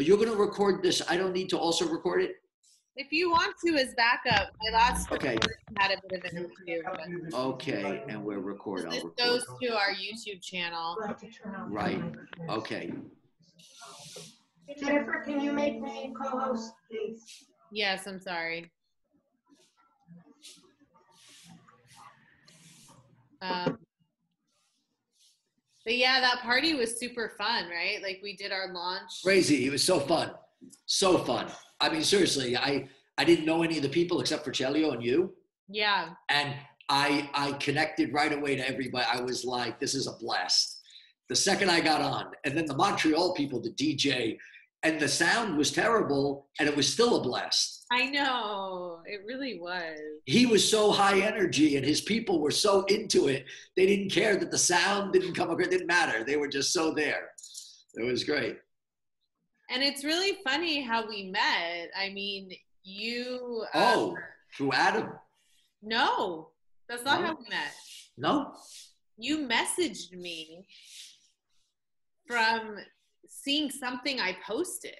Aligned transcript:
But 0.00 0.06
you're 0.06 0.16
going 0.16 0.30
to 0.30 0.34
record 0.34 0.82
this. 0.82 1.02
I 1.10 1.18
don't 1.18 1.34
need 1.34 1.50
to 1.50 1.58
also 1.58 1.86
record 1.86 2.22
it. 2.22 2.36
If 2.96 3.12
you 3.12 3.28
want 3.30 3.54
to 3.66 3.74
as 3.74 3.92
backup, 3.98 4.48
my 4.62 4.70
last 4.78 5.12
Okay. 5.12 5.36
had 5.76 5.90
a 5.90 5.96
bit 6.08 6.24
of 6.24 6.32
an 6.32 6.48
interview. 6.66 7.34
Okay, 7.34 8.02
and 8.08 8.24
we're 8.24 8.38
record. 8.38 8.86
I'll 8.86 8.92
This 8.92 9.04
record. 9.04 9.16
goes 9.18 9.44
to 9.60 9.76
our 9.76 9.90
YouTube 9.90 10.40
channel. 10.40 10.96
Right. 11.68 12.02
Okay. 12.48 12.94
Jennifer, 14.78 15.22
can 15.22 15.38
you 15.38 15.52
make 15.52 15.82
me 15.82 16.14
co-host, 16.18 16.72
please? 16.90 17.22
Yes, 17.70 18.06
I'm 18.06 18.20
sorry. 18.20 18.72
Um, 23.42 23.78
but 25.84 25.96
yeah, 25.96 26.20
that 26.20 26.42
party 26.42 26.74
was 26.74 26.98
super 26.98 27.32
fun, 27.38 27.68
right? 27.68 28.02
Like 28.02 28.20
we 28.22 28.36
did 28.36 28.52
our 28.52 28.72
launch. 28.72 29.22
Crazy. 29.24 29.66
It 29.66 29.72
was 29.72 29.84
so 29.84 29.98
fun. 30.00 30.32
So 30.86 31.18
fun. 31.18 31.46
I 31.80 31.88
mean, 31.88 32.02
seriously, 32.02 32.56
I 32.56 32.88
I 33.16 33.24
didn't 33.24 33.46
know 33.46 33.62
any 33.62 33.76
of 33.76 33.82
the 33.82 33.88
people 33.88 34.20
except 34.20 34.44
for 34.44 34.52
Celio 34.52 34.92
and 34.92 35.02
you, 35.02 35.34
Yeah, 35.68 36.10
and 36.28 36.54
I 36.88 37.30
I 37.34 37.52
connected 37.52 38.12
right 38.12 38.32
away 38.32 38.56
to 38.56 38.68
everybody. 38.68 39.06
I 39.10 39.20
was 39.20 39.44
like, 39.44 39.80
this 39.80 39.94
is 39.94 40.06
a 40.06 40.12
blast. 40.12 40.78
The 41.28 41.36
second 41.36 41.70
I 41.70 41.80
got 41.80 42.00
on, 42.00 42.32
and 42.44 42.56
then 42.56 42.66
the 42.66 42.74
Montreal 42.76 43.34
people, 43.34 43.60
the 43.60 43.70
DJ, 43.70 44.36
and 44.82 44.98
the 45.00 45.08
sound 45.08 45.56
was 45.58 45.70
terrible, 45.72 46.48
and 46.58 46.68
it 46.68 46.74
was 46.76 46.90
still 46.92 47.16
a 47.16 47.22
blast. 47.22 47.84
I 47.92 48.06
know. 48.06 49.00
It 49.04 49.20
really 49.26 49.58
was. 49.60 49.98
he 50.26 50.46
was 50.46 50.68
so 50.68 50.92
high 50.92 51.20
energy 51.20 51.76
and 51.76 51.84
his 51.84 52.00
people 52.00 52.40
were 52.40 52.52
so 52.52 52.84
into 52.84 53.26
it 53.28 53.44
they 53.76 53.84
didn't 53.86 54.10
care 54.12 54.36
that 54.36 54.50
the 54.52 54.58
sound 54.58 55.12
didn't 55.12 55.34
come 55.34 55.50
across 55.50 55.66
it 55.66 55.70
didn't 55.72 55.88
matter 55.88 56.22
they 56.22 56.36
were 56.36 56.46
just 56.46 56.72
so 56.72 56.92
there 56.94 57.30
it 57.96 58.04
was 58.04 58.22
great 58.22 58.56
And 59.72 59.82
it's 59.82 60.04
really 60.04 60.38
funny 60.44 60.82
how 60.82 61.08
we 61.08 61.30
met. 61.30 61.90
I 61.98 62.10
mean, 62.10 62.50
you. 62.84 63.64
uh, 63.74 63.94
oh 63.96 64.14
through 64.56 64.72
adam 64.72 65.08
No, 65.82 66.50
that's 66.88 67.04
not 67.04 67.20
No? 67.20 67.26
how 67.26 67.34
we 67.42 67.48
met. 67.48 67.72
no 68.18 68.52
You 69.18 69.48
messaged 69.48 70.12
me 70.12 70.66
from 72.28 72.76
seeing 73.28 73.70
something 73.70 74.20
I 74.20 74.36
posted. 74.46 74.94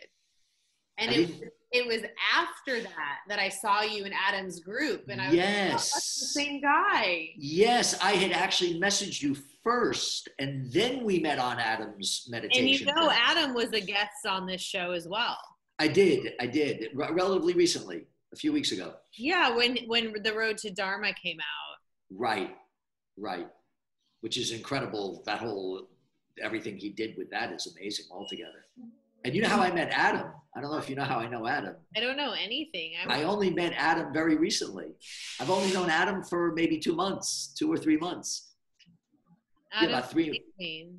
And 0.98 1.12
it, 1.12 1.30
it 1.72 1.86
was 1.86 2.02
after 2.36 2.80
that 2.82 3.18
that 3.28 3.38
I 3.38 3.48
saw 3.48 3.80
you 3.82 4.04
in 4.04 4.12
Adam's 4.12 4.60
group. 4.60 5.08
And 5.08 5.20
I 5.20 5.28
was 5.28 5.36
like, 5.36 5.46
oh, 5.46 5.68
that's 5.70 6.20
the 6.20 6.26
same 6.26 6.60
guy. 6.60 7.30
yes 7.38 7.98
i 8.02 8.12
had 8.12 8.32
actually 8.32 8.78
messaged 8.78 9.22
you 9.22 9.34
first 9.64 10.28
and 10.38 10.70
then 10.72 11.04
we 11.04 11.18
met 11.20 11.38
on 11.38 11.58
adam's 11.58 12.26
meditation 12.30 12.66
And 12.68 12.80
you 12.80 12.86
know, 12.86 13.08
thing. 13.08 13.18
Adam 13.28 13.54
was 13.54 13.72
a 13.72 13.80
guest 13.80 14.24
on 14.26 14.46
this 14.46 14.60
show 14.62 14.92
as 14.92 15.06
well. 15.08 15.36
i 15.78 15.86
did 15.88 16.32
i 16.40 16.46
did 16.46 16.88
re- 16.94 17.08
relatively 17.12 17.52
recently 17.54 18.06
a 18.32 18.36
few 18.36 18.52
weeks 18.52 18.72
ago 18.72 18.94
Yeah, 19.18 19.54
when 19.56 19.76
when 19.86 20.14
the 20.22 20.32
Road 20.34 20.56
to 20.58 20.70
Dharma 20.70 21.12
came 21.22 21.38
out. 21.40 21.76
right 22.10 22.56
right 23.18 23.48
which 24.22 24.36
is 24.38 24.50
incredible 24.52 25.22
that 25.26 25.38
whole 25.40 25.88
everything 26.42 26.76
he 26.76 26.90
did 26.90 27.16
with 27.16 27.30
that 27.30 27.52
is 27.52 27.74
amazing 27.76 28.06
altogether 28.10 28.66
and 29.24 29.34
you 29.34 29.42
know 29.42 29.48
how 29.48 29.60
i 29.60 29.70
met 29.72 29.88
adam 29.90 30.26
i 30.56 30.60
don't 30.60 30.70
know 30.70 30.78
if 30.78 30.88
you 30.88 30.96
know 30.96 31.04
how 31.04 31.18
i 31.18 31.28
know 31.28 31.46
adam 31.46 31.74
I 31.96 32.00
don't 32.00 32.16
know 32.16 32.32
anything. 32.32 32.92
I'm, 33.02 33.10
i 33.10 33.24
only 33.24 33.50
met 33.50 33.72
adam 33.76 34.12
very 34.12 34.36
recently 34.36 34.88
i've 35.40 35.50
only 35.50 35.72
known 35.72 35.90
adam 35.90 36.22
for 36.22 36.52
maybe 36.54 36.78
two 36.78 36.94
months 36.94 37.54
two 37.58 37.70
or 37.70 37.76
three 37.76 37.96
months 37.96 38.52
Adam's 39.72 39.92
about 39.92 40.10
three 40.10 40.28
amazing. 40.58 40.98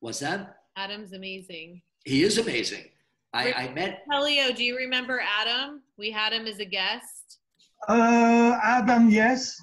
what's 0.00 0.18
that 0.20 0.56
Adam's 0.76 1.12
amazing. 1.12 1.82
he 2.04 2.22
is 2.22 2.38
amazing 2.38 2.84
i, 3.32 3.52
I 3.52 3.72
met 3.72 4.02
Helio, 4.10 4.52
do 4.52 4.62
you 4.62 4.76
remember 4.76 5.20
Adam? 5.40 5.82
We 5.98 6.10
had 6.12 6.32
him 6.32 6.46
as 6.46 6.60
a 6.60 6.64
guest. 6.64 7.38
Uh, 7.88 8.58
Adam, 8.62 9.10
yes. 9.10 9.60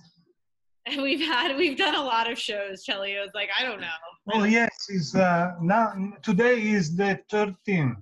And 0.86 1.02
we've 1.08 1.20
had 1.26 1.56
we've 1.58 1.78
done 1.78 1.96
a 1.96 2.04
lot 2.04 2.32
of 2.32 2.38
shows. 2.38 2.86
Chelio's 2.86 3.32
like, 3.34 3.50
I 3.58 3.64
don't 3.64 3.82
know. 3.82 3.88
Oh, 4.34 4.44
yes. 4.44 4.70
Is 4.90 5.16
uh, 5.16 5.52
now 5.62 5.94
today 6.22 6.62
is 6.62 6.96
the 6.96 7.20
13th. 7.32 7.96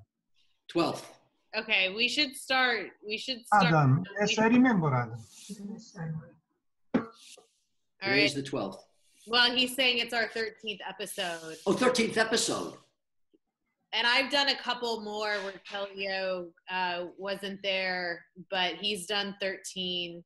12th 0.74 1.04
Okay, 1.58 1.92
we 1.96 2.08
should 2.08 2.36
start. 2.36 2.92
We 3.06 3.18
should 3.18 3.44
start. 3.46 3.66
Adam, 3.66 4.00
we 4.02 4.06
yes, 4.20 4.32
should- 4.32 4.44
I 4.44 4.48
remember 4.48 4.94
Adam. 4.94 5.18
all 6.96 7.06
today's 8.04 8.36
the 8.36 8.44
12th 8.44 8.78
Well, 9.28 9.52
he's 9.52 9.76
saying 9.76 9.98
it's 9.98 10.14
our 10.14 10.28
13th 10.28 10.80
episode, 10.88 11.58
oh 11.66 11.74
13th 11.74 12.18
episode 12.18 12.76
and 13.94 14.06
I've 14.06 14.32
done 14.32 14.50
a 14.50 14.56
couple 14.56 15.02
more 15.02 15.34
where 15.44 15.54
Chelio 15.70 16.50
uh, 16.72 17.06
wasn't 17.18 17.62
there, 17.64 18.24
but 18.52 18.76
he's 18.76 19.08
done 19.08 19.36
13, 19.42 20.24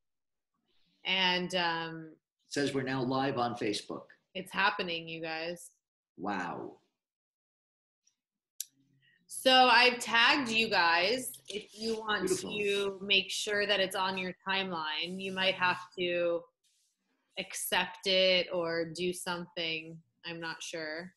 and 1.06 1.54
um, 1.54 2.10
it 2.12 2.18
says 2.54 2.72
we're 2.72 2.82
now 2.82 3.02
live 3.02 3.36
on 3.36 3.54
facebook 3.54 4.02
it's 4.36 4.52
happening, 4.52 5.08
you 5.08 5.20
guys. 5.22 5.70
wow 6.16 6.72
So 9.26 9.52
I've 9.52 9.98
tagged 9.98 10.48
you 10.50 10.68
guys. 10.70 11.32
If 11.48 11.78
you 11.78 11.96
want 11.98 12.26
Beautiful. 12.28 12.50
to 12.58 12.98
make 13.02 13.30
sure 13.30 13.66
that 13.66 13.78
it's 13.80 13.96
on 13.96 14.16
your 14.16 14.32
timeline, 14.48 15.20
you 15.20 15.32
might 15.32 15.54
have 15.54 15.76
to 15.98 16.40
accept 17.38 18.06
it 18.06 18.46
or 18.52 18.86
do 18.94 19.12
something. 19.12 19.98
I'm 20.24 20.40
not 20.40 20.62
sure. 20.62 21.12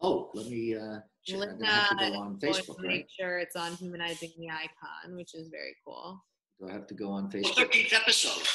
oh 0.00 0.30
let 0.34 0.46
me 0.46 0.74
uh 0.74 0.98
check. 1.24 1.40
i'm 1.40 1.62
have 1.62 1.88
to 1.90 2.10
go 2.10 2.18
on 2.18 2.36
facebook 2.38 2.76
to 2.76 2.88
right 2.88 2.96
make 2.96 3.06
sure 3.18 3.38
it's 3.38 3.54
on 3.54 3.72
humanizing 3.74 4.32
the 4.38 4.48
icon, 4.48 5.14
which 5.14 5.34
is 5.34 5.48
very 5.48 5.76
cool. 5.84 6.20
do 6.58 6.68
i 6.68 6.72
have 6.72 6.86
to 6.86 6.94
go 6.94 7.08
on 7.10 7.30
facebook 7.30 7.54
13th 7.70 7.92
episode 7.92 8.48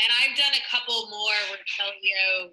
And 0.00 0.08
I've 0.20 0.36
done 0.36 0.52
a 0.54 0.64
couple 0.70 1.08
more 1.10 1.38
where 1.50 1.58
Kelio. 1.76 2.50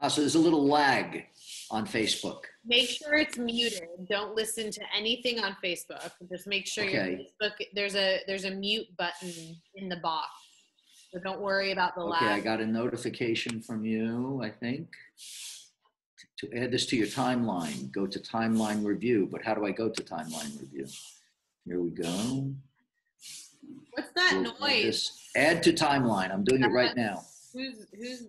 ah, 0.00 0.08
so 0.08 0.20
there's 0.20 0.34
a 0.34 0.38
little 0.38 0.66
lag 0.66 1.26
on 1.70 1.86
facebook 1.86 2.42
Make 2.64 2.90
sure 2.90 3.14
it's 3.14 3.38
muted. 3.38 3.88
Don't 4.10 4.34
listen 4.34 4.70
to 4.70 4.80
anything 4.94 5.38
on 5.40 5.56
Facebook. 5.64 6.10
Just 6.30 6.46
make 6.46 6.66
sure 6.66 6.84
your 6.84 7.02
Okay. 7.02 7.28
Facebook 7.40 7.52
there's 7.74 7.96
a 7.96 8.20
there's 8.26 8.44
a 8.44 8.50
mute 8.50 8.86
button 8.98 9.32
in 9.74 9.88
the 9.88 9.96
box. 9.96 10.28
So 11.10 11.18
don't 11.18 11.40
worry 11.40 11.72
about 11.72 11.94
the 11.94 12.04
lag. 12.04 12.22
Okay, 12.22 12.32
I 12.34 12.40
got 12.40 12.60
a 12.60 12.66
notification 12.66 13.62
from 13.62 13.86
you, 13.86 14.42
I 14.42 14.50
think. 14.50 14.88
To 16.40 16.52
add 16.54 16.70
this 16.70 16.84
to 16.86 16.96
your 16.96 17.06
timeline, 17.06 17.90
go 17.90 18.06
to 18.06 18.18
timeline 18.20 18.84
review, 18.84 19.26
but 19.32 19.42
how 19.42 19.54
do 19.54 19.64
I 19.64 19.70
go 19.72 19.88
to 19.88 20.02
timeline 20.02 20.60
review? 20.60 20.86
Here 21.64 21.80
we 21.80 21.90
go. 21.90 22.52
What's 23.92 24.10
that 24.14 24.32
We'll 24.34 24.58
noise? 24.60 24.84
this- 24.84 25.30
Add 25.36 25.62
to 25.64 25.72
timeline, 25.72 26.32
I'm 26.32 26.44
doing 26.44 26.62
it 26.64 26.68
right 26.68 26.96
now. 26.96 27.24
Who's 27.52 27.86
who's 27.94 28.24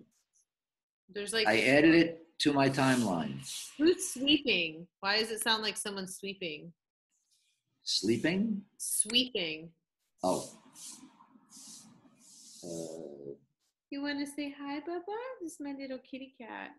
there's 1.12 1.32
like 1.32 1.46
I 1.48 1.60
added 1.62 1.94
it 1.94 2.26
to 2.40 2.52
my 2.52 2.68
timeline. 2.68 3.38
who's 3.78 4.12
sweeping? 4.14 4.86
Why 5.00 5.18
does 5.18 5.30
it 5.30 5.42
sound 5.42 5.62
like 5.62 5.76
someone's 5.76 6.16
sweeping? 6.16 6.72
Sleeping? 7.82 8.62
Sweeping. 8.78 9.70
Oh. 10.22 10.48
Uh, 12.62 13.34
You 13.90 14.02
want 14.02 14.20
to 14.20 14.26
say 14.26 14.54
hi, 14.56 14.80
Bubba? 14.80 15.16
This 15.40 15.52
is 15.54 15.60
my 15.60 15.72
little 15.78 15.98
kitty 15.98 16.34
cat. 16.38 16.70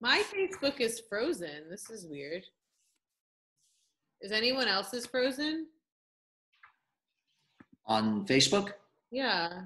My 0.00 0.22
Facebook 0.32 0.80
is 0.80 1.00
frozen. 1.08 1.68
This 1.70 1.88
is 1.90 2.06
weird. 2.06 2.44
Is 4.20 4.32
anyone 4.32 4.68
else's 4.68 5.06
frozen? 5.06 5.66
On 7.88 8.26
Facebook? 8.26 8.72
Yeah. 9.10 9.62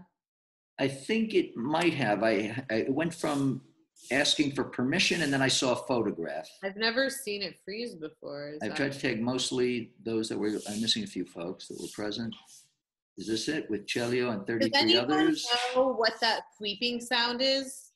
I 0.79 0.89
think 0.89 1.35
it 1.35 1.57
might 1.57 1.95
have. 1.95 2.23
I, 2.23 2.65
I 2.71 2.87
went 2.89 3.13
from 3.13 3.61
asking 4.11 4.53
for 4.53 4.65
permission 4.65 5.23
and 5.23 5.33
then 5.33 5.43
I 5.43 5.49
saw 5.49 5.73
a 5.73 5.87
photograph. 5.87 6.49
I've 6.65 6.77
never 6.77 7.11
seen 7.11 7.43
it 7.43 7.57
freeze 7.65 7.95
before. 7.95 8.55
I've 8.63 8.75
tried 8.75 8.93
to 8.93 8.99
take 8.99 9.21
mostly 9.21 9.93
those 10.05 10.29
that 10.29 10.39
were, 10.39 10.49
I'm 10.69 10.81
missing 10.81 11.05
a 11.05 11.07
few 11.07 11.25
folks 11.25 11.69
that 11.69 11.81
were 11.81 11.89
present. 11.95 12.35
Is 13.19 13.27
this 13.27 13.49
it 13.49 13.71
with 13.71 13.87
Celio 13.87 14.33
and 14.33 14.47
Does 14.47 14.71
33 14.71 14.81
anyone 14.81 15.05
others? 15.05 15.47
know 15.75 15.93
what 15.93 16.15
that 16.21 16.43
sweeping 16.57 17.01
sound 17.01 17.43
is? 17.43 17.91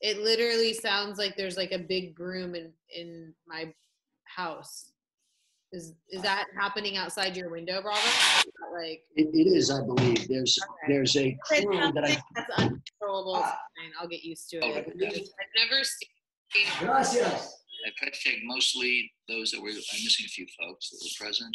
It 0.00 0.18
literally 0.18 0.74
sounds 0.74 1.18
like 1.18 1.34
there's 1.36 1.56
like 1.56 1.72
a 1.72 1.78
big 1.78 2.14
broom 2.14 2.54
in 2.54 2.72
in 2.94 3.32
my 3.46 3.72
house. 4.24 4.92
Is 5.74 5.92
is 6.08 6.22
that 6.22 6.46
happening 6.56 6.96
outside 6.96 7.36
your 7.36 7.50
window, 7.50 7.82
Robert? 7.82 7.98
Like 8.72 9.02
It, 9.16 9.28
it 9.34 9.48
is, 9.56 9.72
I 9.72 9.82
believe. 9.84 10.28
There's, 10.28 10.56
Okay. 10.62 10.92
there's 10.92 11.16
a 11.16 11.26
if 11.28 11.36
it's 11.50 11.64
crew 11.64 11.92
that 11.92 12.04
I. 12.04 12.08
something 12.08 12.22
that's 12.36 12.50
uncontrollable. 12.50 13.36
it's 13.36 13.46
ah. 13.46 13.58
fine. 13.76 13.92
I'll 14.00 14.08
get 14.08 14.22
used 14.22 14.48
to 14.50 14.58
it. 14.58 14.64
okay. 14.64 14.78
I've 14.78 15.68
never 15.68 15.82
seen. 15.82 16.08
Gracias. 16.78 17.64
I 17.86 17.90
tried 17.98 18.12
to 18.12 18.30
mostly 18.44 19.12
those 19.28 19.50
that 19.50 19.60
were, 19.60 19.68
I'm 19.68 19.74
missing 19.74 20.24
a 20.24 20.28
few 20.28 20.46
folks 20.58 20.90
that 20.90 20.98
were 21.02 21.26
present. 21.26 21.54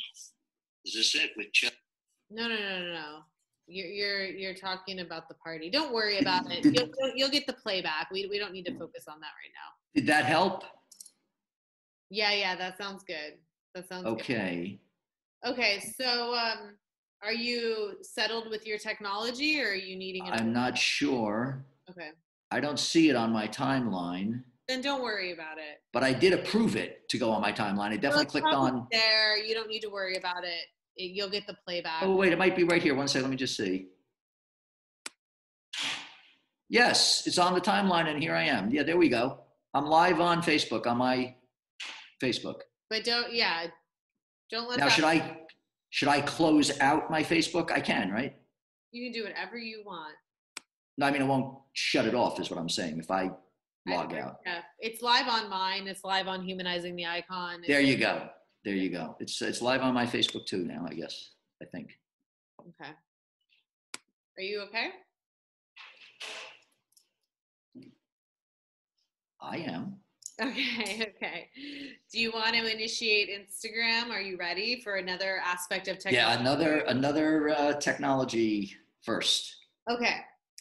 Is 0.86 0.94
this 0.94 1.16
it 1.16 1.32
with 1.38 1.48
Celio? 1.54 1.72
No, 2.30 2.48
no, 2.48 2.56
no, 2.56 2.80
no, 2.80 2.94
no. 2.94 3.20
You're 3.68 3.88
you're 3.88 4.26
you're 4.26 4.54
talking 4.54 5.00
about 5.00 5.30
the 5.30 5.36
party. 5.36 5.70
Don't 5.70 5.94
worry 5.94 6.20
about 6.24 6.52
it. 6.52 6.66
You'll 6.66 6.90
you'll, 7.00 7.12
you'll 7.16 7.30
get 7.30 7.48
the 7.48 7.54
playback. 7.54 8.10
We 8.12 8.28
we 8.30 8.38
don't 8.38 8.52
need 8.52 8.66
to 8.66 8.78
focus 8.78 9.06
on 9.08 9.22
that 9.22 9.32
right 9.42 9.54
now. 9.56 9.70
Did 9.96 10.08
that 10.08 10.26
help? 10.26 10.64
Yeah, 12.10 12.34
yeah, 12.34 12.56
that 12.58 12.78
sounds 12.78 13.04
good. 13.04 13.34
That 13.76 13.88
sounds 13.88 14.04
good. 14.04 14.12
Okay. 14.14 14.80
Okay, 15.46 15.80
so 16.00 16.34
um, 16.36 16.76
are 17.24 17.34
you 17.34 17.94
settled 18.02 18.50
with 18.50 18.66
your 18.68 18.78
technology, 18.78 19.62
or 19.62 19.70
are 19.70 19.76
you 19.76 19.96
needing 19.96 20.26
it? 20.28 20.32
I'm 20.34 20.52
not 20.52 20.78
sure. 20.78 21.64
Okay, 21.90 22.10
I 22.52 22.60
don't 22.60 22.80
see 22.80 23.10
it 23.10 23.16
on 23.16 23.32
my 23.32 23.48
timeline, 23.48 24.44
then 24.68 24.82
don't 24.82 25.02
worry 25.02 25.32
about 25.32 25.58
it. 25.58 25.82
but 25.94 26.04
I 26.04 26.14
did 26.14 26.34
approve 26.34 26.76
it 26.76 27.08
to 27.10 27.18
go 27.18 27.32
on 27.32 27.42
my 27.42 27.52
timeline. 27.54 27.92
I 27.92 27.98
definitely 27.98 28.42
Well, 28.42 28.52
clicked 28.52 28.56
on. 28.56 28.88
there. 28.92 29.38
You 29.38 29.54
don't 29.56 29.70
need 29.70 29.80
to 29.82 29.90
worry 29.90 30.16
about 30.18 30.44
it. 30.44 30.66
It- 30.98 31.12
You'll 31.16 31.30
get 31.30 31.48
the 31.48 31.56
playback. 31.66 32.04
Oh, 32.04 32.16
wait, 32.18 32.34
it 32.34 32.38
might 32.38 32.56
be 32.58 32.64
right 32.66 32.82
here. 32.84 32.94
One 32.96 33.08
second, 33.08 33.24
let 33.24 33.32
me 33.32 33.38
just 33.38 33.56
see. 33.56 33.88
Yes, 36.68 37.26
it's 37.26 37.38
on 37.38 37.54
the 37.54 37.62
timeline, 37.62 38.08
and 38.08 38.22
here 38.22 38.36
I 38.36 38.44
am. 38.44 38.70
Yeah, 38.72 38.84
there 38.84 38.98
we 38.98 39.10
go. 39.10 39.40
I'm 39.74 39.86
live 39.86 40.20
on 40.20 40.42
Facebook, 40.44 40.86
on 40.86 40.98
my 40.98 41.36
Facebook. 42.22 42.62
But 42.90 43.04
don't, 43.04 43.32
yeah, 43.34 43.68
don't 44.52 44.68
let 44.70 44.80
Now, 44.80 44.86
that. 44.86 44.94
should 44.94 45.04
I, 45.04 45.38
should 45.92 46.08
I 46.08 46.22
close 46.22 46.80
out 46.80 47.10
my 47.12 47.24
Facebook? 47.24 47.72
I 47.72 47.80
can, 47.80 48.12
right? 48.12 48.36
You 48.92 49.06
can 49.06 49.14
do 49.22 49.28
whatever 49.28 49.58
you 49.58 49.84
want. 49.86 50.16
No, 50.98 51.06
I 51.06 51.12
mean, 51.12 51.22
I 51.22 51.26
won't 51.26 51.56
shut 51.74 52.06
it 52.06 52.16
off, 52.16 52.40
is 52.40 52.50
what 52.50 52.60
I'm 52.60 52.70
saying, 52.70 53.00
if 53.00 53.12
I 53.12 53.30
I- 53.88 53.96
log 53.96 54.14
out. 54.16 54.38
Yeah, 54.46 54.62
it's 54.80 55.02
live 55.02 55.28
on 55.28 55.50
mine. 55.50 55.88
It's 55.88 56.04
live 56.04 56.28
on 56.28 56.44
humanizing 56.44 56.96
the 56.96 57.06
icon. 57.06 57.62
There 57.68 57.80
you 57.82 57.98
go. 57.98 58.28
There 58.66 58.76
you 58.76 58.90
go. 58.90 59.16
It's, 59.20 59.42
it's 59.42 59.62
live 59.62 59.82
on 59.82 59.94
my 59.94 60.06
Facebook 60.06 60.46
too 60.46 60.66
now, 60.66 60.86
I 60.90 60.94
guess, 60.94 61.30
I 61.62 61.66
think. 61.66 61.92
Okay. 62.60 62.92
Are 64.38 64.42
you 64.44 64.62
okay? 64.64 64.90
I 69.42 69.58
am. 69.58 69.96
Okay, 70.42 71.14
okay. 71.16 71.50
Do 72.12 72.20
you 72.20 72.32
want 72.32 72.56
to 72.56 72.72
initiate 72.72 73.30
Instagram? 73.30 74.10
Are 74.10 74.22
you 74.22 74.38
ready 74.38 74.82
for 74.82 74.96
another 74.96 75.42
aspect 75.44 75.88
of 75.88 76.00
technology? 76.00 76.16
Yeah, 76.16 76.40
another, 76.40 76.80
another 76.88 77.50
uh, 77.50 77.74
technology 77.74 78.74
first. 79.04 79.56
Okay, 79.90 80.18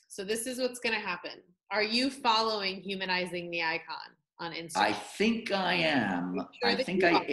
so 0.08 0.24
this 0.24 0.46
is 0.46 0.58
what's 0.58 0.80
going 0.80 0.94
to 0.94 1.00
happen. 1.00 1.42
Are 1.70 1.82
you 1.82 2.10
following 2.10 2.80
humanizing 2.80 3.50
the 3.50 3.62
icon 3.62 3.96
on 4.40 4.52
Instagram? 4.52 4.76
I 4.76 4.92
think 4.92 5.52
I 5.52 5.74
am. 5.74 6.46
Sure 6.60 6.70
I 6.70 6.82
think 6.82 7.04
I, 7.04 7.12
are. 7.12 7.26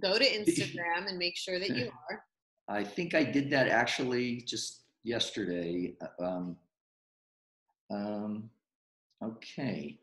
Go 0.00 0.18
to 0.18 0.24
Instagram 0.38 1.08
and 1.08 1.18
make 1.18 1.36
sure 1.36 1.58
that 1.58 1.70
you 1.70 1.90
are. 2.10 2.24
I 2.68 2.84
think 2.84 3.14
I 3.14 3.22
did 3.22 3.50
that 3.50 3.68
actually 3.68 4.42
just 4.46 4.84
yesterday. 5.04 5.94
Um, 6.18 6.56
um, 7.90 8.50
okay. 9.22 9.98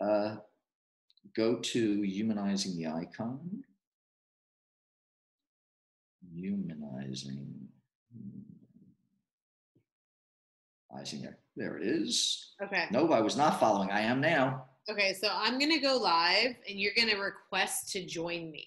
Uh, 0.00 0.36
go 1.36 1.56
to 1.56 2.02
humanizing 2.02 2.76
the 2.76 2.86
icon. 2.86 3.64
Humanizing. 6.32 7.68
Humanizing 10.90 11.22
there. 11.22 11.38
There 11.56 11.76
it 11.76 11.86
is. 11.86 12.54
Okay. 12.62 12.86
No, 12.90 13.12
I 13.12 13.20
was 13.20 13.36
not 13.36 13.60
following. 13.60 13.90
I 13.90 14.00
am 14.00 14.20
now. 14.20 14.64
Okay, 14.90 15.14
so 15.14 15.28
I'm 15.32 15.58
gonna 15.58 15.80
go 15.80 15.96
live 15.96 16.56
and 16.68 16.78
you're 16.78 16.92
gonna 16.96 17.18
request 17.18 17.90
to 17.92 18.04
join 18.04 18.50
me. 18.50 18.66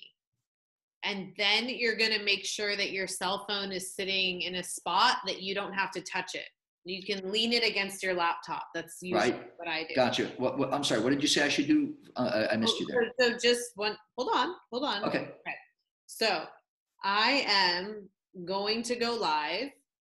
And 1.03 1.33
then 1.37 1.69
you're 1.69 1.97
gonna 1.97 2.23
make 2.23 2.45
sure 2.45 2.75
that 2.75 2.91
your 2.91 3.07
cell 3.07 3.45
phone 3.47 3.71
is 3.71 3.93
sitting 3.93 4.41
in 4.41 4.55
a 4.55 4.63
spot 4.63 5.17
that 5.25 5.41
you 5.41 5.53
don't 5.53 5.73
have 5.73 5.91
to 5.91 6.01
touch 6.01 6.33
it. 6.33 6.47
You 6.87 7.03
can 7.03 7.31
lean 7.31 7.51
it 7.51 7.67
against 7.67 8.01
your 8.01 8.13
laptop. 8.13 8.63
That's 8.73 8.99
usually 9.01 9.31
Right. 9.31 9.51
what 9.57 9.67
I 9.67 9.83
do. 9.83 9.95
Gotcha. 9.95 10.27
What, 10.37 10.57
what, 10.57 10.73
I'm 10.73 10.85
sorry. 10.85 11.01
What 11.01 11.09
did 11.09 11.21
you 11.21 11.27
say 11.27 11.43
I 11.43 11.49
should 11.49 11.67
do? 11.67 11.93
Uh, 12.15 12.47
I- 12.51 12.55
missed 12.55 12.79
you 12.79 12.87
there. 12.87 13.11
So, 13.19 13.31
so 13.31 13.37
just 13.37 13.71
one 13.75 13.97
hold 14.17 14.29
on, 14.33 14.55
hold 14.71 14.85
on. 14.85 15.03
Okay. 15.03 15.19
Okay. 15.19 15.55
So 16.05 16.45
I 17.03 17.43
am 17.47 18.07
going 18.45 18.83
to 18.83 18.95
go 18.95 19.13
live 19.15 19.69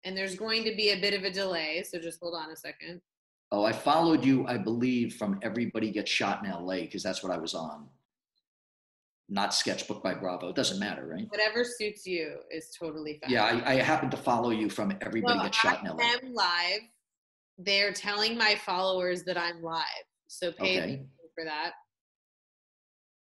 and 0.04 0.16
there's 0.16 0.36
going 0.36 0.62
to 0.64 0.74
be 0.76 0.90
a 0.90 1.00
bit 1.00 1.12
of 1.12 1.24
a 1.24 1.30
delay. 1.30 1.82
So 1.82 1.98
just 1.98 2.20
hold 2.22 2.34
on 2.34 2.50
a 2.52 2.56
second. 2.56 3.00
Oh, 3.52 3.64
I 3.64 3.72
followed 3.72 4.24
you, 4.24 4.46
I 4.46 4.56
believe, 4.56 5.16
from 5.16 5.40
Everybody 5.42 5.90
Gets 5.90 6.08
Shot 6.10 6.44
in 6.44 6.50
LA 6.52 6.82
because 6.82 7.02
that's 7.02 7.24
what 7.24 7.32
I 7.32 7.38
was 7.38 7.52
on. 7.52 7.88
Not 9.32 9.54
Sketchbook 9.54 10.02
by 10.02 10.14
Bravo. 10.14 10.48
It 10.48 10.56
doesn't 10.56 10.80
matter, 10.80 11.06
right? 11.06 11.24
Whatever 11.30 11.62
suits 11.64 12.04
you 12.04 12.38
is 12.50 12.68
totally 12.78 13.20
fine. 13.22 13.30
Yeah, 13.30 13.44
I, 13.44 13.74
I 13.74 13.74
happened 13.76 14.10
to 14.10 14.16
follow 14.16 14.50
you 14.50 14.68
from 14.68 14.92
Everybody 15.00 15.36
Well, 15.38 15.44
Gets 15.44 15.56
Shot 15.56 15.80
in 15.82 15.86
I 15.86 15.92
LA. 15.92 16.02
am 16.02 16.34
live. 16.34 16.80
They're 17.56 17.92
telling 17.92 18.36
my 18.36 18.56
followers 18.66 19.22
that 19.24 19.38
I'm 19.38 19.62
live. 19.62 19.84
So 20.26 20.50
pay 20.50 20.78
Okay. 20.82 21.06
for 21.36 21.44
that. 21.44 21.72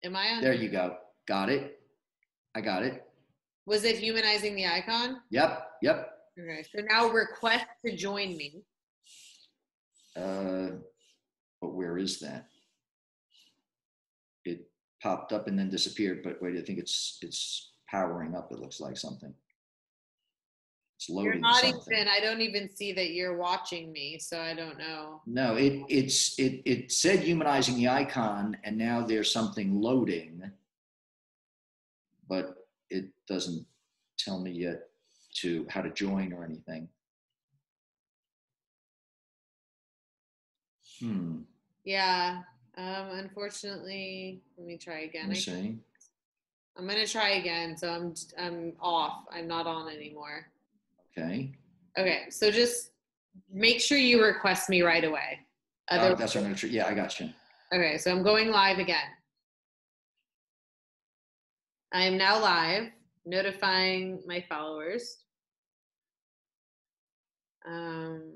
Am 0.03 0.15
I 0.15 0.29
on? 0.29 0.41
There 0.41 0.53
you 0.53 0.69
go. 0.69 0.97
Got 1.27 1.49
it. 1.49 1.79
I 2.55 2.61
got 2.61 2.81
it. 2.81 3.03
Was 3.67 3.83
it 3.83 3.97
humanizing 3.97 4.55
the 4.55 4.65
icon? 4.65 5.17
Yep, 5.29 5.67
yep. 5.83 6.09
Okay. 6.39 6.65
So 6.75 6.81
now 6.89 7.09
request 7.09 7.65
to 7.85 7.95
join 7.95 8.35
me. 8.35 8.63
Uh, 10.15 10.69
but 11.61 11.75
where 11.75 11.99
is 11.99 12.19
that? 12.21 12.47
Popped 15.01 15.31
up 15.31 15.47
and 15.47 15.57
then 15.57 15.69
disappeared, 15.69 16.21
but 16.23 16.41
wait, 16.41 16.57
I 16.57 16.61
think 16.61 16.77
it's 16.79 17.17
it's 17.21 17.71
powering 17.87 18.35
up. 18.35 18.51
It 18.51 18.59
looks 18.59 18.79
like 18.81 18.97
something. 18.97 19.33
It's 20.97 21.07
You're 21.07 21.23
loading 21.23 21.41
not 21.41 21.61
something. 21.61 21.93
even. 21.97 22.07
I 22.09 22.19
don't 22.19 22.41
even 22.41 22.69
see 22.69 22.91
that 22.91 23.11
you're 23.11 23.37
watching 23.37 23.93
me, 23.93 24.19
so 24.19 24.41
I 24.41 24.53
don't 24.53 24.77
know. 24.77 25.21
No, 25.25 25.55
it 25.55 25.83
it's 25.87 26.37
it 26.37 26.61
it 26.65 26.91
said 26.91 27.19
humanizing 27.19 27.75
the 27.75 27.87
icon, 27.87 28.57
and 28.65 28.77
now 28.77 29.05
there's 29.05 29.31
something 29.31 29.79
loading, 29.79 30.43
but 32.27 32.67
it 32.89 33.05
doesn't 33.27 33.65
tell 34.17 34.41
me 34.41 34.51
yet 34.51 34.89
to 35.35 35.65
how 35.69 35.81
to 35.81 35.89
join 35.91 36.33
or 36.33 36.43
anything. 36.43 36.89
Hmm. 40.99 41.37
Yeah. 41.85 42.41
Um. 42.79 43.09
Unfortunately, 43.11 44.41
let 44.57 44.65
me 44.65 44.77
try 44.77 45.01
again. 45.01 45.23
Let 45.23 45.29
me 45.31 45.35
I- 45.35 45.39
see. 45.39 45.77
I'm 46.77 46.87
gonna 46.87 47.05
try 47.05 47.31
again. 47.31 47.75
So 47.75 47.89
I'm 47.89 48.13
I'm 48.37 48.73
off. 48.79 49.25
I'm 49.31 49.47
not 49.47 49.67
on 49.67 49.89
anymore. 49.89 50.47
Okay. 51.17 51.51
Okay. 51.97 52.29
So 52.29 52.49
just 52.51 52.91
make 53.51 53.81
sure 53.81 53.97
you 53.97 54.23
request 54.23 54.69
me 54.69 54.81
right 54.81 55.03
away. 55.03 55.39
Uh, 55.89 56.15
that's 56.15 56.35
what 56.35 56.41
I'm 56.41 56.43
gonna. 56.43 56.55
Tr- 56.55 56.67
yeah, 56.67 56.87
I 56.87 56.93
got 56.93 57.19
you. 57.19 57.29
Okay, 57.73 57.97
so 57.97 58.11
I'm 58.11 58.23
going 58.23 58.49
live 58.49 58.79
again. 58.79 59.09
I 61.91 62.03
am 62.03 62.17
now 62.17 62.39
live, 62.39 62.89
notifying 63.25 64.21
my 64.25 64.43
followers. 64.47 65.17
Um, 67.67 68.33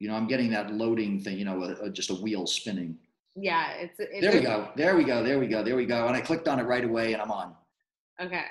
You 0.00 0.08
know, 0.08 0.14
I'm 0.14 0.26
getting 0.26 0.50
that 0.50 0.72
loading 0.72 1.20
thing. 1.20 1.38
You 1.38 1.44
know, 1.44 1.62
uh, 1.62 1.86
uh, 1.86 1.88
just 1.90 2.10
a 2.10 2.14
wheel 2.14 2.46
spinning. 2.46 2.96
yeah, 3.36 3.72
it's, 3.74 3.94
it's 4.00 4.20
There 4.22 4.32
we 4.32 4.40
go. 4.40 4.70
There 4.74 4.96
we 4.96 5.04
go. 5.04 5.22
There 5.22 5.38
we 5.38 5.46
go. 5.46 5.62
There 5.62 5.76
we 5.76 5.86
go. 5.86 6.06
And 6.08 6.16
I 6.16 6.20
clicked 6.20 6.48
on 6.48 6.58
it 6.58 6.64
right 6.64 6.84
away, 6.84 7.12
and 7.12 7.22
I'm 7.22 7.30
on. 7.30 7.54
Okay, 8.20 8.44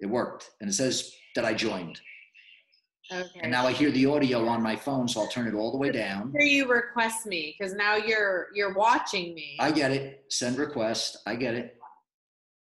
It 0.00 0.06
worked, 0.06 0.50
and 0.60 0.68
it 0.68 0.72
says 0.74 1.14
that 1.34 1.44
I 1.46 1.54
joined. 1.54 2.00
okay. 3.12 3.40
And 3.42 3.50
now 3.52 3.66
I 3.66 3.72
hear 3.72 3.90
the 3.90 4.06
audio 4.06 4.46
on 4.46 4.62
my 4.62 4.76
phone, 4.76 5.08
so 5.08 5.20
I'll 5.20 5.28
turn 5.28 5.46
it 5.46 5.54
all 5.54 5.70
the 5.70 5.78
way 5.78 5.90
down. 5.92 6.32
Here 6.32 6.42
you 6.46 6.70
request 6.70 7.24
me 7.26 7.54
because 7.58 7.74
now 7.74 7.96
you're 7.96 8.48
you're 8.54 8.74
watching 8.74 9.34
me. 9.34 9.56
I 9.60 9.70
get 9.70 9.90
it. 9.92 10.24
Send 10.30 10.58
request. 10.58 11.18
I 11.26 11.36
get 11.36 11.54
it. 11.54 11.76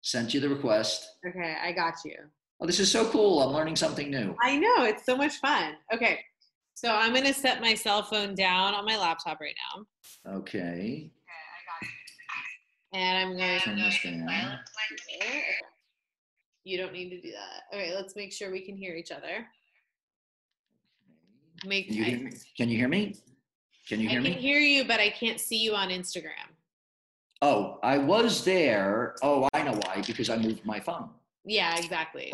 Sent 0.01 0.33
you 0.33 0.39
the 0.39 0.49
request. 0.49 1.07
okay, 1.27 1.55
I 1.61 1.71
got 1.73 1.95
you. 2.05 2.15
Oh, 2.61 2.65
this 2.65 2.79
is 2.79 2.91
so 2.91 3.09
cool. 3.09 3.41
I'm 3.41 3.53
learning 3.53 3.75
something 3.77 4.09
new. 4.09 4.35
I 4.41 4.57
know 4.57 4.83
it's 4.83 5.05
so 5.05 5.15
much 5.15 5.35
fun. 5.37 5.75
Okay, 5.93 6.19
so 6.79 6.95
I'm 6.95 7.13
gonna 7.13 7.33
set 7.33 7.59
my 7.59 7.73
cell 7.73 8.03
phone 8.03 8.35
down 8.35 8.73
on 8.73 8.85
my 8.85 8.97
laptop 8.97 9.41
right 9.41 9.55
now, 9.75 10.33
Okay. 10.37 11.11
and 12.93 13.17
I'm 13.17 13.37
going 13.37 13.59
Turn 13.59 13.75
this 13.75 14.01
down. 14.01 14.29
Okay. 14.29 15.43
You 16.63 16.77
don't 16.77 16.93
need 16.93 17.09
to 17.09 17.19
do 17.21 17.31
that. 17.31 17.75
Okay, 17.77 17.93
let's 17.93 18.15
make 18.15 18.31
sure 18.31 18.49
we 18.49 18.61
can 18.61 18.77
hear 18.77 18.95
each 18.95 19.11
other. 19.11 19.45
Make 21.65 21.87
Can 21.87 21.97
you 21.97 22.03
hear 22.05 22.19
me? 22.19 22.31
Can 22.55 22.69
you 22.69 22.77
hear 22.77 22.87
me? 22.87 23.15
Can 23.89 23.99
you 23.99 24.07
I 24.07 24.11
hear 24.11 24.21
can 24.21 24.31
hear 24.33 24.59
you, 24.59 24.85
but 24.85 25.01
I 25.01 25.09
can't 25.09 25.39
see 25.39 25.57
you 25.57 25.73
on 25.75 25.89
Instagram. 25.89 26.47
Oh, 27.41 27.79
I 27.83 27.97
was 27.97 28.45
there. 28.45 29.15
Oh, 29.21 29.49
I 29.53 29.63
know 29.63 29.73
why. 29.85 30.01
Because 30.05 30.29
I 30.29 30.37
moved 30.37 30.65
my 30.65 30.79
phone. 30.79 31.09
Yeah, 31.45 31.77
exactly. 31.77 32.33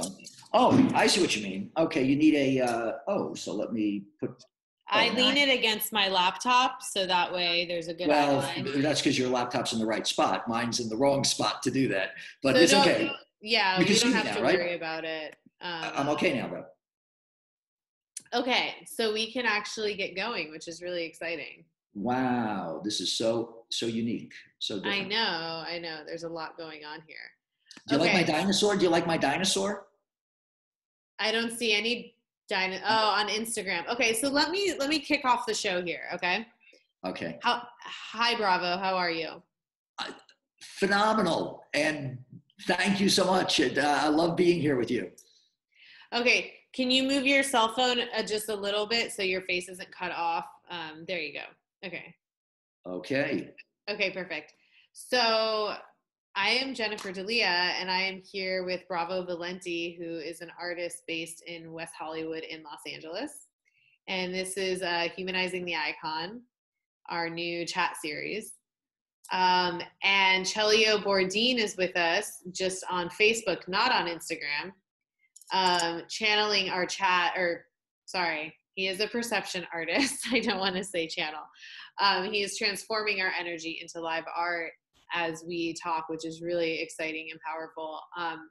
Oh, 0.54 0.90
I 0.94 1.08
see 1.08 1.22
what 1.22 1.36
you 1.36 1.44
mean. 1.44 1.72
Okay, 1.78 2.04
you 2.04 2.16
need 2.16 2.34
a. 2.36 2.62
Uh, 2.66 2.92
oh, 3.08 3.34
so 3.36 3.54
let 3.54 3.72
me 3.74 4.04
put. 4.20 4.44
I 4.88 5.10
Oh, 5.10 5.14
lean 5.14 5.36
nice. 5.36 5.48
it 5.48 5.58
against 5.58 5.92
my 5.92 6.08
laptop 6.10 6.84
so 6.84 7.08
that 7.08 7.34
way 7.34 7.66
there's 7.66 7.88
a 7.88 7.94
good 7.94 8.08
Well, 8.08 8.38
line. 8.38 8.82
that's 8.82 9.02
because 9.02 9.18
your 9.18 9.30
laptop's 9.30 9.74
in 9.74 9.80
the 9.80 9.86
right 9.86 10.06
spot. 10.06 10.48
Mine's 10.48 10.80
in 10.80 10.90
the 10.90 10.96
wrong 10.98 11.24
spot 11.24 11.64
to 11.64 11.72
do 11.72 11.88
that. 11.88 12.12
But 12.44 12.56
So 12.56 12.62
it's 12.62 12.74
okay. 12.74 13.12
Yeah, 13.42 13.78
can 13.78 13.88
see 13.88 14.00
don't 14.02 14.10
you 14.10 14.16
have 14.16 14.26
now, 14.26 14.36
to 14.36 14.44
right? 14.44 14.58
worry 14.60 14.76
about 14.76 15.04
it. 15.04 15.36
Um, 15.62 15.92
I'm 15.96 16.10
okay 16.10 16.38
now, 16.40 16.48
though. 16.50 16.66
Okay, 18.40 18.76
so 18.86 19.14
we 19.14 19.32
can 19.32 19.46
actually 19.46 19.96
get 19.96 20.16
going, 20.16 20.52
which 20.52 20.68
is 20.68 20.82
really 20.82 21.06
exciting. 21.06 21.66
Wow, 21.94 22.82
this 22.84 23.00
is 23.00 23.18
so 23.18 23.64
so 23.70 23.86
unique, 23.86 24.34
so 24.60 24.82
I 24.84 25.02
know, 25.04 25.64
I 25.68 25.80
know. 25.80 26.02
There's 26.06 26.24
a 26.24 26.30
lot 26.30 26.58
going 26.58 26.84
on 26.84 27.02
here. 27.08 27.18
Do 27.88 27.96
you 27.96 28.02
like 28.02 28.14
my 28.14 28.24
dinosaur? 28.24 28.76
Do 28.76 28.84
you 28.84 28.90
like 28.90 29.08
my 29.08 29.18
dinosaur? 29.18 29.88
I 31.20 31.32
don't 31.32 31.52
see 31.52 31.74
any 31.74 32.16
dino. 32.50 32.80
Oh, 32.86 33.10
on 33.10 33.28
Instagram. 33.28 33.88
Okay, 33.92 34.14
so 34.14 34.30
let 34.30 34.52
me 34.52 34.74
let 34.78 34.90
me 34.90 35.00
kick 35.00 35.24
off 35.26 35.46
the 35.46 35.54
show 35.54 35.82
here. 35.82 36.04
Okay. 36.14 36.46
Okay, 37.06 37.38
How? 37.44 37.62
Hi, 37.82 38.36
Bravo. 38.36 38.78
How 38.78 38.96
are 38.96 39.12
you? 39.12 39.42
phenomenal, 40.60 41.64
and 41.74 42.18
thank 42.64 43.00
you 43.00 43.08
so 43.10 43.26
much. 43.26 43.60
And, 43.60 43.78
uh, 43.78 44.00
I 44.02 44.08
love 44.08 44.36
being 44.36 44.60
here 44.60 44.76
with 44.76 44.90
you. 44.90 45.12
Okay. 46.14 46.54
Can 46.74 46.92
you 46.92 47.04
move 47.04 47.26
your 47.26 47.44
cell 47.44 47.74
phone 47.74 48.00
uh, 48.18 48.24
just 48.24 48.50
a 48.50 48.56
little 48.56 48.86
bit 48.86 49.14
so 49.14 49.22
your 49.22 49.42
face 49.44 49.70
isn't 49.70 49.90
cut 49.92 50.12
off? 50.12 50.46
Um, 50.70 51.06
there 51.08 51.20
you 51.20 51.34
go. 51.34 51.88
Okay. 51.88 52.14
Okay, 52.86 53.54
Okay, 53.90 54.12
perfect. 54.12 54.54
So 54.94 55.76
I 56.38 56.50
am 56.50 56.76
Jennifer 56.76 57.14
Dalia, 57.14 57.72
and 57.80 57.90
I 57.90 58.02
am 58.02 58.22
here 58.22 58.66
with 58.66 58.86
Bravo 58.90 59.24
Valenti, 59.24 59.96
who 59.98 60.18
is 60.18 60.42
an 60.42 60.52
artist 60.60 61.04
based 61.08 61.42
in 61.48 61.72
West 61.72 61.94
Hollywood 61.98 62.44
in 62.44 62.62
Los 62.62 62.82
Angeles. 62.86 63.48
And 64.10 64.36
this 64.36 64.58
is 64.58 64.82
uh, 64.82 65.08
Humanizing 65.16 65.64
the 65.64 65.76
Icon, 65.78 66.42
our 67.08 67.30
new 67.30 67.66
chat 67.66 67.96
series. 68.02 68.52
Um, 69.32 69.82
and 70.04 70.46
Chelio 70.46 71.02
Bordine 71.02 71.58
is 71.58 71.78
with 71.78 71.96
us 71.96 72.44
just 72.52 72.84
on 72.90 73.08
Facebook, 73.08 73.66
not 73.70 73.94
on 73.94 74.08
Instagram, 74.08 74.74
um, 75.54 76.02
channeling 76.10 76.70
our 76.70 76.86
chat, 76.86 77.32
or 77.38 77.66
sorry, 78.08 78.54
he 78.74 78.88
is 78.90 79.00
a 79.00 79.08
perception 79.08 79.66
artist. 79.74 80.28
I 80.34 80.42
don't 80.42 80.60
want 80.60 80.76
to 80.76 80.84
say 80.84 81.08
channel. 81.08 81.44
Um, 82.02 82.26
he 82.26 82.44
is 82.44 82.58
transforming 82.58 83.22
our 83.22 83.32
energy 83.40 83.80
into 83.82 84.02
live 84.02 84.26
art 84.36 84.74
as 85.14 85.44
we 85.48 85.76
talk, 85.82 86.10
which 86.10 86.26
is 86.26 86.42
really 86.42 86.82
exciting 86.82 87.28
and 87.32 87.40
powerful. 87.46 88.00
Um, 88.18 88.50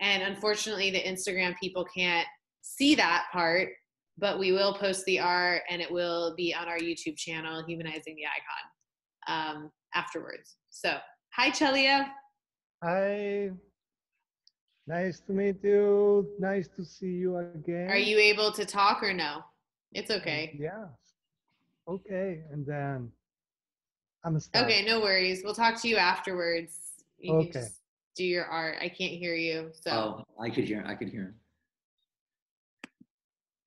and 0.00 0.22
unfortunately, 0.22 0.90
the 0.90 1.02
Instagram 1.02 1.54
people 1.60 1.86
can't 1.96 2.26
see 2.62 2.94
that 2.94 3.26
part, 3.32 3.68
but 4.18 4.38
we 4.38 4.52
will 4.52 4.74
post 4.74 5.04
the 5.04 5.20
art 5.20 5.62
and 5.70 5.80
it 5.80 5.90
will 5.90 6.34
be 6.36 6.54
on 6.54 6.68
our 6.68 6.78
YouTube 6.78 7.16
channel, 7.16 7.64
Humanizing 7.66 8.16
the 8.16 8.24
Icon, 8.26 9.56
um, 9.56 9.70
afterwards. 9.94 10.56
So, 10.70 10.96
hi, 11.34 11.50
Chelia. 11.50 12.08
Hi. 12.82 13.50
Nice 14.86 15.20
to 15.20 15.32
meet 15.32 15.56
you. 15.62 16.28
Nice 16.38 16.68
to 16.76 16.84
see 16.84 17.06
you 17.06 17.38
again. 17.38 17.88
Are 17.88 17.96
you 17.96 18.18
able 18.18 18.52
to 18.52 18.66
talk 18.66 19.02
or 19.02 19.14
no? 19.14 19.40
It's 19.92 20.10
okay. 20.10 20.58
Yeah. 20.60 20.88
Okay. 21.88 22.42
And 22.52 22.66
then 22.66 23.10
I'm 24.24 24.40
stuck. 24.40 24.64
Okay, 24.64 24.84
no 24.84 25.00
worries. 25.00 25.42
We'll 25.44 25.54
talk 25.54 25.80
to 25.82 25.88
you 25.88 25.96
afterwards. 25.96 26.78
You 27.18 27.32
can 27.32 27.40
Okay. 27.42 27.50
just 27.52 27.80
do 28.16 28.24
your 28.24 28.46
art. 28.46 28.76
I 28.80 28.88
can't 28.88 29.12
hear 29.12 29.34
you. 29.34 29.70
So, 29.74 29.90
oh, 29.90 30.24
I 30.42 30.48
could 30.50 30.64
hear. 30.64 30.82
I 30.86 30.94
could 30.94 31.10
hear. 31.10 31.22
him. 31.24 31.34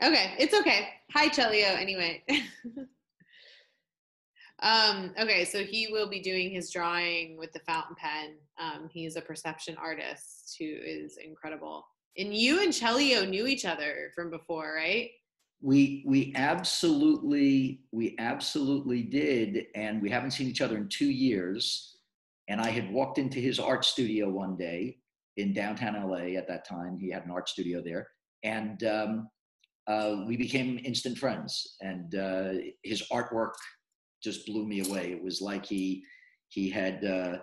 okay, 0.03 0.33
it's 0.39 0.53
okay. 0.53 0.89
Hi, 1.13 1.27
Chelio, 1.29 1.77
anyway. 1.79 2.23
um, 4.63 5.13
okay, 5.19 5.45
so 5.45 5.63
he 5.63 5.87
will 5.91 6.09
be 6.09 6.19
doing 6.19 6.49
his 6.49 6.71
drawing 6.71 7.37
with 7.37 7.53
the 7.53 7.59
fountain 7.59 7.95
pen. 7.95 8.35
Um, 8.57 8.89
he's 8.91 9.15
a 9.15 9.21
perception 9.21 9.75
artist 9.77 10.55
who 10.57 10.65
is 10.65 11.17
incredible. 11.17 11.85
And 12.17 12.33
you 12.33 12.63
and 12.63 12.73
Chelio 12.73 13.29
knew 13.29 13.45
each 13.45 13.65
other 13.65 14.11
from 14.15 14.31
before, 14.31 14.73
right? 14.75 15.11
We 15.61 16.03
we 16.05 16.33
absolutely 16.35 17.81
we 17.91 18.15
absolutely 18.19 19.03
did, 19.03 19.65
and 19.75 20.01
we 20.01 20.09
haven't 20.09 20.31
seen 20.31 20.47
each 20.47 20.61
other 20.61 20.77
in 20.77 20.87
two 20.87 21.09
years. 21.09 21.97
And 22.47 22.61
I 22.61 22.69
had 22.69 22.91
walked 22.91 23.17
into 23.17 23.39
his 23.39 23.59
art 23.59 23.83
studio 23.83 24.29
one 24.29 24.55
day 24.55 24.97
in 25.35 25.53
downtown 25.53 25.95
LA 26.09 26.37
at 26.37 26.47
that 26.47 26.67
time. 26.67 26.97
He 26.99 27.11
had 27.11 27.25
an 27.25 27.31
art 27.31 27.49
studio 27.49 27.81
there, 27.83 28.07
and 28.43 28.83
um, 28.83 29.29
uh, 29.87 30.23
we 30.27 30.37
became 30.37 30.79
instant 30.83 31.17
friends. 31.17 31.75
And 31.81 32.13
uh, 32.15 32.53
his 32.83 33.03
artwork 33.11 33.53
just 34.23 34.45
blew 34.45 34.65
me 34.65 34.81
away. 34.87 35.11
It 35.11 35.23
was 35.23 35.41
like 35.41 35.65
he 35.65 36.03
he 36.49 36.69
had 36.69 37.03
uh, 37.03 37.37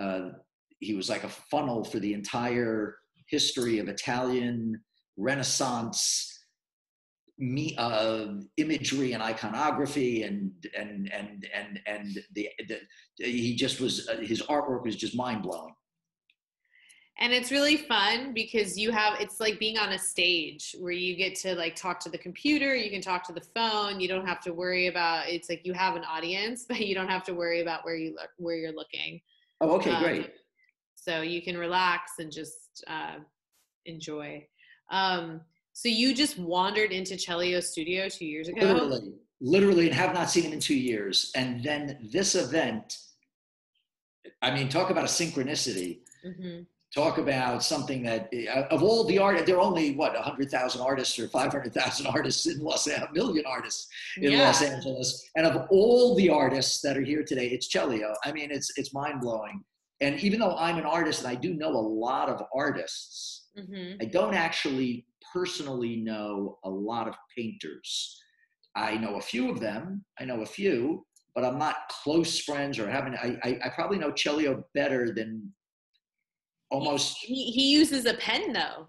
uh, 0.00 0.30
he 0.78 0.94
was 0.94 1.08
like 1.08 1.24
a 1.24 1.28
funnel 1.28 1.84
for 1.84 1.98
the 1.98 2.14
entire 2.14 2.96
history 3.28 3.78
of 3.78 3.88
Italian 3.88 4.80
Renaissance 5.16 6.39
me 7.40 7.74
uh, 7.78 8.26
imagery 8.58 9.12
and 9.12 9.22
iconography 9.22 10.22
and 10.22 10.52
and 10.76 11.10
and 11.12 11.48
and 11.54 11.80
and 11.86 12.18
the, 12.34 12.48
the 12.68 12.78
he 13.16 13.56
just 13.56 13.80
was 13.80 14.08
uh, 14.08 14.16
his 14.18 14.42
artwork 14.42 14.84
was 14.84 14.94
just 14.94 15.16
mind 15.16 15.42
blowing. 15.42 15.74
And 17.18 17.34
it's 17.34 17.50
really 17.50 17.76
fun 17.76 18.32
because 18.32 18.78
you 18.78 18.90
have 18.92 19.20
it's 19.20 19.40
like 19.40 19.58
being 19.58 19.78
on 19.78 19.92
a 19.92 19.98
stage 19.98 20.74
where 20.78 20.92
you 20.92 21.16
get 21.16 21.34
to 21.36 21.54
like 21.54 21.76
talk 21.76 21.98
to 22.00 22.10
the 22.10 22.18
computer, 22.18 22.74
you 22.74 22.90
can 22.90 23.00
talk 23.00 23.26
to 23.26 23.32
the 23.32 23.40
phone, 23.40 24.00
you 24.00 24.08
don't 24.08 24.26
have 24.26 24.40
to 24.40 24.52
worry 24.52 24.86
about 24.86 25.28
it's 25.28 25.48
like 25.48 25.64
you 25.64 25.72
have 25.72 25.96
an 25.96 26.04
audience, 26.04 26.64
but 26.68 26.80
you 26.80 26.94
don't 26.94 27.08
have 27.08 27.24
to 27.24 27.34
worry 27.34 27.62
about 27.62 27.84
where 27.84 27.96
you 27.96 28.14
look 28.14 28.30
where 28.36 28.56
you're 28.56 28.72
looking. 28.72 29.20
Oh, 29.62 29.76
okay, 29.76 29.92
Um, 29.92 30.02
great. 30.02 30.32
So 30.94 31.22
you 31.22 31.40
can 31.40 31.56
relax 31.56 32.12
and 32.18 32.30
just 32.30 32.84
uh, 32.86 33.16
enjoy. 33.86 34.46
Um, 34.90 35.40
so 35.72 35.88
you 35.88 36.14
just 36.14 36.38
wandered 36.38 36.92
into 36.92 37.14
Chelio's 37.14 37.70
studio 37.70 38.08
two 38.08 38.26
years 38.26 38.48
ago. 38.48 38.60
Literally, 38.60 39.12
literally, 39.40 39.86
and 39.86 39.94
have 39.94 40.12
not 40.14 40.30
seen 40.30 40.44
him 40.44 40.52
in 40.52 40.60
two 40.60 40.76
years. 40.76 41.30
And 41.34 41.62
then 41.62 42.08
this 42.12 42.34
event, 42.34 42.98
I 44.42 44.50
mean, 44.52 44.68
talk 44.68 44.90
about 44.90 45.04
a 45.04 45.08
synchronicity. 45.08 46.00
hmm 46.24 46.60
Talk 46.92 47.18
about 47.18 47.62
something 47.62 48.02
that, 48.02 48.28
uh, 48.34 48.62
of 48.74 48.82
all 48.82 49.04
the 49.04 49.16
art, 49.16 49.46
there 49.46 49.54
are 49.58 49.60
only 49.60 49.94
what 49.94 50.16
hundred 50.16 50.50
thousand 50.50 50.80
artists 50.80 51.16
or 51.20 51.28
five 51.28 51.52
hundred 51.52 51.72
thousand 51.72 52.06
artists 52.16 52.46
in 52.48 52.58
Los 52.58 52.88
Angeles, 52.88 53.08
a 53.10 53.12
million 53.14 53.44
artists 53.46 53.86
in 54.16 54.32
Yeah. 54.32 54.46
Los 54.46 54.60
Angeles. 54.60 55.30
And 55.36 55.46
of 55.46 55.68
all 55.70 56.16
the 56.16 56.28
artists 56.30 56.80
that 56.80 56.96
are 56.96 57.02
here 57.02 57.22
today, 57.22 57.46
it's 57.46 57.68
Chelio. 57.68 58.12
I 58.24 58.32
mean, 58.32 58.50
it's 58.50 58.72
it's 58.76 58.92
mind 58.92 59.20
blowing. 59.20 59.62
And 60.00 60.18
even 60.18 60.40
though 60.40 60.56
I'm 60.56 60.78
an 60.78 60.84
artist 60.84 61.20
and 61.22 61.28
I 61.28 61.36
do 61.36 61.54
know 61.54 61.68
a 61.70 61.86
lot 62.06 62.28
of 62.28 62.42
artists, 62.52 63.46
hmm 63.56 63.92
I 64.00 64.06
don't 64.06 64.34
actually 64.34 65.06
personally 65.32 65.96
know 65.96 66.58
a 66.64 66.70
lot 66.70 67.08
of 67.08 67.14
painters. 67.36 68.20
I 68.74 68.96
know 68.96 69.16
a 69.16 69.20
few 69.20 69.50
of 69.50 69.60
them. 69.60 70.04
I 70.18 70.24
know 70.24 70.42
a 70.42 70.46
few, 70.46 71.04
but 71.34 71.44
I'm 71.44 71.58
not 71.58 71.88
close 72.02 72.38
friends 72.38 72.78
or 72.78 72.88
haven't. 72.88 73.14
I, 73.14 73.38
I, 73.42 73.58
I 73.64 73.68
probably 73.70 73.98
know 73.98 74.12
Chelio 74.12 74.62
better 74.74 75.12
than 75.12 75.52
almost. 76.70 77.18
He, 77.20 77.50
he 77.50 77.72
uses 77.72 78.06
a 78.06 78.14
pen 78.14 78.52
though. 78.52 78.86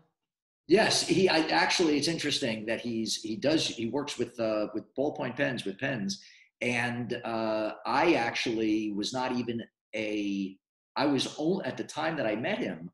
Yes, 0.68 1.06
he. 1.06 1.28
I 1.28 1.40
actually, 1.48 1.98
it's 1.98 2.08
interesting 2.08 2.66
that 2.68 2.80
he's 2.80 3.22
he 3.22 3.36
does 3.36 3.68
he 3.68 3.88
works 3.88 4.18
with 4.18 4.40
uh, 4.40 4.68
with 4.74 4.84
ballpoint 4.96 5.36
pens 5.36 5.66
with 5.66 5.78
pens, 5.80 6.24
and 6.62 7.20
uh, 7.26 7.74
I 7.86 8.14
actually 8.14 8.94
was 8.94 9.12
not 9.12 9.34
even 9.34 9.62
a. 9.96 10.56
I 10.96 11.06
was 11.06 11.36
only 11.38 11.66
at 11.66 11.78
the 11.78 11.84
time 11.84 12.16
that 12.18 12.28
I 12.28 12.36
met 12.36 12.60
him. 12.60 12.90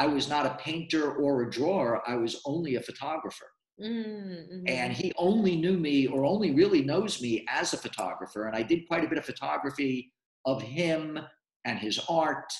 I 0.00 0.06
was 0.06 0.30
not 0.30 0.46
a 0.46 0.58
painter 0.58 1.12
or 1.12 1.42
a 1.42 1.50
drawer. 1.50 2.02
I 2.08 2.16
was 2.16 2.40
only 2.46 2.76
a 2.76 2.82
photographer. 2.82 3.46
Mm-hmm. 3.80 4.64
and 4.66 4.92
he 4.92 5.10
only 5.16 5.56
knew 5.56 5.78
me 5.78 6.06
or 6.06 6.26
only 6.26 6.50
really 6.50 6.82
knows 6.82 7.22
me 7.22 7.46
as 7.48 7.72
a 7.72 7.78
photographer 7.78 8.46
and 8.46 8.54
i 8.54 8.62
did 8.62 8.86
quite 8.86 9.04
a 9.04 9.08
bit 9.08 9.16
of 9.16 9.24
photography 9.24 10.12
of 10.44 10.60
him 10.60 11.18
and 11.64 11.78
his 11.78 11.98
art 12.06 12.52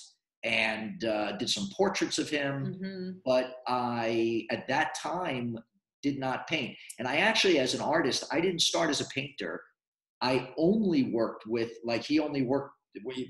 and 0.45 1.05
uh, 1.05 1.33
did 1.37 1.51
some 1.51 1.69
portraits 1.77 2.19
of 2.19 2.31
him 2.31 2.79
hmm 2.81 3.11
but 3.23 3.57
i 3.69 4.47
at 4.51 4.67
that 4.67 4.95
time 4.95 5.59
did 6.03 6.19
not 6.19 6.47
paint 6.47 6.75
and 6.99 7.07
i 7.07 7.17
actually 7.17 7.59
as 7.59 7.75
an 7.75 7.83
artist 7.83 8.25
i 8.33 8.41
didn't 8.41 8.63
start 8.63 8.89
as 8.89 9.03
a 9.03 9.09
painter 9.15 9.61
i 10.23 10.49
only 10.57 11.13
worked 11.13 11.45
with 11.47 11.73
like 11.85 12.03
he 12.03 12.19
only 12.19 12.45
worked 12.53 12.73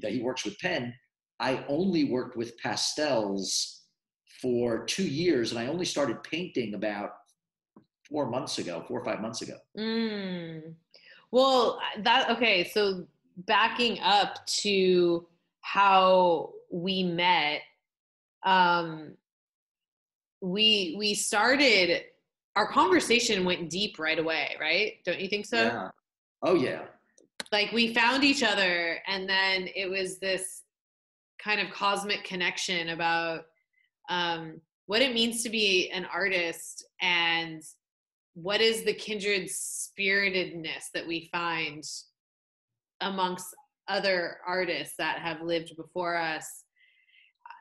that 0.00 0.12
he 0.12 0.22
works 0.22 0.44
with 0.44 0.56
pen 0.60 0.94
i 1.40 1.64
only 1.66 2.04
worked 2.04 2.36
with 2.36 2.56
pastels 2.58 3.79
for 4.40 4.84
two 4.84 5.06
years 5.06 5.50
and 5.50 5.60
i 5.60 5.66
only 5.66 5.84
started 5.84 6.22
painting 6.22 6.74
about 6.74 7.10
four 8.08 8.28
months 8.28 8.58
ago 8.58 8.84
four 8.88 9.00
or 9.00 9.04
five 9.04 9.20
months 9.20 9.42
ago 9.42 9.54
Mm. 9.76 10.74
Well, 11.30 11.80
that 11.98 12.30
okay. 12.30 12.64
So 12.64 13.06
backing 13.36 14.00
up 14.00 14.44
to 14.46 15.26
how 15.60 16.52
we 16.70 17.02
met, 17.02 17.62
um, 18.42 19.14
we 20.40 20.94
we 20.98 21.14
started 21.14 22.02
our 22.56 22.66
conversation 22.66 23.44
went 23.44 23.70
deep 23.70 23.98
right 23.98 24.18
away, 24.18 24.56
right? 24.60 24.94
Don't 25.04 25.20
you 25.20 25.28
think 25.28 25.46
so? 25.46 25.62
Yeah. 25.62 25.90
Oh 26.42 26.54
yeah. 26.54 26.82
Like 27.52 27.72
we 27.72 27.94
found 27.94 28.24
each 28.24 28.42
other, 28.42 28.98
and 29.06 29.28
then 29.28 29.68
it 29.74 29.88
was 29.88 30.18
this 30.18 30.62
kind 31.38 31.60
of 31.60 31.72
cosmic 31.72 32.24
connection 32.24 32.90
about 32.90 33.46
um, 34.10 34.60
what 34.86 35.00
it 35.00 35.14
means 35.14 35.42
to 35.44 35.48
be 35.48 35.88
an 35.90 36.04
artist 36.12 36.84
and 37.00 37.62
what 38.34 38.60
is 38.60 38.82
the 38.82 38.92
kindred 38.92 39.48
spiritedness 39.48 40.90
that 40.92 41.06
we 41.06 41.28
find 41.32 41.84
amongst 43.00 43.46
other 43.88 44.38
artists 44.46 44.94
that 44.98 45.18
have 45.18 45.42
lived 45.42 45.76
before 45.76 46.16
us. 46.16 46.64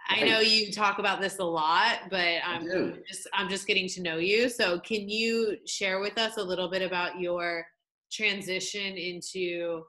I 0.10 0.24
know 0.24 0.40
you 0.40 0.72
talk 0.72 0.98
about 0.98 1.22
this 1.22 1.38
a 1.38 1.44
lot, 1.44 2.00
but 2.10 2.40
I'm 2.44 2.66
just 3.08 3.30
I'm 3.32 3.48
just 3.48 3.68
getting 3.68 3.88
to 3.90 4.02
know 4.02 4.18
you. 4.18 4.50
So 4.50 4.80
can 4.80 5.08
you 5.08 5.58
share 5.68 6.00
with 6.00 6.18
us 6.18 6.38
a 6.38 6.44
little 6.44 6.68
bit 6.68 6.82
about 6.82 7.20
your 7.20 7.64
transition 8.12 8.98
into 8.98 9.84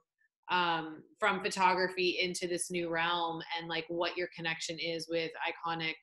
um, 0.51 1.03
from 1.19 1.43
photography 1.43 2.19
into 2.21 2.47
this 2.47 2.71
new 2.71 2.91
realm 2.91 3.41
and 3.59 3.69
like 3.69 3.87
what 3.89 4.17
your 4.17 4.29
connection 4.37 4.79
is 4.79 5.09
with 5.09 5.31
iconic 5.49 5.95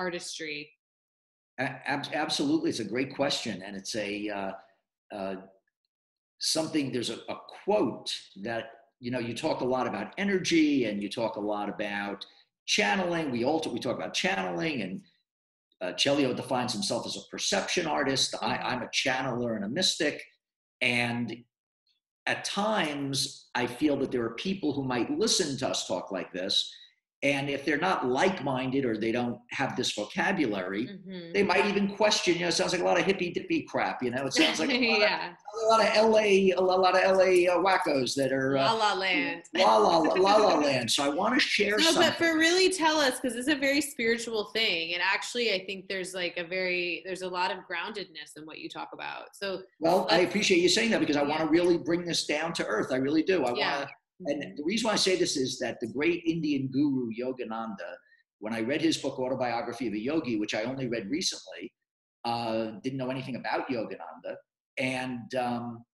artistry? 0.00 0.70
Ab- 1.58 2.14
absolutely, 2.14 2.70
it's 2.70 2.80
a 2.80 2.84
great 2.84 3.14
question, 3.14 3.62
and 3.62 3.76
it's 3.76 3.94
a 3.94 4.28
uh, 4.30 4.52
uh, 5.14 5.34
something. 6.38 6.90
There's 6.90 7.10
a, 7.10 7.18
a 7.28 7.36
quote 7.64 8.10
that 8.42 8.64
you 8.98 9.10
know 9.10 9.18
you 9.18 9.34
talk 9.34 9.60
a 9.60 9.64
lot 9.76 9.86
about 9.86 10.14
energy, 10.16 10.86
and 10.86 11.02
you 11.02 11.10
talk 11.10 11.36
a 11.36 11.40
lot 11.54 11.68
about 11.68 12.24
channeling. 12.66 13.30
We 13.30 13.44
also 13.44 13.70
we 13.70 13.78
talk 13.78 13.96
about 13.96 14.14
channeling, 14.14 14.80
and 14.82 15.02
uh, 15.82 15.92
Chelio 15.92 16.34
defines 16.34 16.72
himself 16.72 17.06
as 17.06 17.16
a 17.16 17.28
perception 17.30 17.86
artist. 17.86 18.34
I, 18.40 18.56
I'm 18.56 18.82
a 18.82 18.86
channeler 18.86 19.56
and 19.56 19.64
a 19.66 19.68
mystic, 19.68 20.24
and 20.80 21.44
at 22.26 22.44
times 22.44 23.50
I 23.54 23.66
feel 23.66 23.98
that 23.98 24.10
there 24.12 24.24
are 24.24 24.34
people 24.34 24.72
who 24.72 24.84
might 24.84 25.10
listen 25.10 25.58
to 25.58 25.68
us 25.68 25.86
talk 25.86 26.10
like 26.10 26.32
this, 26.32 26.74
and 27.22 27.50
if 27.50 27.66
they're 27.66 27.76
not 27.78 28.06
like-minded 28.06 28.86
or 28.86 28.96
they 28.96 29.12
don't 29.12 29.38
have 29.50 29.76
this 29.76 29.92
vocabulary, 29.92 30.86
Mhm. 30.88 31.34
they 31.34 31.42
might 31.42 31.66
even 31.66 31.94
question, 31.94 32.34
you 32.34 32.40
know, 32.40 32.48
it 32.48 32.52
sounds 32.52 32.72
like 32.72 32.80
a 32.80 32.84
lot 32.84 32.98
of 32.98 33.04
hippie 33.04 33.32
dippy 33.34 33.62
crap, 33.62 34.02
you 34.02 34.10
know, 34.10 34.24
it 34.24 34.32
sounds 34.32 34.58
like 34.58 34.70
a 34.70 34.72
lot, 34.90 35.00
yeah, 35.00 35.28
of, 35.30 35.34
a 35.62 35.66
lot 35.66 35.80
of 35.86 36.10
LA, 36.10 36.54
a 36.56 36.60
lot 36.60 36.96
of 36.96 37.16
LA 37.18 37.46
uh, 37.46 37.58
wackos 37.58 38.14
that 38.14 38.32
are 38.32 38.54
La 38.54 38.72
uh, 38.72 38.76
La 38.76 38.94
Land. 38.94 39.42
la 39.54 39.76
la 39.76 39.98
la 39.98 40.14
la 40.14 40.36
la 40.36 40.54
land. 40.60 40.90
So 40.90 41.04
I 41.04 41.08
want 41.10 41.34
to 41.34 41.40
share 41.40 41.76
No, 41.76 41.90
something. 41.90 42.02
but 42.02 42.16
for 42.16 42.38
really 42.38 42.70
tell 42.70 42.96
us 42.98 43.20
because 43.20 43.36
it's 43.36 43.48
a 43.48 43.54
very 43.54 43.82
spiritual 43.82 44.50
thing, 44.54 44.94
and 44.94 45.02
actually, 45.02 45.52
I 45.52 45.64
think 45.66 45.88
there's 45.88 46.14
like 46.14 46.38
a 46.38 46.44
very 46.44 47.02
there's 47.04 47.22
a 47.22 47.28
lot 47.28 47.50
of 47.50 47.58
groundedness 47.70 48.38
in 48.38 48.46
what 48.46 48.58
you 48.60 48.70
talk 48.70 48.90
about. 48.94 49.34
So 49.36 49.60
well, 49.78 50.06
I 50.10 50.20
appreciate 50.20 50.62
you 50.62 50.70
saying 50.70 50.90
that 50.92 51.00
because 51.00 51.16
I 51.16 51.22
want 51.22 51.40
to 51.40 51.46
really 51.48 51.76
bring 51.76 52.06
this 52.06 52.24
down 52.24 52.54
to 52.54 52.64
earth. 52.66 52.92
I 52.92 52.96
really 52.96 53.22
do. 53.22 53.44
I 53.44 53.54
Yeah. 53.54 53.76
want 53.78 53.88
to, 53.90 53.94
and 54.26 54.56
the 54.56 54.64
reason 54.64 54.86
why 54.88 54.94
I 54.94 54.96
say 54.96 55.16
this 55.16 55.36
is 55.36 55.58
that 55.58 55.78
the 55.80 55.86
great 55.88 56.22
Indian 56.24 56.68
guru 56.68 57.10
Yogananda, 57.18 57.94
when 58.38 58.52
I 58.52 58.60
read 58.60 58.80
his 58.82 58.98
book 58.98 59.18
Autobiography 59.18 59.86
of 59.88 59.94
a 59.94 59.98
Yogi, 59.98 60.38
which 60.38 60.54
I 60.54 60.62
only 60.64 60.88
read 60.88 61.08
recently, 61.10 61.72
uh, 62.24 62.72
didn't 62.82 62.98
know 62.98 63.10
anything 63.10 63.36
about 63.36 63.68
Yogananda, 63.68 64.36
and 64.78 65.34
um, 65.34 65.84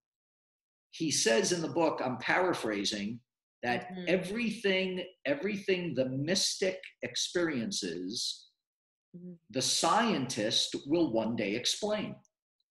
he 0.90 1.10
says 1.10 1.52
in 1.52 1.60
the 1.62 1.68
book, 1.68 2.00
I'm 2.04 2.18
paraphrasing, 2.18 3.20
that 3.62 3.88
Mhm. 3.90 4.08
everything, 4.08 5.04
everything 5.24 5.94
the 5.94 6.08
mystic 6.08 6.80
experiences, 7.02 8.48
Mhm. 9.16 9.38
the 9.50 9.62
scientist 9.62 10.74
will 10.86 11.12
one 11.12 11.36
day 11.36 11.54
explain. 11.54 12.16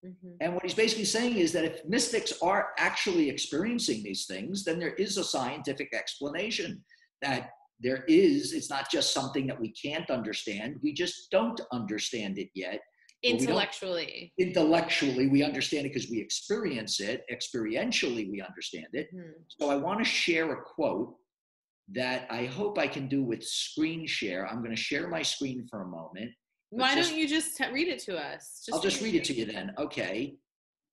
Mhm. 0.05 0.37
And 0.41 0.53
what 0.53 0.63
he's 0.63 0.73
basically 0.73 1.05
saying 1.05 1.37
is 1.37 1.51
that 1.53 1.65
if 1.65 1.83
mystics 1.85 2.33
are 2.41 2.69
actually 2.77 3.29
experiencing 3.29 4.03
these 4.03 4.25
things, 4.25 4.63
then 4.63 4.79
there 4.79 4.93
is 4.95 5.17
a 5.17 5.23
scientific 5.23 5.93
explanation 5.93 6.83
that 7.21 7.51
there 7.79 8.05
is, 8.07 8.53
it's 8.53 8.69
not 8.69 8.89
just 8.89 9.13
something 9.13 9.47
that 9.47 9.59
we 9.59 9.69
can't 9.71 10.09
understand. 10.09 10.77
We 10.81 10.93
just 10.93 11.29
don't 11.31 11.59
understand 11.71 12.37
it 12.37 12.49
yet. 12.53 12.81
we 13.23 13.31
don't- 13.31 13.41
intellectually. 13.41 14.33
Intellectually, 14.37 15.27
we 15.27 15.41
understand 15.41 15.87
it 15.87 15.93
because 15.93 16.11
we 16.11 16.19
experience 16.19 16.99
it. 16.99 17.23
Experientially, 17.31 18.29
we 18.29 18.39
understand 18.39 18.87
it. 18.93 19.11
Mhm. 19.11 19.33
So 19.47 19.69
I 19.69 19.77
want 19.77 19.97
to 19.99 20.05
share 20.05 20.51
a 20.51 20.61
quote 20.61 21.17
that 21.87 22.27
I 22.31 22.45
hope 22.45 22.77
I 22.77 22.87
can 22.87 23.07
do 23.07 23.23
with 23.23 23.43
screen 23.43 24.05
share. 24.05 24.45
I'm 24.47 24.59
going 24.63 24.75
to 24.75 24.81
share 24.89 25.07
my 25.07 25.23
screen 25.23 25.65
for 25.67 25.81
a 25.81 25.87
moment. 25.87 26.33
Why 26.75 26.95
just- 26.95 27.09
don't 27.11 27.19
you 27.19 27.27
just 27.27 27.57
t- 27.57 27.71
read 27.71 27.87
it 27.87 27.99
to 27.99 28.17
us? 28.17 28.67
I'll 28.71 28.79
just 28.81 29.01
read 29.01 29.15
it 29.15 29.23
to 29.25 29.33
you 29.33 29.45
then. 29.45 29.73
Okay. 29.77 30.35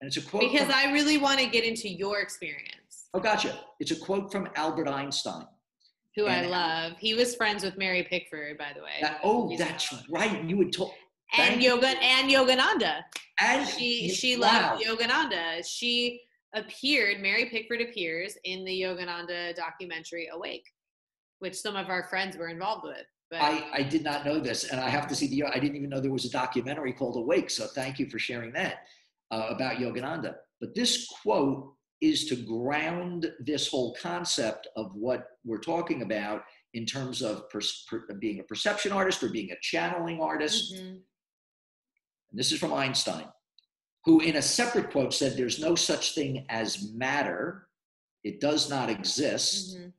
And 0.01 0.09
it's 0.09 0.16
a 0.16 0.23
quote. 0.23 0.42
Because 0.42 0.66
from- 0.66 0.75
I 0.75 0.92
really 0.92 1.18
want 1.18 1.40
to 1.40 1.47
get 1.47 1.64
into 1.64 1.88
your 1.88 2.21
experience, 2.21 3.09
Oh, 3.14 3.21
gotcha. 3.21 3.62
It's 3.79 3.90
a 3.90 3.97
quote 3.97 4.33
from 4.33 4.49
Albert 4.55 4.88
Einstein. 4.88 5.47
who 6.16 6.27
I 6.27 6.42
love. 6.42 6.92
He 6.99 7.14
was 7.14 7.35
friends 7.35 7.62
with 7.64 7.77
Mary 7.79 8.03
Pickford, 8.05 8.57
by 8.59 8.73
the 8.75 8.83
way. 8.83 8.99
That, 9.01 9.21
oh, 9.23 9.49
He's- 9.49 9.61
that's 9.61 9.92
right. 10.11 10.42
You 10.45 10.57
would 10.59 10.73
talk. 10.73 10.95
and 11.35 11.62
Yoga 11.62 11.88
and 11.88 12.31
Yogananda. 12.31 13.03
And 13.40 13.66
She 13.68 14.05
you- 14.05 14.14
she 14.14 14.37
wow. 14.37 14.77
loved 14.77 14.85
Yogananda. 14.85 15.66
She 15.66 16.21
appeared. 16.53 17.21
Mary 17.21 17.47
Pickford 17.49 17.81
appears 17.81 18.37
in 18.45 18.64
the 18.64 18.83
Yogananda 18.83 19.55
documentary 19.55 20.29
Awake, 20.29 20.68
which 21.38 21.55
some 21.55 21.75
of 21.77 21.88
our 21.88 22.03
friends 22.05 22.37
were 22.37 22.49
involved 22.49 22.85
with. 22.85 23.07
But 23.33 23.40
I, 23.40 23.64
I 23.73 23.83
did 23.83 24.05
not 24.05 24.27
know 24.27 24.38
this, 24.38 24.64
and 24.64 24.79
I 24.79 24.90
have 24.90 25.09
to 25.09 25.14
see 25.14 25.27
the. 25.27 25.45
I 25.45 25.59
didn't 25.59 25.77
even 25.77 25.88
know 25.88 26.01
there 26.01 26.12
was 26.12 26.27
a 26.27 26.31
documentary 26.31 26.92
called 26.92 27.16
Awake. 27.16 27.49
So 27.49 27.66
thank 27.66 27.99
you 27.99 28.07
for 28.11 28.18
sharing 28.18 28.53
that 28.53 28.81
uh, 29.31 29.47
about 29.49 29.79
Yogananda. 29.79 30.35
But 30.61 30.75
this 30.75 31.09
quote 31.23 31.73
is 32.03 32.27
to 32.27 32.37
ground 32.37 33.33
this 33.40 33.68
whole 33.68 33.97
concept 34.03 34.68
of 34.77 34.90
what 34.95 35.29
we're 35.47 35.61
talking 35.61 36.03
about 36.03 36.42
in 36.75 36.85
terms 36.85 37.23
of 37.23 37.49
pers- 37.49 37.87
per, 37.88 38.05
being 38.18 38.40
a 38.40 38.42
perception 38.42 38.92
artist 38.92 39.23
or 39.23 39.31
being 39.31 39.51
a 39.51 39.57
channeling 39.62 40.21
artist. 40.21 40.75
Mhm. 40.75 40.81
And 40.90 42.38
this 42.38 42.53
is 42.53 42.59
from 42.61 42.75
Einstein, 42.75 43.29
who 44.05 44.21
in 44.21 44.37
a 44.37 44.42
separate 44.42 44.90
quote 44.90 45.14
said, 45.14 45.38
There's 45.38 45.59
no 45.59 45.75
such 45.75 46.14
thing 46.14 46.45
as 46.51 46.92
matter, 46.92 47.66
it 48.25 48.40
does 48.40 48.68
not 48.68 48.90
exist. 48.90 49.79
Mhm. 49.79 49.92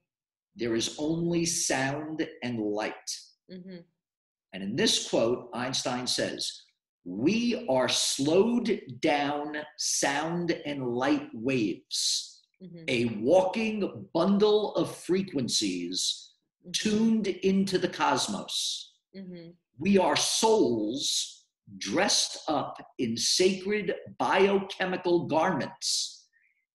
There 0.56 0.76
is 0.76 0.96
only 1.00 1.46
sound 1.46 2.28
and 2.44 2.60
light. 2.60 3.10
Mhm. 3.52 3.84
And 4.54 4.64
in 4.64 4.76
this 4.76 5.10
quote, 5.10 5.50
Einstein 5.54 6.08
says, 6.08 6.62
We 7.06 7.68
are 7.68 7.90
slowed 7.90 8.82
down 9.02 9.58
sound 9.78 10.52
and 10.52 10.96
light 10.96 11.28
waves, 11.34 12.42
Mhm. 12.62 12.86
a 12.88 13.06
walking 13.22 14.10
bundle 14.14 14.74
of 14.76 14.96
frequencies 14.96 16.32
tuned 16.72 17.28
into 17.28 17.78
the 17.78 17.90
cosmos. 17.90 18.94
Mhm. 19.14 19.56
We 19.78 19.98
are 19.98 20.16
souls 20.16 21.46
dressed 21.78 22.38
up 22.48 22.78
in 22.98 23.18
sacred 23.18 23.96
biochemical 24.18 25.26
garments, 25.26 26.26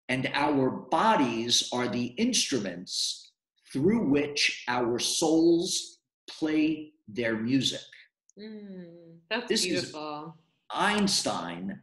and 0.09 0.27
our 0.35 0.71
bodies 0.71 1.69
are 1.73 1.89
the 1.89 2.09
instruments 2.19 3.28
through 3.73 4.09
which 4.09 4.65
our 4.69 4.99
souls 4.99 5.99
play 6.29 6.93
their 7.07 7.37
music. 7.37 7.81
Mm, 8.39 9.19
That's 9.31 9.49
This 9.49 9.65
is- 9.65 9.67
beautiful. 9.67 10.37
Einstein, 10.71 11.81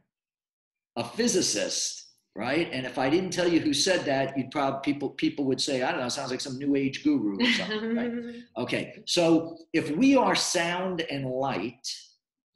a 0.95 1.04
physicist, 1.04 2.08
right? 2.36 2.69
And 2.71 2.86
if 2.86 2.98
I 2.98 3.10
didn't 3.10 3.32
tell 3.32 3.48
you 3.48 3.60
who 3.60 3.74
said 3.74 4.06
that, 4.06 4.38
you'd 4.38 4.52
probably 4.52 4.80
people 4.84 5.10
people 5.10 5.45
would 5.45 5.60
say, 5.62 5.82
I 5.84 5.91
don't 5.91 6.00
know, 6.02 6.10
sounds 6.10 6.32
like 6.32 6.41
some 6.41 6.58
new 6.58 6.76
age 6.76 7.04
guru 7.04 7.38
or 7.39 7.52
something. 7.52 7.95
right? 7.95 8.12
Okay, 8.58 9.04
so 9.06 9.58
if 9.74 9.89
we 9.91 10.15
are 10.15 10.36
sound 10.36 11.02
and 11.02 11.26
light, 11.30 11.86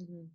Mhm. 0.02 0.28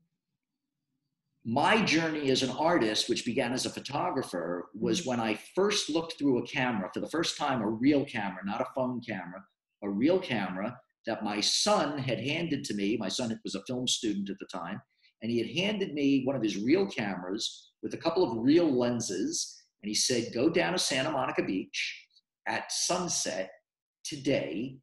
My 1.44 1.82
journey 1.84 2.30
as 2.30 2.42
an 2.42 2.50
artist, 2.50 3.08
which 3.08 3.26
began 3.26 3.52
as 3.52 3.66
a 3.66 3.70
photographer, 3.70 4.68
was 4.74 5.00
mm-hmm. 5.00 5.10
when 5.10 5.20
I 5.20 5.38
first 5.54 5.90
looked 5.90 6.18
through 6.18 6.38
a 6.38 6.46
camera 6.46 6.88
for 6.92 7.00
the 7.00 7.10
first 7.10 7.36
time, 7.36 7.60
a 7.60 7.68
real 7.68 8.04
camera, 8.04 8.40
not 8.44 8.62
a 8.62 8.66
phone 8.74 9.00
camera, 9.06 9.44
a 9.82 9.90
real 9.90 10.18
camera 10.18 10.78
that 11.06 11.22
my 11.22 11.40
son 11.40 11.98
had 11.98 12.18
handed 12.18 12.64
to 12.64 12.74
me. 12.74 12.96
My 12.96 13.08
son 13.08 13.38
was 13.44 13.54
a 13.54 13.62
film 13.66 13.86
student 13.86 14.30
at 14.30 14.36
the 14.40 14.46
time, 14.46 14.80
and 15.20 15.30
he 15.30 15.38
had 15.38 15.50
handed 15.50 15.92
me 15.92 16.22
one 16.24 16.34
of 16.34 16.42
his 16.42 16.56
real 16.56 16.86
cameras 16.86 17.72
with 17.82 17.92
a 17.92 17.98
couple 17.98 18.24
of 18.24 18.42
real 18.42 18.72
lenses. 18.72 19.54
And 19.82 19.88
he 19.88 19.94
said, 19.94 20.32
Go 20.32 20.48
down 20.48 20.72
to 20.72 20.78
Santa 20.78 21.10
Monica 21.10 21.42
Beach 21.42 22.06
at 22.48 22.72
sunset 22.72 23.50
today, 24.02 24.78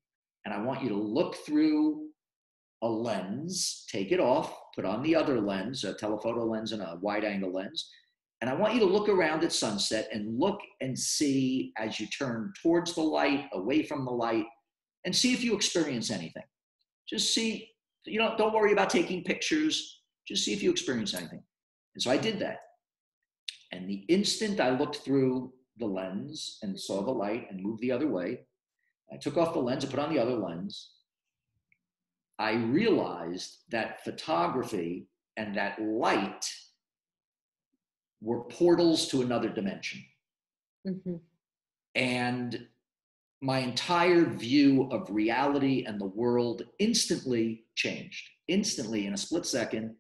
and 0.46 0.54
I 0.54 0.62
want 0.62 0.84
you 0.84 0.90
to 0.90 0.96
look 0.96 1.38
through 1.38 2.11
a 2.84 2.88
lens, 2.88 3.86
take 3.90 4.12
it 4.12 4.20
off, 4.20 4.54
put 4.76 4.86
on 4.86 5.04
the 5.04 5.16
other 5.16 5.40
lens, 5.40 5.84
a 5.84 5.94
telephoto 5.94 6.46
lens 6.46 6.72
and 6.72 6.82
a 6.82 6.98
wide 7.02 7.24
angle 7.24 7.52
lens. 7.52 7.90
And 8.42 8.50
I 8.50 8.56
want 8.56 8.74
you 8.74 8.80
to 8.80 8.86
look 8.86 9.08
around 9.08 9.44
at 9.44 9.54
sunset 9.54 10.10
and 10.12 10.40
look 10.40 10.60
and 10.82 10.98
see 10.98 11.74
as 11.78 12.00
you 12.00 12.08
turn 12.08 12.54
towards 12.62 12.96
the 12.96 13.02
light, 13.02 13.46
away 13.54 13.84
from 13.84 14.04
the 14.04 14.12
light, 14.12 14.46
and 15.06 15.16
see 15.16 15.32
if 15.32 15.44
you 15.44 15.56
experience 15.56 16.10
anything. 16.10 16.44
Just 17.08 17.34
see, 17.36 17.70
you 18.06 18.18
know, 18.18 18.34
don't 18.38 18.54
worry 18.54 18.74
about 18.74 18.90
taking 18.90 19.24
pictures, 19.24 20.02
just 20.28 20.44
see 20.44 20.54
if 20.54 20.64
you 20.64 20.72
experience 20.72 21.14
anything. 21.14 21.44
And 21.94 22.02
so 22.02 22.10
I 22.10 22.18
did 22.18 22.40
that. 22.40 22.58
And 23.72 23.88
the 23.88 24.06
instant 24.10 24.60
I 24.60 24.72
looked 24.72 24.98
through 24.98 25.54
the 25.78 25.86
lens 25.86 26.58
and 26.64 26.80
saw 26.80 27.04
the 27.04 27.12
light 27.12 27.48
and 27.52 27.62
moved 27.62 27.82
the 27.82 27.92
other 27.92 28.08
way, 28.08 28.40
I 29.14 29.18
took 29.18 29.38
off 29.38 29.54
the 29.54 29.60
lens 29.60 29.84
and 29.84 29.94
put 29.94 30.00
on 30.00 30.14
the 30.14 30.22
other 30.22 30.36
lens. 30.36 30.92
I 32.42 32.54
realized 32.54 33.58
that 33.70 34.04
photography 34.04 35.06
and 35.38 35.56
that 35.56 35.80
light 35.80 36.44
were 38.20 38.44
portals 38.46 39.08
to 39.10 39.22
another 39.22 39.50
dimension. 39.50 40.04
Mhm. 40.88 41.22
And 41.94 42.68
my 43.42 43.60
entire 43.60 44.26
view 44.26 44.90
of 44.92 45.12
reality 45.12 45.86
and 45.86 46.02
the 46.02 46.08
world 46.08 46.68
instantly 46.80 47.68
changed, 47.76 48.28
instantly 48.48 49.06
in 49.06 49.14
a 49.14 49.18
split 49.18 49.46
second. 49.46 49.96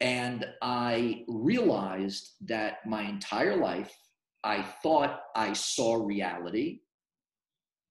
And 0.00 0.44
I 0.60 1.24
realized 1.28 2.34
that 2.48 2.84
my 2.84 3.02
entire 3.02 3.56
life, 3.56 3.96
I 4.42 4.62
thought 4.82 5.22
I 5.36 5.52
saw 5.52 6.04
reality. 6.04 6.80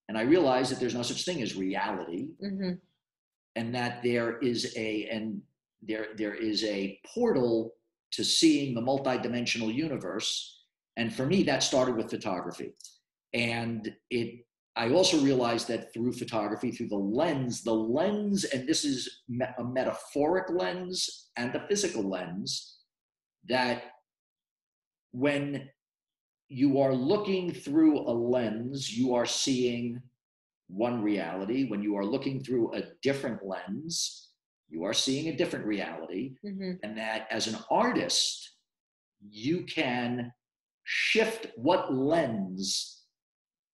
And 0.10 0.18
I 0.18 0.24
realized 0.24 0.72
that 0.72 0.82
there's 0.82 0.96
no 0.96 1.02
such 1.02 1.24
thing 1.24 1.42
as 1.42 1.56
reality 1.56 2.28
Mhm. 2.42 2.82
And 3.56 3.74
that 3.76 4.02
there 4.04 4.40
is 4.40 4.74
a 4.78 5.08
and 5.12 5.42
there 5.82 6.08
there 6.18 6.34
is 6.34 6.64
a 6.64 7.00
portal 7.14 7.74
to 8.12 8.24
seeing 8.24 8.74
the 8.74 8.82
multidimensional 8.82 9.74
universe. 9.74 10.64
And 10.98 11.14
for 11.14 11.26
me 11.26 11.44
that 11.44 11.64
started 11.64 11.96
with 11.96 12.10
photography. 12.10 12.74
And 13.34 13.94
it 14.10 14.46
i 14.76 14.90
also 14.90 15.20
realized 15.22 15.68
that 15.68 15.94
through 15.94 16.12
photography 16.12 16.72
through 16.72 16.88
the 16.88 16.96
lens 16.96 17.64
the 17.64 17.74
lens 17.74 18.44
and 18.44 18.68
this 18.68 18.84
is 18.86 19.22
a 19.60 19.64
metaphoric 19.64 20.50
lens 20.50 21.30
and 21.38 21.54
a 21.56 21.68
physical 21.68 22.04
lens 22.04 22.78
that 23.48 23.84
when 25.12 25.70
you 26.50 26.80
are 26.80 26.94
looking 26.94 27.52
through 27.52 28.00
a 28.00 28.12
lens 28.12 28.96
you 28.96 29.14
are 29.14 29.26
seeing 29.26 30.02
one 30.74 31.02
reality. 31.02 31.68
When 31.70 31.84
you 31.84 31.96
are 31.98 32.06
looking 32.06 32.44
through 32.44 32.74
a 32.74 32.84
different 33.02 33.46
lens, 33.46 34.30
you 34.70 34.84
are 34.84 34.94
seeing 34.94 35.28
a 35.30 35.38
different 35.38 35.66
reality. 35.66 36.36
Mhm. 36.44 36.80
And 36.84 36.98
that 36.98 37.28
as 37.30 37.48
an 37.48 37.58
artist, 37.70 38.58
you 39.30 39.66
can 39.66 40.34
shift 40.84 41.48
what 41.56 41.94
lens 41.94 43.06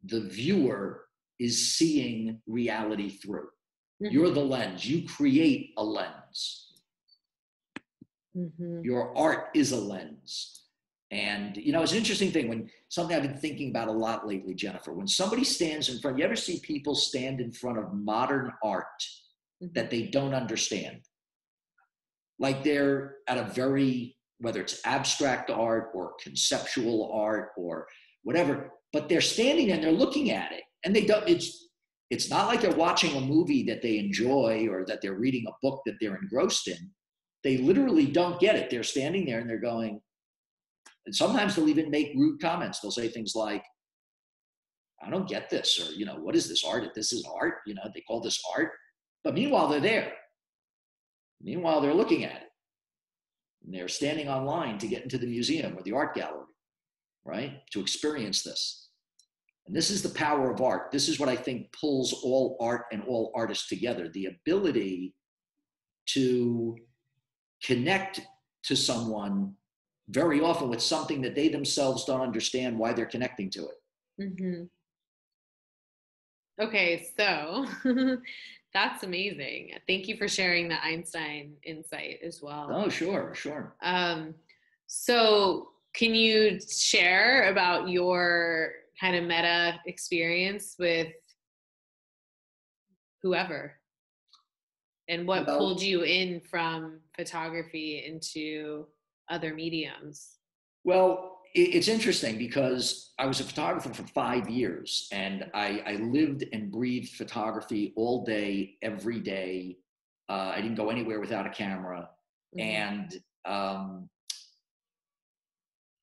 the 0.04 0.22
viewer 0.22 1.08
is 1.40 1.74
seeing 1.76 2.42
reality 2.46 3.10
through. 3.10 3.50
Mhm. 4.02 4.12
You're 4.12 4.32
the 4.32 4.46
lens, 4.46 4.88
you 4.90 5.08
create 5.08 5.74
a 5.78 5.84
lens. 5.84 6.82
Mhm. 8.36 8.84
Your 8.84 9.18
art 9.18 9.50
is 9.56 9.72
a 9.72 9.80
lens. 9.80 10.59
And 11.12 11.58
you 11.58 11.72
know, 11.72 11.82
it's 11.82 11.92
an 11.92 11.98
interesting 11.98 12.32
thing 12.32 12.50
when 12.50 12.70
something 12.90 13.16
I've 13.16 13.24
been 13.24 13.38
thinking 13.38 13.70
about 13.72 13.88
a 13.88 13.92
lot 13.92 14.28
lately, 14.28 14.54
Jennifer. 14.54 14.94
When 14.94 15.08
somebody 15.08 15.44
stands 15.44 15.90
in 15.90 16.00
front, 16.00 16.18
you 16.20 16.24
ever 16.24 16.36
see 16.36 16.60
people 16.60 16.94
stand 16.94 17.42
in 17.42 17.52
front 17.52 17.80
of 17.80 17.94
modern 17.94 18.52
art 18.64 18.86
Mhm. 19.62 19.74
that 19.74 19.90
they 19.90 20.04
don't 20.04 20.34
understand? 20.36 21.02
Like 22.38 22.64
they're 22.64 23.18
at 23.28 23.38
a 23.38 23.44
very, 23.44 24.18
whether 24.40 24.62
it's 24.62 24.86
abstract 24.86 25.50
art 25.50 25.92
or 25.94 26.14
conceptual 26.22 27.12
art 27.12 27.52
or 27.58 27.88
whatever, 28.24 28.72
but 28.94 29.10
they're 29.10 29.22
standing 29.22 29.68
there 29.68 29.76
and 29.76 29.84
they're 29.84 29.92
looking 29.92 30.32
at 30.32 30.52
it. 30.52 30.64
And 30.86 30.96
they 30.96 31.06
don't, 31.06 31.28
it's 31.28 31.66
it's 32.10 32.30
not 32.30 32.48
like 32.48 32.62
they're 32.62 32.72
watching 32.72 33.16
a 33.16 33.22
movie 33.22 33.62
that 33.64 33.84
they 33.84 34.00
enjoy 34.00 34.68
or 34.68 34.84
that 34.86 35.00
they're 35.00 35.20
reading 35.20 35.46
a 35.48 35.52
book 35.62 35.84
that 35.86 35.96
they're 36.00 36.16
engrossed 36.16 36.68
in. 36.68 36.92
They 37.44 37.58
literally 37.58 38.08
don't 38.08 38.40
get 38.40 38.56
it. 38.56 38.72
They're 38.72 38.82
standing 38.82 39.26
there 39.26 39.40
and 39.40 39.48
they're 39.48 39.60
going, 39.60 40.02
and 41.06 41.16
sometimes 41.16 41.56
they'll 41.56 41.70
even 41.70 41.90
make 41.90 42.14
rude 42.16 42.42
comments. 42.42 42.80
They'll 42.80 42.92
say 42.92 43.08
things 43.08 43.34
like, 43.36 43.64
I 45.02 45.10
don't 45.10 45.30
get 45.30 45.50
this, 45.50 45.80
or, 45.80 45.94
you 45.94 46.06
know, 46.06 46.16
what 46.16 46.36
is 46.36 46.50
this 46.50 46.66
art? 46.66 46.84
If 46.84 46.94
this 46.94 47.14
is 47.14 47.26
art, 47.34 47.56
you 47.66 47.74
know, 47.74 47.84
they 47.94 48.02
call 48.02 48.22
this 48.22 48.42
art. 48.56 48.72
But 49.24 49.34
meanwhile, 49.34 49.68
they're 49.68 49.80
there. 49.80 50.14
Meanwhile, 51.42 51.82
they're 51.82 51.94
looking 51.94 52.26
at 52.26 52.36
it. 52.36 52.50
And 53.64 53.74
they're 53.74 53.88
standing 53.88 54.28
online 54.28 54.78
to 54.80 54.88
get 54.88 55.04
into 55.04 55.18
the 55.18 55.28
museum 55.28 55.78
or 55.78 55.84
the 55.84 55.94
art 55.94 56.16
gallery, 56.16 56.46
right? 57.24 57.62
To 57.72 57.80
experience 57.80 58.44
this. 58.44 58.90
And 59.68 59.76
this 59.76 59.90
is 59.90 60.02
the 60.02 60.10
power 60.10 60.52
of 60.52 60.62
art. 60.62 60.92
This 60.92 61.08
is 61.08 61.20
what 61.20 61.30
I 61.30 61.36
think 61.36 61.72
pulls 61.80 62.12
all 62.12 62.58
art 62.60 62.86
and 62.92 63.04
all 63.04 63.32
artists 63.36 63.70
together 63.70 64.10
the 64.10 64.26
ability 64.26 65.14
to 66.08 66.76
connect 67.64 68.22
to 68.64 68.76
someone 68.76 69.54
very 70.10 70.42
often 70.42 70.70
with 70.70 70.82
something 70.82 71.22
that 71.22 71.36
they 71.36 71.50
themselves 71.50 72.06
don't 72.06 72.22
understand 72.22 72.78
why 72.78 72.94
they're 72.94 73.06
connecting 73.06 73.50
to 73.52 73.68
it. 73.68 74.32
hmm 74.38 74.64
Okay, 76.62 77.08
so 77.18 77.66
that's 78.74 79.04
amazing. 79.04 79.72
Thank 79.88 80.10
you 80.10 80.18
for 80.18 80.28
sharing 80.28 80.68
the 80.68 80.84
Einstein 80.84 81.54
insight 81.64 82.20
as 82.22 82.42
well. 82.42 82.70
Oh, 82.70 82.90
sure, 82.90 83.34
sure. 83.34 83.76
Um, 83.82 84.36
so, 84.88 85.70
can 85.94 86.14
you 86.14 86.60
share 86.60 87.50
about 87.50 87.88
your 87.88 88.74
kind 89.00 89.16
of 89.16 89.24
meta 89.24 89.80
experience 89.86 90.76
with 90.78 91.08
whoever 93.24 93.76
and 95.08 95.26
what 95.26 95.48
pulled 95.48 95.82
you 95.82 96.04
in 96.04 96.42
from 96.42 97.00
photography 97.16 98.04
into 98.06 98.86
other 99.30 99.54
mediums? 99.54 100.38
Well, 100.84 101.40
it's 101.56 101.88
interesting 101.88 102.38
because 102.38 103.14
I 103.18 103.26
was 103.26 103.40
a 103.40 103.44
photographer 103.44 103.94
for 103.94 104.04
five 104.04 104.50
years 104.50 105.08
and 105.12 105.46
I, 105.54 105.82
I 105.86 105.94
lived 105.96 106.46
and 106.54 106.72
breathed 106.72 107.16
photography 107.16 107.94
all 107.96 108.24
day, 108.24 108.76
every 108.82 109.20
day. 109.20 109.78
Uh, 110.30 110.52
I 110.56 110.62
didn't 110.62 110.76
go 110.76 110.90
anywhere 110.90 111.20
without 111.20 111.48
a 111.48 111.50
camera. 111.50 112.10
Mhm. 112.58 112.62
And 112.62 113.24
um, 113.46 114.10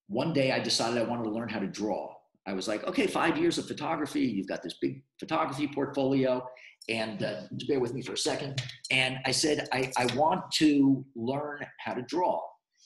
one 0.09 0.33
day 0.33 0.51
I 0.53 0.59
decided 0.59 0.99
I 0.99 1.05
wanted 1.05 1.25
to 1.25 1.31
learn 1.31 1.49
how 1.49 1.61
to 1.61 1.67
draw. 1.67 2.13
I 2.47 2.53
was 2.53 2.69
like, 2.69 2.85
okay, 2.85 3.07
five 3.07 3.37
years 3.37 3.59
of 3.59 3.67
photography. 3.67 4.21
You've 4.21 4.49
got 4.49 4.63
this 4.63 4.75
big 4.81 5.03
photography 5.19 5.69
portfolio. 5.69 6.47
And 6.89 7.23
uh, 7.25 7.43
bear 7.67 7.81
with 7.81 7.95
me 7.95 8.03
for 8.03 8.13
a 8.13 8.19
second. 8.19 8.63
And 8.93 9.19
I 9.25 9.33
said, 9.33 9.69
I, 9.73 9.91
I 9.97 10.07
want 10.15 10.51
to 10.53 11.05
learn 11.17 11.67
how 11.81 11.95
to 11.95 12.03
draw. 12.03 12.41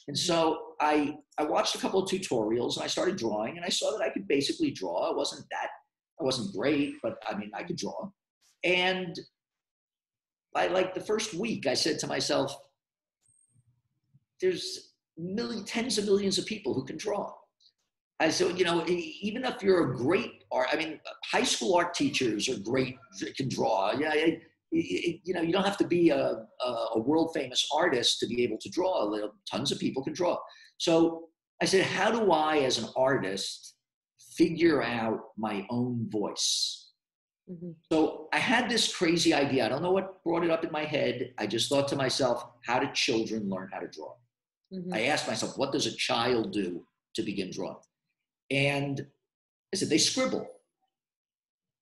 And 0.09 0.17
mm-hmm. 0.17 0.27
so 0.27 0.59
I, 0.81 1.17
I 1.39 1.45
watched 1.45 1.75
a 1.75 1.79
couple 1.79 2.03
of 2.03 2.09
tutorials 2.09 2.77
and 2.77 2.85
I 2.85 2.89
started 2.89 3.17
drawing 3.17 3.57
and 3.57 3.65
I 3.65 3.69
saw 3.69 3.97
that 3.97 4.05
I 4.05 4.11
could 4.11 4.27
basically 4.29 4.71
draw. 4.71 5.11
I 5.11 5.15
wasn't 5.15 5.47
that, 5.51 5.69
I 6.21 6.25
wasn't 6.25 6.55
great, 6.55 6.95
but 7.03 7.17
I 7.29 7.37
mean, 7.37 7.51
I 7.55 7.63
could 7.63 7.77
draw. 7.77 8.11
And 8.65 9.19
by 10.53 10.67
like 10.67 10.95
the 10.95 11.01
first 11.01 11.35
week, 11.35 11.67
I 11.67 11.75
said 11.75 11.99
to 12.01 12.07
myself, 12.07 12.57
there's 14.41 14.95
million, 15.17 15.65
tens 15.65 15.99
of 15.99 16.07
millions 16.07 16.39
of 16.39 16.47
people 16.47 16.75
who 16.75 16.85
can 16.85 16.97
draw. 16.97 17.33
I 18.21 18.29
said, 18.29 18.59
you 18.59 18.65
know, 18.67 18.85
even 18.87 19.45
if 19.45 19.63
you're 19.63 19.93
a 19.93 19.97
great 19.97 20.45
art, 20.53 20.69
I 20.73 20.77
mean, 20.77 21.01
high 21.25 21.43
school 21.43 21.75
art 21.75 21.95
teachers 21.95 22.49
are 22.51 22.59
great, 22.59 22.99
can 23.35 23.49
draw. 23.49 23.93
Yeah, 23.93 24.15
you 24.73 25.35
know, 25.35 25.43
you 25.43 25.53
don't 25.53 25.65
have 25.65 25.79
to 25.79 25.87
be 25.87 26.11
a, 26.11 26.47
a, 26.65 26.99
world 27.01 27.33
famous 27.35 27.67
artist 27.75 28.21
to 28.21 28.27
be 28.27 28.45
able 28.45 28.59
to 28.59 28.69
draw. 28.71 29.11
Tons 29.51 29.73
of 29.73 29.79
people 29.79 30.05
can 30.05 30.13
draw. 30.13 30.39
So 30.79 31.29
I 31.61 31.65
said, 31.65 31.85
how 31.85 32.11
do 32.11 32.31
I, 32.33 32.59
as 32.59 32.79
an 32.79 32.89
artist, 32.97 33.77
figure 34.37 34.83
out 34.83 35.21
my 35.37 35.67
own 35.71 36.09
voice? 36.09 36.93
Mhm. 37.51 37.75
So 37.93 38.29
I 38.33 38.39
had 38.39 38.71
this 38.71 38.95
crazy 38.95 39.35
idea. 39.35 39.67
I 39.67 39.69
don't 39.69 39.83
know 39.83 39.91
what 39.91 40.23
brought 40.23 40.45
it 40.45 40.51
up 40.51 40.65
in 40.65 40.71
my 40.71 40.85
head. 40.85 41.35
I 41.39 41.47
just 41.47 41.69
thought 41.69 41.89
to 41.89 41.97
myself, 41.97 42.45
how 42.65 42.79
do 42.79 42.89
children 42.93 43.49
learn 43.49 43.71
how 43.73 43.81
to 43.81 43.89
draw? 43.89 44.15
Mhm. 44.73 44.95
I 44.95 45.07
asked 45.07 45.27
myself, 45.27 45.59
what 45.59 45.73
does 45.73 45.87
a 45.87 45.97
child 45.97 46.53
do 46.53 46.87
to 47.15 47.23
begin 47.23 47.51
drawing? 47.51 47.83
And 48.51 49.07
I 49.73 49.77
said, 49.77 49.89
they 49.89 49.99
scribble. 49.99 50.49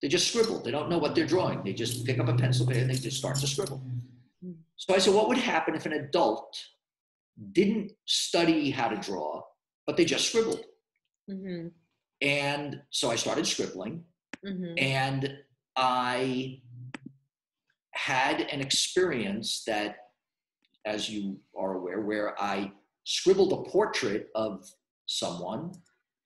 They 0.00 0.08
just 0.08 0.28
scribble. 0.28 0.60
They 0.60 0.70
don't 0.70 0.88
know 0.88 0.98
what 0.98 1.14
they're 1.14 1.26
drawing. 1.26 1.62
They 1.64 1.72
just 1.72 2.04
pick 2.06 2.18
up 2.18 2.28
a 2.28 2.34
pencil 2.34 2.68
and 2.70 2.88
they 2.88 2.94
just 2.94 3.16
start 3.18 3.36
to 3.38 3.46
scribble. 3.46 3.82
So 4.76 4.94
I 4.94 4.98
said, 4.98 5.12
what 5.14 5.28
would 5.28 5.38
happen 5.38 5.74
if 5.74 5.86
an 5.86 5.92
adult 5.92 6.56
didn't 7.52 7.92
study 8.04 8.70
how 8.70 8.88
to 8.88 8.96
draw, 8.96 9.42
but 9.86 9.96
they 9.96 10.04
just 10.04 10.28
scribbled? 10.28 10.64
Mhm. 11.28 11.72
And 12.20 12.82
so 12.90 13.10
I 13.10 13.16
started 13.16 13.46
scribbling 13.46 14.04
Mhm. 14.44 14.74
and 14.80 15.44
I 15.76 16.62
had 17.92 18.42
an 18.42 18.60
experience 18.60 19.64
that, 19.64 20.12
as 20.84 21.10
you 21.10 21.40
are 21.56 21.74
aware, 21.74 22.00
where 22.02 22.40
I 22.40 22.72
scribbled 23.04 23.52
a 23.52 23.68
portrait 23.68 24.30
of 24.36 24.64
someone. 25.06 25.72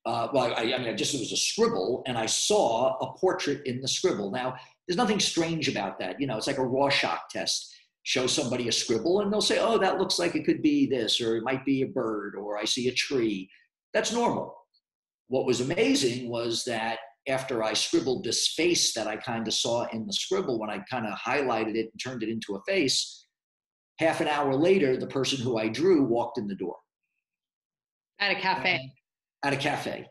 Uh, 0.05 0.29
well, 0.33 0.53
I, 0.57 0.75
I 0.75 0.79
mean, 0.79 0.89
I 0.89 0.95
just 0.95 1.15
it 1.15 1.21
was 1.21 1.33
a 1.33 1.37
scribble, 1.37 2.03
and 2.07 2.19
I 2.19 2.27
saw 2.27 2.97
a 2.99 3.17
portrait 3.19 3.65
in 3.67 3.81
the 3.81 3.89
scribble. 3.89 4.31
Now, 4.31 4.57
there's 4.87 4.97
nothing 4.97 5.21
strange 5.21 5.69
about 5.69 5.99
that. 6.01 6.21
You 6.21 6.27
know, 6.27 6.37
it's 6.37 6.49
like 6.49 6.59
a 6.59 6.67
Rorschach 6.67 7.31
test. 7.31 7.75
Show 8.05 8.27
somebody 8.27 8.67
a 8.67 8.73
scribble, 8.73 9.21
and 9.21 9.33
they'll 9.33 9.41
say, 9.41 9.61
"Oh, 9.61 9.79
that 9.79 9.99
looks 9.99 10.19
like 10.19 10.35
it 10.35 10.45
could 10.45 10.61
be 10.61 10.87
this, 10.87 11.21
or 11.21 11.37
it 11.37 11.45
might 11.45 11.65
be 11.65 11.83
a 11.83 11.87
bird, 11.87 12.35
or 12.35 12.59
I 12.59 12.65
see 12.65 12.89
a 12.89 12.93
tree." 12.93 13.49
That's 13.95 14.13
normal. 14.13 14.57
What 15.29 15.47
was 15.47 15.61
amazing 15.61 16.29
was 16.29 16.65
that 16.65 16.99
after 17.29 17.63
I 17.63 17.75
scribbled 17.75 18.25
this 18.25 18.49
face 18.49 18.93
that 18.95 19.07
I 19.07 19.17
kind 19.17 19.47
of 19.47 19.55
saw 19.55 19.87
in 19.93 20.07
the 20.07 20.13
scribble, 20.13 20.59
when 20.59 20.71
I 20.71 20.81
kind 20.91 21.07
of 21.07 21.17
highlighted 21.17 21.77
it 21.77 21.91
and 21.93 22.01
turned 22.03 22.25
it 22.25 22.29
into 22.29 22.57
a 22.57 22.63
face, 22.67 23.27
half 23.99 24.21
an 24.21 24.27
hour 24.27 24.55
later, 24.55 24.97
the 24.97 25.07
person 25.07 25.39
who 25.39 25.59
I 25.59 25.69
drew 25.69 26.03
walked 26.03 26.39
in 26.39 26.49
the 26.49 26.57
door 26.57 26.77
At 28.19 28.33
a 28.33 28.41
cafe. 28.41 28.93
At 29.43 29.53
a 29.53 29.57
cafe. 29.57 30.07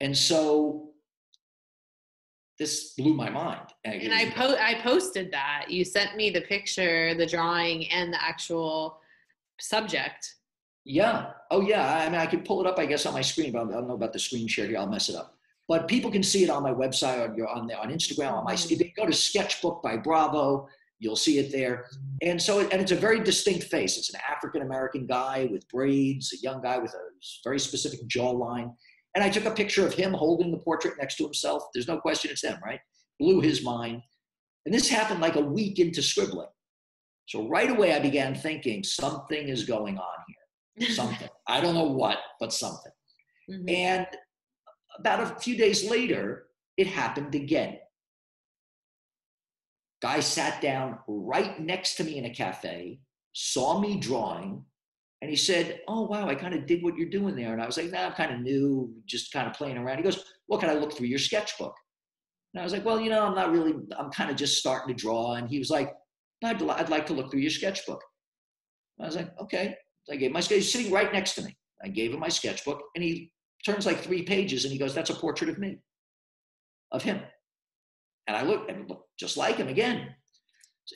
And 0.00 0.16
so 0.16 0.90
this 2.58 2.94
blew 2.94 3.14
my 3.14 3.30
mind. 3.30 3.66
And 3.84 4.12
I 4.12 4.30
po- 4.30 4.56
I 4.60 4.80
posted 4.82 5.32
that. 5.32 5.66
You 5.68 5.84
sent 5.84 6.16
me 6.16 6.30
the 6.30 6.42
picture, 6.42 7.14
the 7.14 7.26
drawing, 7.26 7.90
and 7.90 8.12
the 8.12 8.22
actual 8.22 9.00
subject. 9.60 10.34
Yeah. 10.84 11.30
Oh, 11.50 11.62
yeah. 11.62 11.96
I 11.96 12.08
mean, 12.10 12.20
I 12.20 12.26
could 12.26 12.44
pull 12.44 12.60
it 12.60 12.66
up, 12.66 12.78
I 12.78 12.86
guess, 12.86 13.06
on 13.06 13.14
my 13.14 13.22
screen, 13.22 13.52
but 13.52 13.68
I 13.68 13.72
don't 13.72 13.88
know 13.88 13.94
about 13.94 14.12
the 14.12 14.18
screen 14.18 14.46
share 14.46 14.66
here. 14.66 14.78
I'll 14.78 14.86
mess 14.86 15.08
it 15.08 15.16
up. 15.16 15.36
But 15.66 15.88
people 15.88 16.10
can 16.10 16.22
see 16.22 16.44
it 16.44 16.50
on 16.50 16.62
my 16.62 16.72
website, 16.72 17.26
on 17.26 17.34
your, 17.34 17.48
on, 17.48 17.66
the, 17.66 17.78
on 17.78 17.88
Instagram, 17.90 18.32
on 18.34 18.44
my. 18.44 18.54
Mm-hmm. 18.54 18.72
If 18.74 18.78
they 18.78 18.92
go 18.94 19.06
to 19.06 19.12
Sketchbook 19.12 19.82
by 19.82 19.96
Bravo, 19.96 20.68
you'll 20.98 21.16
see 21.16 21.38
it 21.38 21.52
there. 21.52 21.86
And 22.22 22.40
so, 22.40 22.60
and 22.60 22.80
it's 22.80 22.92
a 22.92 22.96
very 22.96 23.20
distinct 23.20 23.64
face. 23.64 23.98
It's 23.98 24.12
an 24.12 24.20
African 24.28 24.62
American 24.62 25.06
guy 25.06 25.48
with 25.50 25.68
braids, 25.68 26.32
a 26.32 26.38
young 26.42 26.62
guy 26.62 26.78
with 26.78 26.94
a 26.94 27.02
very 27.42 27.58
specific 27.58 28.06
jawline. 28.08 28.72
And 29.14 29.22
I 29.22 29.30
took 29.30 29.44
a 29.44 29.50
picture 29.50 29.86
of 29.86 29.94
him 29.94 30.12
holding 30.12 30.50
the 30.50 30.58
portrait 30.58 30.94
next 30.98 31.16
to 31.16 31.24
himself. 31.24 31.62
There's 31.72 31.88
no 31.88 31.98
question 31.98 32.30
it's 32.30 32.42
him, 32.42 32.58
right? 32.64 32.80
Blew 33.20 33.40
his 33.40 33.62
mind. 33.62 34.02
And 34.66 34.74
this 34.74 34.88
happened 34.88 35.20
like 35.20 35.36
a 35.36 35.40
week 35.40 35.78
into 35.78 36.02
scribbling. 36.02 36.48
So 37.26 37.48
right 37.48 37.70
away, 37.70 37.94
I 37.94 38.00
began 38.00 38.34
thinking 38.34 38.82
something 38.82 39.48
is 39.48 39.64
going 39.64 39.98
on 39.98 40.16
here. 40.78 40.88
Something. 40.90 41.28
I 41.48 41.60
don't 41.60 41.74
know 41.74 41.84
what, 41.84 42.18
but 42.40 42.52
something. 42.52 42.92
Mhm. 43.50 43.70
And 43.70 44.06
about 44.98 45.20
a 45.20 45.40
few 45.40 45.56
days 45.56 45.88
later, 45.88 46.46
it 46.76 46.86
happened 46.86 47.34
again. 47.34 47.78
Guy 50.04 50.20
sat 50.20 50.60
down 50.60 50.98
right 51.08 51.58
next 51.58 51.94
to 51.94 52.04
me 52.04 52.18
in 52.18 52.26
a 52.26 52.34
cafe, 52.34 53.00
saw 53.32 53.80
me 53.80 53.98
drawing, 53.98 54.62
and 55.22 55.30
he 55.30 55.36
said, 55.36 55.80
Oh, 55.88 56.02
wow, 56.02 56.28
I 56.28 56.34
kind 56.34 56.52
of 56.52 56.66
dig 56.66 56.84
what 56.84 56.94
you're 56.94 57.08
doing 57.08 57.34
there. 57.34 57.54
And 57.54 57.62
I 57.62 57.64
was 57.64 57.78
like, 57.78 57.90
Nah, 57.90 58.08
I'm 58.08 58.12
kind 58.12 58.30
of 58.30 58.40
new, 58.40 58.92
just 59.06 59.32
kind 59.32 59.46
of 59.46 59.54
playing 59.54 59.78
around. 59.78 59.96
He 59.96 60.02
goes, 60.02 60.22
Well, 60.46 60.60
can 60.60 60.68
I 60.68 60.74
look 60.74 60.92
through 60.92 61.06
your 61.06 61.18
sketchbook? 61.18 61.74
And 62.52 62.60
I 62.60 62.64
was 62.64 62.74
like, 62.74 62.84
Well, 62.84 63.00
you 63.00 63.08
know, 63.08 63.24
I'm 63.24 63.34
not 63.34 63.50
really, 63.50 63.72
I'm 63.98 64.10
kind 64.10 64.30
of 64.30 64.36
just 64.36 64.58
starting 64.58 64.94
to 64.94 65.02
draw. 65.02 65.36
And 65.36 65.48
he 65.48 65.58
was 65.58 65.70
like, 65.70 65.94
I'd, 66.44 66.60
li- 66.60 66.74
I'd 66.76 66.90
like 66.90 67.06
to 67.06 67.14
look 67.14 67.30
through 67.30 67.40
your 67.40 67.50
sketchbook. 67.50 68.02
I 69.00 69.06
was 69.06 69.16
like, 69.16 69.30
Okay. 69.40 69.74
I 70.12 70.16
gave 70.16 70.32
my 70.32 70.40
sketch, 70.40 70.58
he's 70.58 70.70
sitting 70.70 70.92
right 70.92 71.14
next 71.14 71.34
to 71.36 71.42
me. 71.42 71.56
I 71.82 71.88
gave 71.88 72.12
him 72.12 72.20
my 72.20 72.28
sketchbook, 72.28 72.82
and 72.94 73.02
he 73.02 73.32
turns 73.64 73.86
like 73.86 74.00
three 74.00 74.22
pages 74.22 74.66
and 74.66 74.72
he 74.72 74.78
goes, 74.78 74.94
That's 74.94 75.08
a 75.08 75.14
portrait 75.14 75.48
of 75.48 75.56
me, 75.56 75.78
of 76.92 77.02
him. 77.02 77.22
And 78.26 78.36
I 78.36 78.42
looked 78.42 78.70
and 78.70 78.88
looked 78.88 79.08
just 79.18 79.36
like 79.36 79.56
him 79.56 79.68
again. 79.68 80.08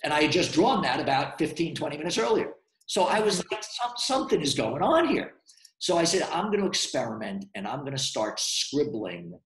And 0.05 0.13
I 0.13 0.23
had 0.23 0.33
just 0.33 0.53
drawn 0.53 0.83
that 0.83 1.01
about 1.01 1.39
15, 1.39 1.75
20 1.75 1.97
minutes 1.97 2.19
earlier. 2.19 2.53
So 2.87 3.05
I 3.05 3.21
was 3.21 3.43
like, 3.51 3.63
Something 3.97 4.41
is 4.41 4.55
going 4.55 4.83
on 4.83 5.09
here. 5.09 5.35
So 5.79 5.97
I 5.97 6.05
said, 6.05 6.23
I'm 6.33 6.47
going 6.47 6.61
to 6.61 6.67
experiment 6.67 7.45
and 7.55 7.67
I'm 7.67 7.81
going 7.81 7.97
to 7.97 8.03
start 8.03 8.41
scribbling 8.41 9.39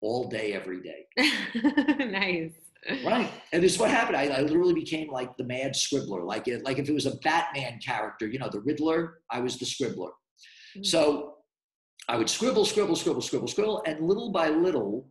all 0.00 0.28
day, 0.28 0.52
every 0.52 0.80
day. 0.82 1.06
nice. 2.10 2.52
Right. 3.04 3.30
And 3.52 3.62
this 3.62 3.74
is 3.74 3.78
what 3.78 3.90
happened. 3.90 4.16
I, 4.16 4.26
I 4.26 4.40
literally 4.42 4.74
became 4.74 5.10
like 5.10 5.36
the 5.36 5.44
mad 5.44 5.72
scribbler. 5.72 6.24
Like 6.24 6.48
it, 6.48 6.64
like 6.64 6.78
if 6.78 6.88
it 6.88 6.92
was 6.92 7.06
a 7.06 7.16
Batman 7.16 7.78
character, 7.84 8.26
you 8.26 8.38
know, 8.38 8.48
the 8.50 8.60
Riddler, 8.60 9.18
I 9.30 9.40
was 9.40 9.58
the 9.58 9.64
scribbler. 9.64 10.10
Mm. 10.76 10.86
So 10.86 11.34
I 12.08 12.16
would 12.16 12.30
scribble, 12.30 12.64
scribble, 12.64 12.96
scribble, 12.96 13.22
scribble, 13.22 13.48
scribble, 13.48 13.82
and 13.86 14.00
little 14.06 14.30
by 14.30 14.48
little, 14.48 15.08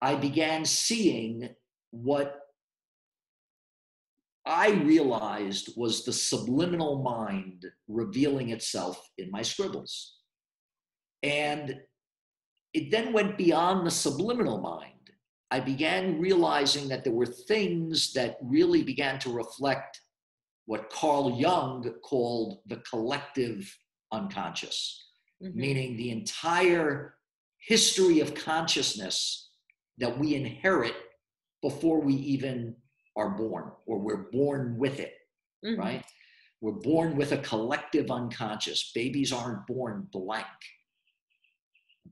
I 0.00 0.14
began 0.14 0.64
seeing 0.64 1.48
what 1.90 2.40
I 4.46 4.70
realized 4.70 5.76
was 5.76 6.04
the 6.04 6.12
subliminal 6.12 7.02
mind 7.02 7.66
revealing 7.86 8.50
itself 8.50 9.10
in 9.18 9.30
my 9.30 9.42
scribbles. 9.42 10.16
And 11.22 11.80
it 12.72 12.90
then 12.90 13.12
went 13.12 13.36
beyond 13.36 13.86
the 13.86 13.90
subliminal 13.90 14.60
mind. 14.60 15.10
I 15.50 15.60
began 15.60 16.20
realizing 16.20 16.88
that 16.88 17.04
there 17.04 17.12
were 17.12 17.26
things 17.26 18.12
that 18.12 18.36
really 18.42 18.82
began 18.82 19.18
to 19.20 19.32
reflect 19.32 20.00
what 20.66 20.90
Carl 20.90 21.38
Jung 21.38 21.82
called 22.02 22.60
the 22.66 22.76
collective 22.78 23.76
unconscious 24.12 25.08
Mhm. 25.42 25.54
meaning 25.54 25.96
the 25.96 26.10
entire 26.10 27.16
history 27.58 28.20
of 28.20 28.34
consciousness 28.34 29.47
that 29.98 30.18
we 30.18 30.34
inherit 30.34 30.94
before 31.62 32.00
we 32.00 32.14
even 32.14 32.76
are 33.16 33.30
born, 33.30 33.72
or 33.86 33.98
we're 33.98 34.30
born 34.30 34.78
with 34.78 35.00
it, 35.00 35.14
Mhm. 35.64 35.78
right? 35.78 36.04
We're 36.60 36.72
born 36.72 37.16
with 37.16 37.32
a 37.32 37.38
collective 37.38 38.10
unconscious. 38.10 38.92
Babies 38.92 39.32
aren't 39.32 39.66
born 39.66 40.08
blank. 40.12 40.46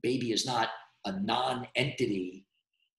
Baby 0.01 0.31
is 0.31 0.45
not 0.45 0.69
a 1.05 1.19
non 1.19 1.67
entity 1.75 2.45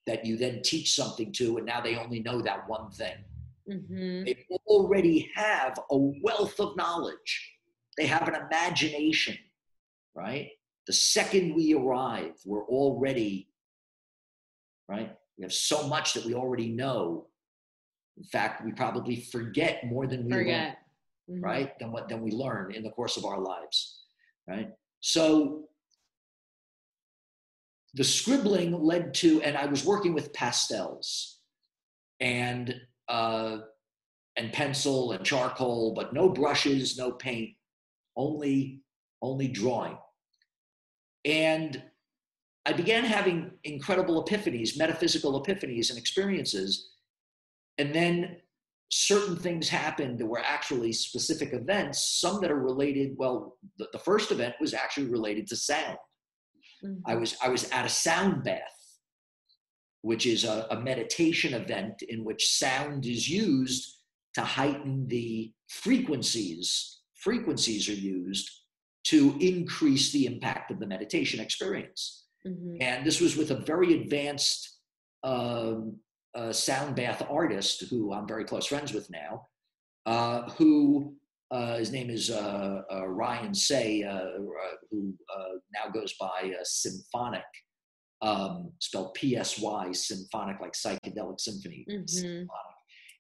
that 0.07 0.25
you 0.25 0.37
then 0.37 0.63
teach 0.63 0.95
something 0.95 1.33
to, 1.33 1.59
and 1.59 1.67
now 1.67 1.81
they 1.83 1.97
only 1.97 2.21
know 2.21 2.41
that 2.41 2.67
one 2.69 2.91
thing. 2.91 3.25
Mhm. 3.69 4.25
They 4.25 4.47
already 4.67 5.31
have 5.35 5.79
a 5.91 5.97
wealth 5.97 6.59
of 6.59 6.77
knowledge. 6.77 7.59
They 7.99 8.07
have 8.07 8.27
an 8.27 8.35
imagination, 8.35 9.37
right? 10.15 10.53
The 10.87 10.95
second 10.95 11.55
we 11.55 11.75
arrive, 11.75 12.41
we're 12.47 12.67
already, 12.67 13.48
right? 14.89 15.15
We 15.37 15.43
have 15.43 15.53
so 15.53 15.87
much 15.87 16.15
that 16.15 16.25
we 16.25 16.35
already 16.35 16.69
know. 16.71 17.27
In 18.17 18.25
fact, 18.25 18.65
we 18.65 18.73
probably 18.73 19.21
forget 19.21 19.87
more 19.87 20.07
than 20.07 20.25
we 20.25 20.33
learn, 20.33 20.41
Forget. 20.41 20.79
Mhm. 21.31 21.43
right? 21.43 21.79
Than 21.79 21.93
what 21.93 22.09
than 22.09 22.23
we 22.23 22.33
learn 22.33 22.75
in 22.75 22.83
the 22.83 22.91
course 22.91 23.17
of 23.17 23.25
our 23.25 23.39
lives, 23.41 24.03
right? 24.49 24.71
So 25.01 25.69
the 27.95 28.05
scribbling 28.05 28.73
led 28.73 29.15
to, 29.15 29.41
and 29.43 29.57
I 29.57 29.67
was 29.67 29.85
working 29.85 30.15
with 30.15 30.33
pastels 30.33 31.41
and 32.21 32.75
uh, 33.09 33.59
and 34.37 34.53
pencil 34.53 35.13
and 35.13 35.25
charcoal, 35.25 35.95
but 35.95 36.13
no 36.13 36.29
brushes, 36.29 36.99
no 36.99 37.13
paint, 37.13 37.57
only 38.17 38.83
only 39.23 39.49
drawing. 39.49 39.99
And 41.25 41.83
I 42.69 42.73
began 42.75 43.03
having 43.03 43.51
incredible 43.65 44.23
epiphanies, 44.23 44.77
metaphysical 44.77 45.43
epiphanies 45.43 45.89
and 45.89 45.99
experiences. 45.99 46.91
And 47.79 47.95
then 47.95 48.37
certain 48.91 49.37
things 49.37 49.71
happened 49.71 50.19
that 50.19 50.27
were 50.27 50.43
actually 50.45 50.93
specific 50.93 51.55
events, 51.55 52.21
some 52.21 52.43
that 52.43 52.51
are 52.51 52.61
related. 52.61 53.15
Well, 53.17 53.57
the, 53.79 53.89
the 53.95 53.99
first 53.99 54.33
event 54.33 54.55
was 54.61 54.75
actually 54.75 55.07
related 55.07 55.47
to 55.47 55.57
sound. 55.57 55.97
Mhm. 56.85 57.01
I 57.07 57.15
was 57.15 57.37
I 57.43 57.49
was 57.49 57.71
at 57.71 57.87
a 57.87 57.89
sound 57.89 58.45
bath, 58.45 58.79
which 60.03 60.27
is 60.27 60.45
a, 60.45 60.67
a 60.71 60.79
meditation 60.79 61.55
event 61.55 62.03
in 62.03 62.23
which 62.23 62.53
sound 62.59 63.07
is 63.07 63.31
used 63.31 63.83
to 64.35 64.43
heighten 64.43 65.09
the 65.09 65.55
frequencies. 65.69 67.01
Frequencies 67.15 67.89
are 67.89 68.03
used 68.19 68.47
to 69.05 69.39
increase 69.41 70.13
the 70.13 70.27
impact 70.27 70.71
of 70.71 70.79
the 70.81 70.87
meditation 70.87 71.41
experience. 71.41 72.28
Mhm. 72.49 72.83
And 72.83 73.07
this 73.07 73.21
was 73.21 73.37
with 73.37 73.51
a 73.51 73.57
very 73.73 74.01
advanced 74.01 74.81
um, 75.23 76.01
uh, 76.35 76.53
sound 76.53 76.97
bath 76.97 77.23
artist 77.29 77.85
who 77.91 78.13
I'm 78.13 78.29
very 78.29 78.45
close 78.45 78.67
friends 78.67 78.93
with 78.93 79.11
now, 79.11 79.47
uh, 80.07 80.51
who 80.51 81.15
uh, 81.51 81.77
his 81.79 81.91
name 81.91 82.11
is 82.11 82.31
uh, 82.31 82.83
uh, 82.93 83.07
Ryan 83.07 83.55
Say, 83.55 84.03
who 84.91 85.15
uh, 85.35 85.55
now 85.73 85.91
goes 85.91 86.15
by 86.21 86.53
uh, 86.59 86.63
Psymphonic, 86.65 87.51
um, 88.21 88.73
spelled 88.81 89.15
P 89.15 89.37
S 89.37 89.59
Y, 89.59 89.93
Symphonic, 89.93 90.61
like 90.61 90.75
psychedelic 90.75 91.41
symphony. 91.41 91.87
Mhm. 91.89 92.05
Psymphonic. 92.05 92.49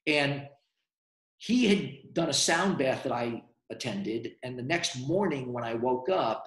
And 0.06 0.48
he 1.38 1.66
had 1.66 2.14
done 2.14 2.28
a 2.28 2.34
sound 2.34 2.78
bath 2.78 3.02
that 3.04 3.12
I 3.12 3.42
attended. 3.70 4.32
And 4.42 4.58
the 4.58 4.62
next 4.62 4.96
morning 5.06 5.52
when 5.52 5.64
I 5.64 5.74
woke 5.74 6.08
up, 6.08 6.46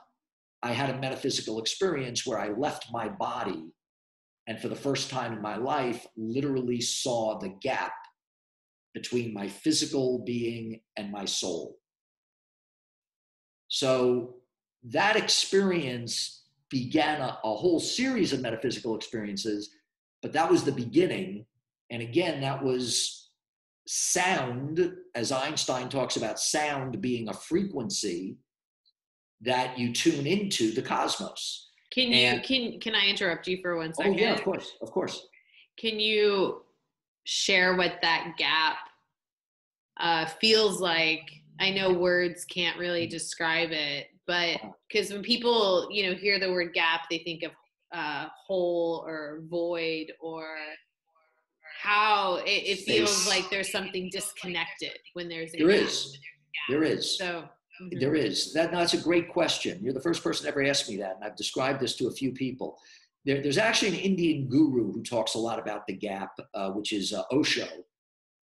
I 0.63 0.73
had 0.73 0.89
a 0.89 0.99
metaphysical 0.99 1.59
experience 1.59 2.25
where 2.25 2.39
I 2.39 2.49
left 2.49 2.87
my 2.91 3.09
body 3.09 3.71
and 4.47 4.59
for 4.59 4.67
the 4.67 4.75
first 4.75 5.09
time 5.09 5.33
in 5.33 5.41
my 5.41 5.55
life, 5.55 6.05
literally 6.17 6.81
saw 6.81 7.37
the 7.37 7.55
gap 7.61 7.93
between 8.93 9.33
my 9.33 9.47
physical 9.47 10.23
being 10.25 10.81
and 10.97 11.11
my 11.11 11.25
soul. 11.25 11.77
So 13.69 14.35
that 14.83 15.15
experience 15.15 16.43
began 16.69 17.21
a, 17.21 17.39
a 17.43 17.55
whole 17.55 17.79
series 17.79 18.33
of 18.33 18.41
metaphysical 18.41 18.95
experiences, 18.95 19.69
but 20.21 20.33
that 20.33 20.49
was 20.49 20.63
the 20.63 20.71
beginning. 20.71 21.45
And 21.89 22.01
again, 22.01 22.41
that 22.41 22.61
was 22.61 23.29
sound, 23.87 24.93
as 25.15 25.31
Einstein 25.31 25.87
talks 25.87 26.17
about 26.17 26.39
sound 26.39 26.99
being 26.99 27.29
a 27.29 27.33
frequency 27.33 28.37
that 29.43 29.77
you 29.77 29.91
tune 29.93 30.27
into 30.27 30.71
the 30.71 30.81
cosmos. 30.81 31.69
Can 31.91 32.09
you 32.09 32.15
And- 32.15 32.43
can 32.43 32.79
can 32.79 32.95
I 32.95 33.07
interrupt 33.07 33.47
you 33.47 33.59
for 33.61 33.75
one 33.77 33.89
Oh, 33.91 34.03
second? 34.03 34.17
yeah, 34.17 34.33
of 34.33 34.43
course, 34.43 34.71
of 34.81 34.91
course. 34.91 35.27
Can 35.77 35.99
you 35.99 36.63
share 37.25 37.75
what 37.75 37.99
that 38.01 38.35
gap 38.37 38.77
uh, 39.97 40.25
feels 40.25 40.79
like? 40.79 41.29
I 41.59 41.69
know 41.71 41.91
words 41.93 42.45
can't 42.45 42.77
really 42.79 43.07
describe 43.07 43.71
it, 43.71 44.07
but 44.25 44.59
because 44.87 45.11
when 45.11 45.21
people 45.21 45.89
you 45.91 46.07
know 46.09 46.15
hear 46.15 46.39
the 46.39 46.51
word 46.51 46.73
gap, 46.73 47.01
they 47.09 47.19
think 47.19 47.43
of 47.43 47.51
uh, 47.93 48.27
hole 48.47 49.03
or 49.05 49.41
void 49.49 50.13
or 50.21 50.55
how 51.81 52.35
it, 52.45 52.49
it 52.49 52.79
feels 52.79 53.27
like 53.27 53.49
there's 53.49 53.71
something 53.71 54.09
disconnected 54.11 54.97
when 55.13 55.27
there's 55.27 55.53
a 55.55 55.57
There 55.57 55.67
gap. 55.67 55.81
is. 55.87 56.17
There 56.69 56.83
is. 56.83 57.17
So 57.17 57.49
mhm. 57.81 57.99
There 57.99 58.15
is. 58.15 58.53
That, 58.53 58.71
no, 58.71 58.79
that's 58.79 58.93
a 58.93 59.01
great 59.01 59.29
question. 59.29 59.79
You're 59.81 59.93
the 59.93 60.01
first 60.01 60.23
person 60.23 60.43
to 60.43 60.49
ever 60.49 60.63
ask 60.63 60.87
me 60.89 60.97
that, 60.97 61.15
and 61.15 61.23
I've 61.23 61.35
described 61.35 61.79
this 61.79 61.95
to 61.97 62.07
a 62.07 62.11
few 62.11 62.31
people. 62.31 62.77
There, 63.25 63.41
there's 63.41 63.57
actually 63.57 63.89
an 63.89 63.95
Indian 63.95 64.47
guru 64.47 64.91
who 64.91 65.03
talks 65.03 65.35
a 65.35 65.39
lot 65.39 65.59
about 65.59 65.85
the 65.87 65.93
gap, 65.93 66.31
uh, 66.53 66.71
which 66.71 66.91
is 66.91 67.13
uh, 67.13 67.23
Osho. 67.31 67.67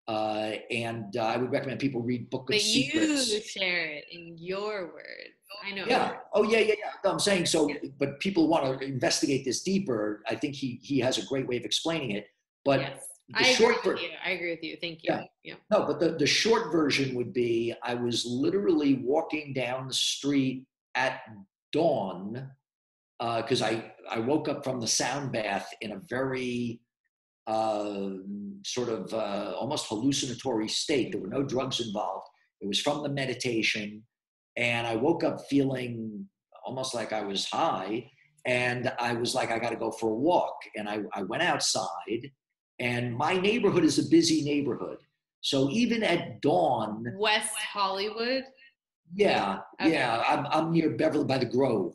Uh, 0.06 0.52
and 0.70 1.16
uh, 1.18 1.24
I 1.24 1.36
would 1.36 1.50
recommend 1.50 1.80
people 1.80 2.00
read 2.00 2.30
Book 2.30 2.42
of 2.42 2.46
but 2.46 2.64
you 2.64 3.40
share 3.42 3.84
it 3.86 4.04
in 4.10 4.36
your 4.38 4.86
words. 4.86 5.34
I 5.62 5.74
know. 5.74 5.84
Yeah. 5.86 6.16
Oh, 6.32 6.44
yeah, 6.44 6.60
yeah, 6.60 6.74
yeah. 6.78 6.92
No, 7.04 7.12
I'm 7.12 7.18
saying 7.18 7.46
so, 7.46 7.70
but 7.98 8.18
people 8.20 8.48
want 8.48 8.80
to 8.80 8.86
investigate 8.86 9.44
this 9.44 9.62
deeper. 9.62 10.22
I 10.26 10.34
think 10.34 10.54
he 10.54 10.80
he 10.82 10.98
has 11.00 11.18
a 11.18 11.26
great 11.26 11.46
way 11.46 11.56
of 11.56 11.64
explaining 11.64 12.12
it. 12.12 12.28
But 12.64 12.80
yes. 12.80 13.06
The 13.28 13.38
I 13.38 13.40
agree 13.40 13.54
short 13.54 13.84
with 13.84 14.00
you. 14.00 14.08
I 14.24 14.30
agree 14.30 14.50
with 14.50 14.62
you. 14.62 14.76
Thank 14.80 15.02
you. 15.02 15.14
Yeah. 15.14 15.24
yeah. 15.44 15.54
No, 15.70 15.86
but 15.86 16.00
the, 16.00 16.10
the 16.10 16.26
short 16.26 16.72
version 16.72 17.14
would 17.14 17.32
be 17.32 17.74
I 17.82 17.94
was 17.94 18.24
literally 18.24 18.94
walking 18.94 19.52
down 19.52 19.88
the 19.88 19.94
street 19.94 20.64
at 20.94 21.20
dawn 21.72 22.50
because 23.18 23.62
I, 23.62 23.92
I 24.08 24.20
woke 24.20 24.48
up 24.48 24.64
from 24.64 24.80
the 24.80 24.86
sound 24.86 25.32
bath 25.32 25.68
in 25.80 25.92
a 25.92 26.00
very 26.08 26.80
uh, 27.46 28.10
sort 28.64 28.88
of 28.88 29.12
uh, 29.12 29.54
almost 29.58 29.88
hallucinatory 29.88 30.68
state. 30.68 31.12
There 31.12 31.20
were 31.20 31.28
no 31.28 31.42
drugs 31.42 31.80
involved. 31.80 32.26
It 32.60 32.68
was 32.68 32.80
from 32.80 33.02
the 33.02 33.08
meditation. 33.08 34.02
And 34.56 34.86
I 34.86 34.96
woke 34.96 35.24
up 35.24 35.40
feeling 35.48 36.28
almost 36.64 36.94
like 36.94 37.12
I 37.12 37.22
was 37.22 37.46
high. 37.46 38.10
And 38.46 38.92
I 38.98 39.14
was 39.14 39.34
like, 39.34 39.50
I 39.50 39.58
got 39.58 39.70
to 39.70 39.76
go 39.76 39.90
for 39.90 40.10
a 40.10 40.14
walk. 40.14 40.56
And 40.76 40.88
I, 40.88 41.00
I 41.12 41.22
went 41.22 41.42
outside. 41.42 42.30
And 42.80 43.14
my 43.16 43.34
neighborhood 43.36 43.84
is 43.84 43.98
a 43.98 44.08
busy 44.08 44.42
neighborhood. 44.42 44.98
So 45.40 45.70
even 45.70 46.02
at 46.02 46.40
dawn, 46.40 47.04
West 47.16 47.54
Hollywood. 47.56 48.44
yeah, 49.14 49.60
Okay. 49.80 49.92
yeah, 49.92 50.22
I'm, 50.28 50.46
I'm 50.46 50.72
near 50.72 50.90
Beverly 50.90 51.24
by 51.24 51.38
the 51.38 51.46
Grove. 51.46 51.94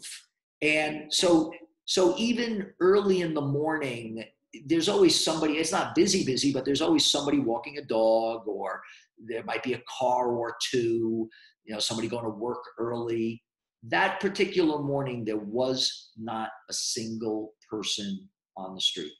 And 0.62 1.14
so, 1.14 1.52
so 1.86 2.16
even 2.18 2.72
early 2.80 3.22
in 3.22 3.34
the 3.34 3.42
morning, 3.42 4.24
there's 4.66 4.88
always 4.88 5.22
somebody, 5.24 5.54
it's 5.54 5.72
not 5.72 5.96
busy, 5.96 6.24
busy, 6.26 6.54
but 6.54 6.64
there's 6.64 6.82
always 6.82 7.06
somebody 7.06 7.40
walking 7.40 7.78
a 7.80 7.84
dog, 7.84 8.48
or 8.48 8.82
there 9.28 9.44
might 9.44 9.64
be 9.64 9.74
a 9.74 9.82
car 10.00 10.28
or 10.30 10.56
two, 10.72 11.30
you 11.66 11.74
know, 11.74 11.80
somebody 11.80 12.08
going 12.08 12.24
to 12.24 12.30
work 12.30 12.64
early. 12.78 13.42
That 13.84 14.20
particular 14.22 14.82
morning, 14.82 15.26
there 15.26 15.38
was 15.38 16.12
not 16.18 16.50
a 16.70 16.74
single 16.74 17.54
person 17.70 18.30
on 18.56 18.76
the 18.76 18.82
street. 18.82 19.12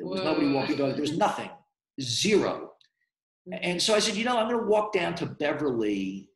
There 0.00 0.08
was 0.08 0.22
nobody 0.22 0.50
walking 0.50 0.76
dog. 0.76 0.92
There 0.92 1.02
was 1.02 1.18
nothing, 1.18 1.50
zero. 2.00 2.72
And 3.52 3.80
so 3.82 3.94
I 3.94 3.98
said, 3.98 4.16
you 4.16 4.24
know, 4.24 4.38
I'm 4.38 4.48
going 4.48 4.60
to 4.62 4.66
walk 4.66 4.92
down 4.92 5.14
to 5.16 5.26
Beverly, 5.26 6.30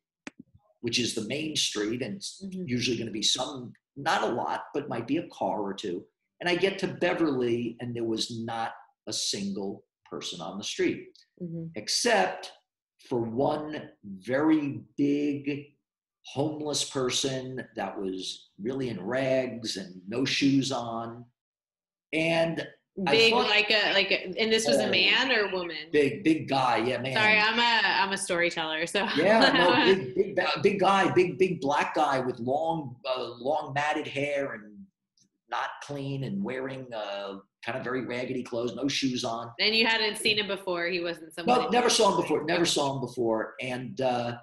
which 0.81 0.99
is 0.99 1.15
the 1.15 1.27
main 1.27 1.55
street, 1.55 2.01
and 2.03 2.15
it's 2.17 2.43
Mhm. 2.43 2.67
usually 2.67 2.97
going 2.97 3.07
to 3.07 3.13
be 3.13 3.23
some, 3.23 3.73
not 3.95 4.23
a 4.23 4.27
lot, 4.27 4.65
but 4.73 4.87
might 4.89 5.07
be 5.07 5.17
a 5.17 5.27
car 5.29 5.61
or 5.61 5.73
two. 5.73 6.05
And 6.39 6.49
I 6.49 6.55
get 6.55 6.77
to 6.79 6.87
Beverly, 6.87 7.75
and 7.79 7.95
there 7.95 8.03
was 8.03 8.37
not 8.43 8.73
a 9.07 9.13
single 9.13 9.85
person 10.05 10.41
on 10.41 10.57
the 10.59 10.63
street, 10.63 11.17
Mhm. 11.41 11.71
except 11.75 12.51
for 13.09 13.21
one 13.21 13.91
very 14.03 14.81
big 14.95 15.75
homeless 16.25 16.87
person 16.89 17.67
that 17.75 17.99
was 17.99 18.49
really 18.59 18.89
in 18.89 18.99
rags 19.01 19.77
and 19.77 20.07
no 20.07 20.25
shoes 20.25 20.71
on. 20.71 21.25
And 22.13 22.67
Big 23.03 23.33
thought- 23.33 23.49
like 23.49 23.69
a 23.69 23.93
like 23.93 24.11
a, 24.11 24.23
and 24.39 24.49
this 24.51 24.65
was 24.67 24.77
a 24.77 24.87
man 24.89 25.29
or 25.31 25.51
woman? 25.51 25.75
big, 25.91 26.23
big 26.23 26.47
guy, 26.47 26.77
yeah, 26.77 26.97
man. 26.97 27.13
Sorry, 27.13 27.37
I'm 27.37 27.59
a 27.59 27.81
I'm 28.03 28.13
a 28.13 28.17
storyteller, 28.17 28.87
so 28.87 29.05
Yeah, 29.17 29.51
no, 29.51 29.95
big, 30.15 30.15
big, 30.35 30.47
big 30.63 30.79
guy, 30.79 31.11
big, 31.11 31.37
big 31.37 31.59
black 31.59 31.93
guy 31.95 32.19
with 32.19 32.39
long, 32.39 32.95
uh, 33.05 33.33
long 33.37 33.73
matted 33.73 34.07
hair 34.07 34.53
and 34.53 34.63
not 35.49 35.69
clean 35.83 36.23
and 36.23 36.41
wearing 36.41 36.87
uh, 36.93 37.35
kind 37.65 37.77
of 37.77 37.83
very 37.83 38.05
raggedy 38.05 38.43
clothes, 38.43 38.73
no 38.75 38.87
shoes 38.87 39.25
on. 39.25 39.51
and 39.59 39.75
you 39.75 39.85
hadn't 39.85 40.17
seen 40.17 40.39
him 40.39 40.47
before. 40.47 40.85
He 40.87 41.01
wasn't 41.01 41.33
somebody. 41.33 41.63
No, 41.63 41.69
never 41.69 41.89
saw 41.89 42.11
him 42.15 42.21
before. 42.21 42.45
Never 42.45 42.65
saw 42.65 42.95
him 42.95 43.01
before, 43.01 43.55
and 43.61 43.99
uh, 43.99 44.37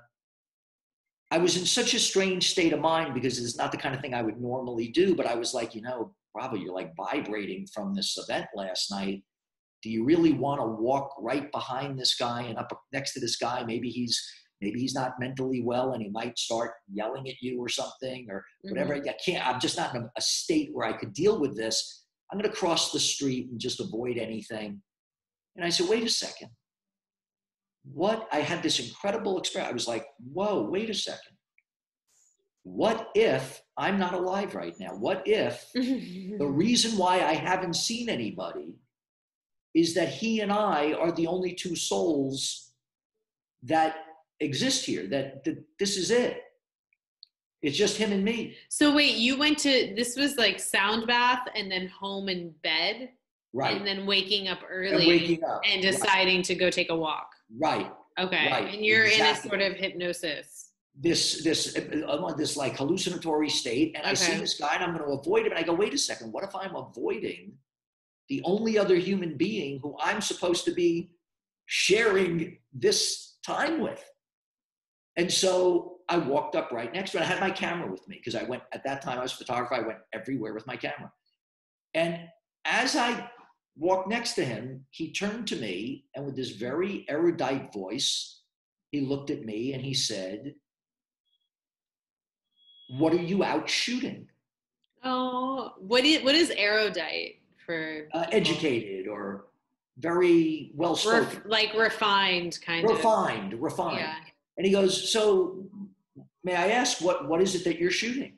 I 1.31 1.39
was 1.39 1.57
in 1.57 1.65
such 1.65 1.95
a 1.95 1.99
strange 1.99 2.51
state 2.51 2.75
of 2.75 2.81
mind 2.81 3.15
because 3.15 3.43
it's 3.43 3.57
not 3.57 3.73
the 3.73 3.79
kind 3.79 3.95
of 3.95 4.03
thing 4.03 4.13
I 4.13 4.21
would 4.21 4.39
normally 4.43 4.89
do. 4.89 5.15
But 5.15 5.25
I 5.27 5.37
was 5.37 5.55
like, 5.55 5.75
you 5.75 5.81
know, 5.81 6.13
Bravo, 6.35 6.57
you're 6.57 6.75
like 6.75 6.93
vibrating 6.97 7.67
from 7.75 7.95
this 7.95 8.17
event 8.17 8.47
last 8.55 8.91
night. 8.91 9.23
Do 9.83 9.91
you 9.91 10.05
really 10.05 10.33
want 10.33 10.61
to 10.61 10.67
walk 10.67 11.13
right 11.19 11.51
behind 11.51 11.99
this 11.99 12.15
guy 12.15 12.43
and 12.43 12.59
up 12.59 12.69
next 12.93 13.15
to 13.15 13.21
this 13.21 13.37
guy? 13.37 13.65
Maybe 13.65 13.91
he's 13.91 14.21
maybe 14.61 14.81
he's 14.81 14.95
not 14.95 15.19
mentally 15.19 15.61
well 15.63 15.93
and 15.93 16.03
he 16.03 16.09
might 16.09 16.39
start 16.39 16.73
yelling 16.93 17.29
at 17.29 17.35
you 17.41 17.61
or 17.61 17.69
something 17.69 18.29
or 18.31 18.45
whatever. 18.63 18.95
Mm-hmm. 18.95 19.09
I 19.09 19.17
can't. 19.25 19.47
I'm 19.47 19.61
just 19.61 19.77
not 19.77 19.95
in 19.95 20.03
a, 20.03 20.11
a 20.17 20.23
state 20.23 20.71
where 20.73 20.87
I 20.87 20.93
could 20.93 21.13
deal 21.13 21.41
with 21.41 21.57
this. 21.57 22.05
I'm 22.31 22.39
going 22.39 22.51
to 22.51 22.57
cross 22.57 22.93
the 22.93 23.01
street 23.01 23.51
and 23.51 23.61
just 23.61 23.81
avoid 23.81 24.17
anything. 24.17 24.81
And 25.57 25.65
I 25.65 25.69
said, 25.69 25.89
wait 25.89 26.05
a 26.05 26.09
second. 26.09 26.49
What? 27.85 28.27
I 28.33 28.39
had 28.39 28.63
this 28.63 28.79
incredible 28.79 29.39
experience. 29.39 29.71
I 29.71 29.75
was 29.75 29.89
like, 29.89 30.07
whoa, 30.33 30.63
wait 30.71 30.89
a 30.89 30.95
second. 30.95 31.37
What 32.65 33.11
if 33.15 33.61
I'm 33.77 33.99
not 33.99 34.15
alive 34.15 34.55
right 34.55 34.75
now? 34.79 34.91
What 34.95 35.23
if 35.27 35.69
the 35.75 36.47
reason 36.47 36.97
why 36.97 37.17
I 37.25 37.33
haven't 37.35 37.75
seen 37.75 38.09
anybody 38.09 38.75
is 39.75 39.95
that 39.95 40.09
he 40.11 40.41
and 40.41 40.53
I 40.53 40.93
are 40.93 41.11
the 41.13 41.27
only 41.27 41.55
two 41.55 41.75
souls 41.75 42.73
that 43.65 43.97
exist 44.41 44.85
here, 44.85 45.07
that, 45.09 45.45
that 45.45 45.65
this 45.79 45.97
is 45.97 46.11
it. 46.11 46.43
It's 47.63 47.77
just 47.79 47.97
him 47.97 48.11
and 48.13 48.25
me. 48.25 48.57
so 48.69 48.93
wait, 48.95 49.15
you 49.17 49.39
went 49.39 49.57
to 49.59 49.93
this 49.97 50.17
was 50.17 50.37
like 50.37 50.59
sound 50.59 51.07
bath 51.07 51.47
and 51.55 51.71
then 51.71 51.87
home 51.89 52.29
and 52.29 52.61
bed 52.63 53.11
Right. 53.55 53.77
and 53.77 53.87
then 53.87 54.07
waking 54.07 54.49
up 54.49 54.61
And 54.63 54.69
early 54.71 55.07
waking 55.07 55.45
up. 55.45 55.61
and 55.71 55.83
deciding 55.83 56.43
to 56.45 56.55
go 56.55 56.71
take 56.71 56.91
a 56.91 56.97
walk. 56.97 57.29
Right. 57.61 57.93
Okay, 58.19 58.51
Right, 58.51 58.75
and 58.75 58.85
you're 58.85 59.05
exactly. 59.05 59.51
in 59.51 59.55
a 59.55 59.65
sort 59.65 59.73
of 59.73 59.77
hypnosis. 59.79 60.52
This 60.95 61.43
this 61.43 61.77
I'm 61.77 62.25
on 62.25 62.37
this 62.37 62.57
like 62.57 62.77
hallucinatory 62.77 63.49
state, 63.49 63.95
and 63.97 64.07
I 64.07 64.15
see 64.15 64.37
this 64.37 64.59
guy, 64.59 64.75
and 64.75 64.85
I'm 64.85 64.97
going 64.97 65.05
to 65.09 65.19
avoid 65.19 65.47
him. 65.47 65.53
And 65.53 65.59
I 65.59 65.63
go, 65.63 65.73
wait 65.73 65.95
a 65.95 65.99
second, 65.99 66.33
what 66.33 66.45
if 66.45 66.55
I'm 66.55 66.77
avoiding 66.77 67.55
the 68.29 68.43
only 68.45 68.79
other 68.79 68.97
human 68.97 69.37
being 69.37 69.81
who 69.81 69.97
I'm 70.01 70.21
supposed 70.21 70.65
to 70.67 70.73
be 70.73 71.11
sharing 71.67 72.59
this 72.75 73.37
time 73.45 73.81
with? 73.81 74.05
And 75.17 75.33
so 75.33 75.99
I 76.09 76.19
walked 76.19 76.57
up 76.57 76.73
right 76.73 76.93
next 76.93 77.13
to 77.13 77.19
it. 77.19 77.23
I 77.23 77.27
had 77.27 77.41
my 77.41 77.51
camera 77.51 77.91
with 77.91 78.07
me 78.07 78.17
because 78.17 78.35
I 78.35 78.45
went 78.45 78.63
at 78.73 78.85
that 78.85 79.03
time. 79.03 79.19
I 79.19 79.23
was 79.23 79.33
a 79.33 79.37
photographer. 79.37 79.75
I 79.75 79.87
went 79.87 79.99
everywhere 80.13 80.53
with 80.53 80.67
my 80.67 80.77
camera, 80.77 81.11
and 81.95 82.19
as 82.67 82.97
I 82.97 83.31
walked 83.77 84.11
next 84.11 84.35
to 84.35 84.45
him, 84.45 84.85
he 84.91 85.11
turned 85.11 85.49
to 85.49 85.57
me, 85.57 86.05
and 86.15 86.27
with 86.27 86.37
this 86.37 86.51
very 86.51 87.07
erudite 87.09 87.73
voice, 87.73 88.43
he 88.91 89.01
looked 89.01 89.31
at 89.31 89.47
me 89.47 89.73
and 89.73 89.83
he 89.83 89.95
said. 89.95 90.55
What 92.99 93.15
are 93.15 93.23
you 93.23 93.43
out 93.43 93.71
shooting? 93.71 94.29
Oh, 95.03 95.73
what 95.79 96.05
is 96.05 96.23
what 96.23 96.35
is 96.35 96.51
erudite 96.51 97.41
for 97.65 98.07
Uh, 98.13 98.27
educated 98.31 99.09
or 99.09 99.47
very 99.97 100.73
well 100.75 100.95
spoken, 100.95 101.25
Ref, 101.39 101.43
like 101.47 101.75
refined 101.75 102.59
kind 102.65 102.87
refined, 102.87 103.55
of. 103.55 103.61
refined. 103.61 103.63
refined. 103.63 103.99
Yeah. 104.01 104.17
And 104.59 104.67
he 104.67 104.73
goes, 104.73 105.11
"So, 105.11 105.65
may 106.45 106.55
I 106.55 106.69
ask 106.69 107.01
what 107.01 107.29
what 107.29 107.41
is 107.41 107.55
it 107.55 107.65
that 107.65 107.79
you're 107.79 107.91
shooting?" 107.91 108.37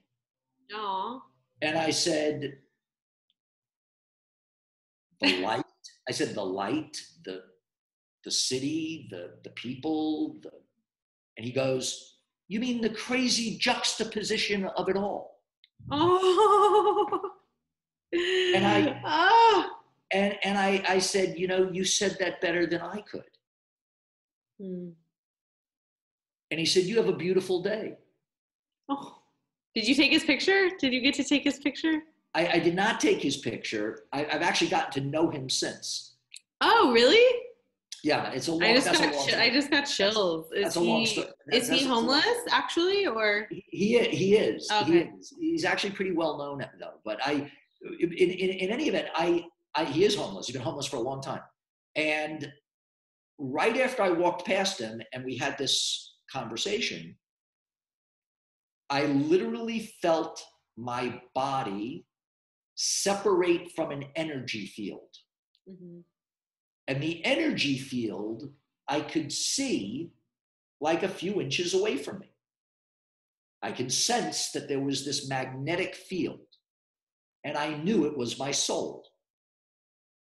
Aw. 0.72 1.20
And 1.60 1.76
I 1.76 1.90
said, 1.90 2.58
"The 5.20 5.36
light." 5.48 5.64
I 6.08 6.12
said, 6.12 6.34
"The 6.36 6.44
light, 6.46 6.96
the 7.24 7.42
the 8.22 8.30
city, 8.30 9.08
the 9.10 9.38
the 9.42 9.50
people." 9.50 10.36
The... 10.42 10.52
And 11.36 11.44
he 11.44 11.50
goes, 11.52 12.13
"You 12.48 12.60
mean 12.60 12.80
the 12.80 12.90
crazy 12.90 13.56
juxtaposition 13.58 14.64
of 14.66 14.88
it 14.88 14.96
all?" 14.96 15.40
Oh. 15.90 17.30
And 18.12 18.64
I- 18.66 19.00
Oh. 19.04 19.70
And 20.12 20.38
and 20.44 20.56
I 20.56 20.82
I 20.88 20.98
said, 21.00 21.38
"You 21.38 21.48
know, 21.48 21.70
you 21.72 21.84
said 21.84 22.16
that 22.20 22.40
better 22.40 22.66
than 22.66 22.80
I 22.80 23.00
could." 23.00 23.30
Hmm. 24.60 24.90
And 26.50 26.60
he 26.60 26.66
said, 26.66 26.84
"You 26.84 26.96
have 26.98 27.08
a 27.08 27.16
beautiful 27.16 27.62
day." 27.62 27.98
Oh. 28.88 29.18
Did 29.74 29.88
you 29.88 29.94
take 29.96 30.12
his 30.12 30.22
picture? 30.24 30.70
Did 30.78 30.92
you 30.92 31.00
get 31.00 31.14
to 31.14 31.24
take 31.24 31.42
his 31.42 31.58
picture? 31.58 32.02
I, 32.34 32.46
I 32.46 32.58
did 32.60 32.76
not 32.76 33.00
take 33.00 33.20
his 33.20 33.36
picture. 33.38 34.04
I, 34.12 34.24
I've 34.26 34.42
actually 34.42 34.70
gotten 34.70 34.92
to 35.02 35.08
know 35.08 35.30
him 35.30 35.50
since. 35.50 36.14
Oh, 36.60 36.92
really? 36.92 37.26
Yeah, 38.04 38.30
it's 38.32 38.48
a 38.48 38.52
long. 38.52 38.62
I 38.64 38.74
just 38.74 38.92
got 38.92 39.00
long 39.14 39.30
I 39.40 39.48
just 39.50 39.70
got 39.70 39.84
chills. 39.84 40.52
Is 40.52 40.64
That's 40.64 40.76
a 40.76 40.80
he 40.80 40.86
long 40.86 41.06
story. 41.06 41.26
That- 41.46 41.56
is 41.56 41.68
he 41.70 41.84
homeless 41.86 42.26
actually 42.50 43.06
or 43.06 43.48
He 43.50 43.64
he 43.70 43.98
he 44.10 44.36
is. 44.36 44.68
He 44.70 44.76
Okay. 44.76 45.10
is. 45.18 45.32
He's 45.40 45.64
actually 45.64 45.92
pretty 45.92 46.12
well 46.12 46.36
known 46.36 46.58
though. 46.78 47.00
But 47.02 47.18
I 47.26 47.50
in, 48.00 48.12
in, 48.12 48.30
in 48.64 48.70
any 48.70 48.88
event, 48.88 49.08
I, 49.14 49.44
I 49.74 49.86
he 49.86 50.04
is 50.04 50.14
homeless. 50.16 50.46
He's 50.46 50.54
been 50.54 50.62
homeless 50.62 50.86
for 50.86 50.96
a 50.96 51.00
long 51.00 51.22
time, 51.22 51.40
and 51.96 52.52
right 53.38 53.76
after 53.78 54.02
I 54.02 54.10
walked 54.10 54.44
past 54.46 54.78
him 54.78 55.00
and 55.14 55.24
we 55.24 55.36
had 55.38 55.56
this 55.56 56.16
conversation, 56.30 57.16
I 58.90 59.06
literally 59.06 59.90
felt 60.02 60.42
my 60.76 61.20
body 61.34 62.04
separate 62.74 63.72
from 63.74 63.92
an 63.92 64.04
energy 64.14 64.66
field. 64.66 65.08
Mhm. 65.68 66.02
And 66.86 67.02
the 67.02 67.24
energy 67.24 67.78
field 67.78 68.52
I 68.88 69.00
could 69.00 69.32
see 69.32 70.12
like 70.80 71.02
a 71.02 71.08
few 71.08 71.40
inches 71.40 71.74
away 71.74 71.96
from 71.96 72.18
me. 72.18 72.30
I 73.62 73.72
could 73.72 73.92
sense 73.92 74.50
that 74.50 74.68
there 74.68 74.80
was 74.80 75.04
this 75.04 75.28
magnetic 75.28 75.94
field, 75.94 76.46
and 77.44 77.56
I 77.56 77.74
knew 77.78 78.04
it 78.04 78.16
was 78.16 78.38
my 78.38 78.50
soul. 78.50 79.06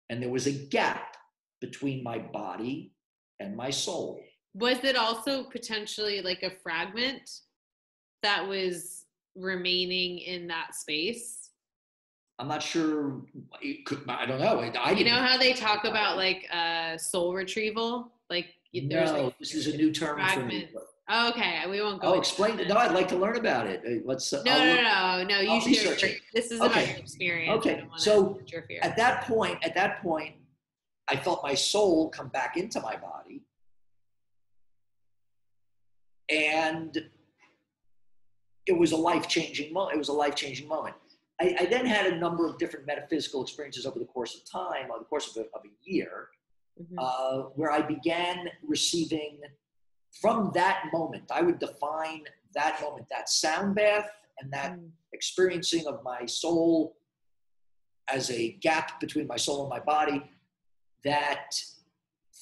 And 0.10 0.22
there 0.22 0.30
was 0.30 0.48
a 0.48 0.52
gap 0.52 1.18
between 1.60 2.04
my 2.04 2.20
body 2.20 2.94
and 3.40 3.56
my 3.56 3.70
soul. 3.70 4.22
Was 4.54 4.84
it 4.84 4.96
also 4.96 5.44
potentially 5.44 6.22
like 6.22 6.44
a 6.44 6.56
fragment 6.62 7.30
that 8.22 8.48
was 8.48 9.06
remaining 9.36 10.20
in 10.20 10.48
that 10.48 10.76
space? 10.76 11.43
I'm 12.40 12.48
not 12.48 12.64
sure. 12.64 13.22
It 13.62 13.86
could, 13.86 14.04
I 14.08 14.26
don't 14.26 14.40
know. 14.40 14.60
I 14.60 14.92
You 14.92 15.06
know 15.06 15.12
how 15.12 15.38
they 15.38 15.54
talk 15.54 15.86
about 15.86 16.18
like 16.18 16.48
uh, 16.52 16.98
soul 16.98 17.34
retrieval? 17.34 18.12
Like 18.30 18.48
there's 18.74 19.12
no, 19.12 19.26
like 19.26 19.40
this 19.40 19.54
is 19.54 19.68
a 19.68 19.78
new 19.78 19.92
term 19.92 20.20
for 20.28 20.46
me. 20.46 20.70
Oh, 21.10 21.30
okay, 21.30 21.62
we 21.70 21.82
won't 21.82 22.02
go. 22.02 22.14
Oh, 22.14 22.18
explain 22.20 22.60
it. 22.60 22.68
No, 22.70 22.78
I'd 22.78 22.94
like 22.94 23.10
to 23.10 23.18
learn 23.18 23.36
about 23.36 23.68
it. 23.68 23.84
Let's. 24.06 24.32
Uh, 24.32 24.42
No, 24.46 24.52
I'll 24.54 25.18
no, 25.18 25.24
no, 25.24 25.42
no. 25.44 25.56
You 25.56 25.76
should. 25.76 26.00
This 26.34 26.50
is 26.50 26.62
Okay. 26.62 26.72
about 26.72 26.88
your 26.88 26.98
experience. 26.98 27.58
Okay, 27.60 27.84
so 27.98 28.34
hurt 28.36 28.52
your 28.52 28.62
fear. 28.64 28.80
At 28.82 28.96
that 28.98 29.24
point, 29.26 29.60
at 29.64 29.76
that 29.76 30.02
point, 30.02 30.36
I 31.08 31.18
felt 31.18 31.44
my 31.44 31.54
soul 31.54 32.10
come 32.10 32.30
back 32.30 32.58
into 32.58 32.80
my 32.80 32.96
body, 32.96 33.44
and 36.30 36.98
it 38.66 38.78
was 38.78 38.94
a 38.94 38.98
life 38.98 39.28
changing 39.28 39.74
moment. 39.74 39.96
It 39.96 40.00
was 40.00 40.08
a 40.10 40.14
life 40.14 40.36
changing 40.36 40.68
moment. 40.68 40.96
I, 41.44 41.56
I 41.62 41.66
then 41.66 41.86
had 41.86 42.06
a 42.12 42.16
number 42.16 42.48
of 42.48 42.58
different 42.58 42.86
metaphysical 42.88 43.42
experiences 43.44 43.86
over 43.86 44.00
the 44.00 44.06
course 44.06 44.36
of 44.36 44.50
time, 44.50 44.90
over 44.92 45.00
the 45.00 45.06
course 45.06 45.28
of 45.36 45.44
a, 45.44 45.46
of 45.58 45.62
a 45.66 45.72
year, 45.92 46.30
Mhm. 46.82 46.96
uh, 46.98 47.50
where 47.58 47.72
I 47.72 47.82
began 47.82 48.50
receiving 48.64 49.40
from 50.22 50.52
that 50.56 50.86
moment. 50.92 51.32
I 51.32 51.42
would 51.42 51.60
define 51.60 52.24
that 52.56 52.82
moment, 52.82 53.08
that 53.10 53.30
sound 53.30 53.76
bath, 53.76 54.10
and 54.40 54.52
that 54.54 54.72
Mm. 54.74 54.92
experiencing 55.12 55.86
of 55.86 56.02
my 56.04 56.26
soul 56.26 56.98
as 58.08 58.32
a 58.32 58.54
gap 58.54 59.00
between 59.00 59.28
my 59.28 59.38
soul 59.38 59.62
and 59.62 59.70
my 59.70 59.80
body. 59.80 60.20
That 61.04 61.52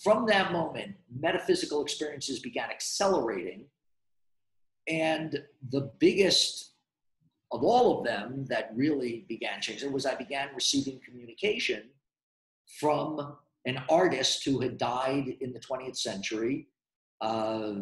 from 0.04 0.26
that 0.28 0.52
moment, 0.54 0.96
metaphysical 1.10 1.82
experiences 1.82 2.40
began 2.40 2.70
accelerating. 2.70 3.70
And 4.88 5.46
the 5.70 5.82
biggest 6.00 6.71
of 7.52 7.64
all 7.64 8.00
of 8.00 8.06
them 8.06 8.46
that 8.50 8.72
really 8.74 9.26
began 9.28 9.62
changing 9.62 9.92
was 9.92 10.06
I 10.06 10.16
began 10.16 10.50
receiving 10.56 11.00
communication 11.06 11.84
from 12.80 13.36
an 13.66 13.82
artist 13.90 14.44
who 14.46 14.60
had 14.60 14.78
died 14.78 15.36
in 15.42 15.52
the 15.52 15.60
20th 15.60 15.98
century. 15.98 16.68
Uh, 17.20 17.74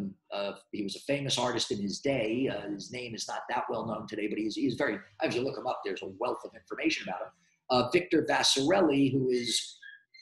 he 0.71 0.83
was 0.83 0.95
a 0.95 1.01
famous 1.01 1.37
artist 1.37 1.71
in 1.71 1.79
his 1.81 1.99
day. 1.99 2.49
Uh, 2.49 2.69
his 2.71 2.91
name 2.91 3.15
is 3.15 3.27
not 3.27 3.43
that 3.49 3.63
well 3.69 3.85
known 3.85 4.05
today, 4.07 4.27
but 4.27 4.37
he's, 4.37 4.55
he's 4.55 4.75
very, 4.75 4.97
if 5.23 5.35
you 5.35 5.41
look 5.41 5.57
him 5.57 5.67
up, 5.67 5.81
there's 5.85 6.01
a 6.01 6.11
wealth 6.19 6.41
of 6.43 6.51
information 6.55 7.07
about 7.07 7.21
him. 7.21 7.31
Uh, 7.69 7.89
Victor 7.91 8.25
Vasarely, 8.27 9.11
who 9.11 9.29
is 9.29 9.77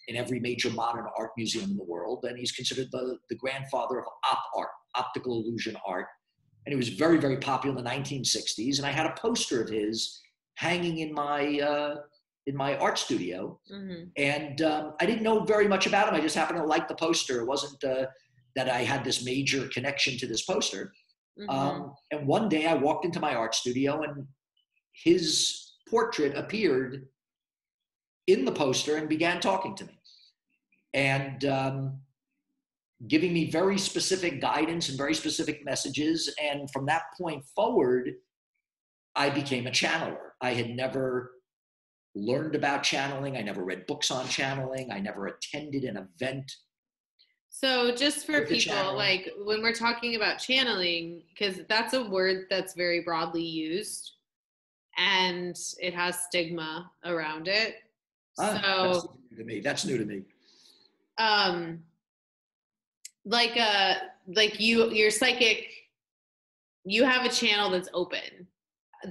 in 0.07 0.15
every 0.15 0.39
major 0.39 0.69
modern 0.69 1.05
art 1.17 1.31
museum 1.37 1.71
in 1.71 1.77
the 1.77 1.83
world, 1.83 2.25
and 2.27 2.37
he's 2.37 2.51
considered 2.51 2.87
the, 2.91 3.17
the 3.29 3.35
grandfather 3.35 3.99
of 3.99 4.05
op 4.29 4.43
art, 4.55 4.69
optical 4.95 5.41
illusion 5.41 5.75
art. 5.85 6.07
And 6.68 6.74
he 6.74 6.76
was 6.76 6.89
very, 6.89 7.18
very 7.18 7.38
popular 7.38 7.78
in 7.78 7.82
the 7.82 7.89
1960s. 7.89 8.78
And 8.78 8.86
I 8.86 8.91
had 8.91 9.05
a 9.05 9.15
poster 9.18 9.61
of 9.63 9.70
his 9.70 10.20
hanging 10.55 10.97
in 10.97 11.13
my, 11.13 11.61
uh, 11.61 11.95
in 12.45 12.57
my 12.57 12.76
art 12.78 12.97
studio 12.97 13.57
Mhm. 13.72 14.11
and 14.18 14.61
um, 14.61 14.93
I 14.99 15.05
didn't 15.05 15.24
know 15.24 15.45
very 15.45 15.65
much 15.65 15.88
about 15.88 16.09
him. 16.09 16.15
I 16.15 16.20
just 16.20 16.36
happened 16.36 16.59
to 16.59 16.65
like 16.65 16.89
the 16.89 16.95
poster. 16.95 17.39
It 17.39 17.45
wasn't 17.45 17.82
uh, 17.86 18.07
that 18.57 18.68
I 18.70 18.80
had 18.84 19.05
this 19.05 19.24
major 19.24 19.70
connection 19.70 20.18
to 20.18 20.28
this 20.28 20.43
poster. 20.43 20.91
Mhm. 21.39 21.49
Um, 21.49 21.95
and 22.11 22.28
one 22.28 22.49
day 22.49 22.65
I 22.65 22.74
walked 22.74 23.05
into 23.05 23.22
my 23.22 23.34
art 23.34 23.55
studio 23.55 24.01
and 24.01 24.28
his 24.91 25.72
portrait 25.89 26.36
appeared 26.36 27.07
in 28.28 28.43
the 28.43 28.51
poster 28.51 28.97
and 28.97 29.07
began 29.07 29.39
talking 29.39 29.74
to 29.78 29.86
me 29.86 29.97
and 30.93 31.45
um, 31.45 32.01
giving 33.05 33.31
me 33.31 33.51
very 33.51 33.77
specific 33.77 34.41
guidance 34.41 34.89
and 34.89 34.97
very 34.97 35.13
specific 35.13 35.63
messages. 35.63 36.33
And 36.41 36.69
from 36.71 36.85
that 36.87 37.03
point 37.19 37.43
forward, 37.55 38.13
I 39.15 39.29
became 39.29 39.67
a 39.67 39.71
channeler. 39.71 40.17
I 40.41 40.53
had 40.53 40.69
never 40.71 41.33
learned 42.15 42.55
about 42.55 42.81
channeling. 42.83 43.37
I 43.37 43.41
never 43.41 43.63
read 43.63 43.85
books 43.85 44.09
on 44.09 44.27
channeling. 44.27 44.91
I 44.91 44.99
never 44.99 45.27
attended 45.27 45.83
an 45.83 45.97
event. 45.97 46.51
So 47.49 47.95
just 47.95 48.25
for 48.25 48.41
people, 48.41 48.57
channeling. 48.57 48.95
like 48.97 49.29
when 49.43 49.61
we're 49.61 49.73
talking 49.73 50.15
about 50.15 50.37
channeling, 50.37 51.23
because 51.29 51.61
that's 51.67 51.93
a 51.93 52.03
word 52.03 52.45
that's 52.49 52.73
very 52.73 53.01
broadly 53.01 53.43
used, 53.43 54.11
and 54.97 55.57
it 55.79 55.93
has 55.93 56.19
stigma 56.23 56.91
around 57.05 57.47
it. 57.47 57.75
Ah, 58.39 58.61
so 58.61 58.93
that's 58.93 59.07
new 59.31 59.37
to 59.37 59.43
me. 59.43 59.59
That's 59.59 59.85
new 59.85 59.97
to 59.97 60.05
me. 60.05 60.21
um 61.17 61.79
like 63.28 63.57
uh 63.57 63.95
like 64.36 64.59
you 64.59 64.89
your 64.91 65.11
psychic 65.11 65.67
you 66.86 67.03
have 67.03 67.25
a 67.25 67.30
channel 67.30 67.69
that's 67.69 67.89
open 67.93 68.47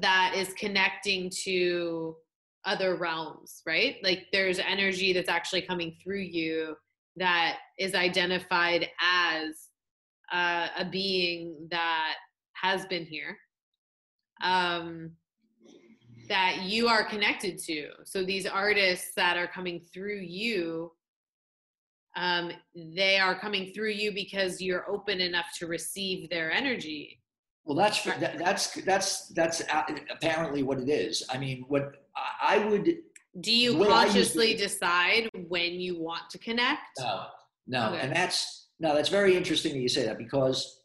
that 0.01 0.33
is 0.35 0.53
connecting 0.55 1.31
to 1.31 2.17
other 2.64 2.97
realms 2.97 3.62
right? 3.67 3.97
Like 4.03 4.27
there's 4.33 4.59
energy 4.59 5.12
that's 5.12 5.29
actually 5.29 5.62
coming 5.62 5.97
through 6.03 6.21
you 6.21 6.77
that 7.17 7.59
is 7.79 7.95
identified 7.95 8.89
as 9.01 9.69
uh, 10.33 10.69
a 10.79 10.85
being 10.85 11.69
that 11.71 12.14
has 12.55 12.85
been 12.87 13.05
here 13.05 13.37
um 14.43 15.12
that 16.29 16.62
you 16.62 16.89
are 16.89 17.05
connected 17.05 17.57
to. 17.57 17.89
So 18.05 18.25
these 18.25 18.47
artists 18.47 19.12
that 19.14 19.37
are 19.37 19.47
coming 19.47 19.81
through 19.81 20.21
you 20.21 20.91
um, 22.17 22.51
they 22.75 23.19
are 23.19 23.39
coming 23.39 23.73
through 23.73 23.91
you 23.91 24.12
because 24.12 24.61
you're 24.61 24.89
open 24.91 25.21
enough 25.21 25.47
to 25.59 25.67
receive 25.67 26.29
their 26.31 26.51
energy. 26.51 27.21
Well, 27.64 27.77
that's 27.77 28.03
that, 28.05 28.39
that's 28.39 28.75
that's 28.85 29.29
that's 29.29 29.62
apparently 30.11 30.62
what 30.62 30.79
it 30.79 30.89
is. 30.89 31.25
I 31.29 31.37
mean, 31.39 31.64
what 31.69 31.93
I- 32.43 32.59
would 32.67 32.97
Do 33.41 33.53
you 33.53 33.73
The 33.73 33.79
way 33.79 33.89
I 33.89 34.05
use 34.05 34.12
consciously 34.14 34.53
it- 34.53 34.59
decide 34.59 35.31
when 35.49 35.73
you 35.75 35.99
want 36.01 36.31
to 36.31 36.39
connect? 36.39 36.81
no 36.99 37.27
no, 37.67 37.89
Okay. 37.91 38.01
and 38.01 38.14
that's 38.14 38.69
no, 38.79 38.95
that's 38.95 39.09
very 39.09 39.37
interesting 39.37 39.73
that 39.73 39.81
you 39.81 39.89
say 39.89 40.05
that 40.07 40.17
because 40.19 40.81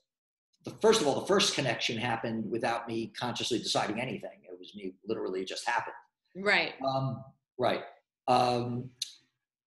the 0.66 0.72
first 0.82 1.02
of 1.02 1.08
all, 1.08 1.20
the 1.22 1.28
first 1.28 1.56
connection 1.56 1.98
happened 1.98 2.50
without 2.50 2.88
me 2.88 3.08
consciously 3.18 3.60
deciding 3.60 4.00
anything. 4.02 4.42
It 4.44 4.58
was 4.60 4.74
me 4.76 4.94
literally 5.06 5.46
just 5.46 5.68
happened. 5.68 5.96
Right. 6.36 6.74
Um, 6.86 7.24
right. 7.58 7.84
Um, 8.28 8.90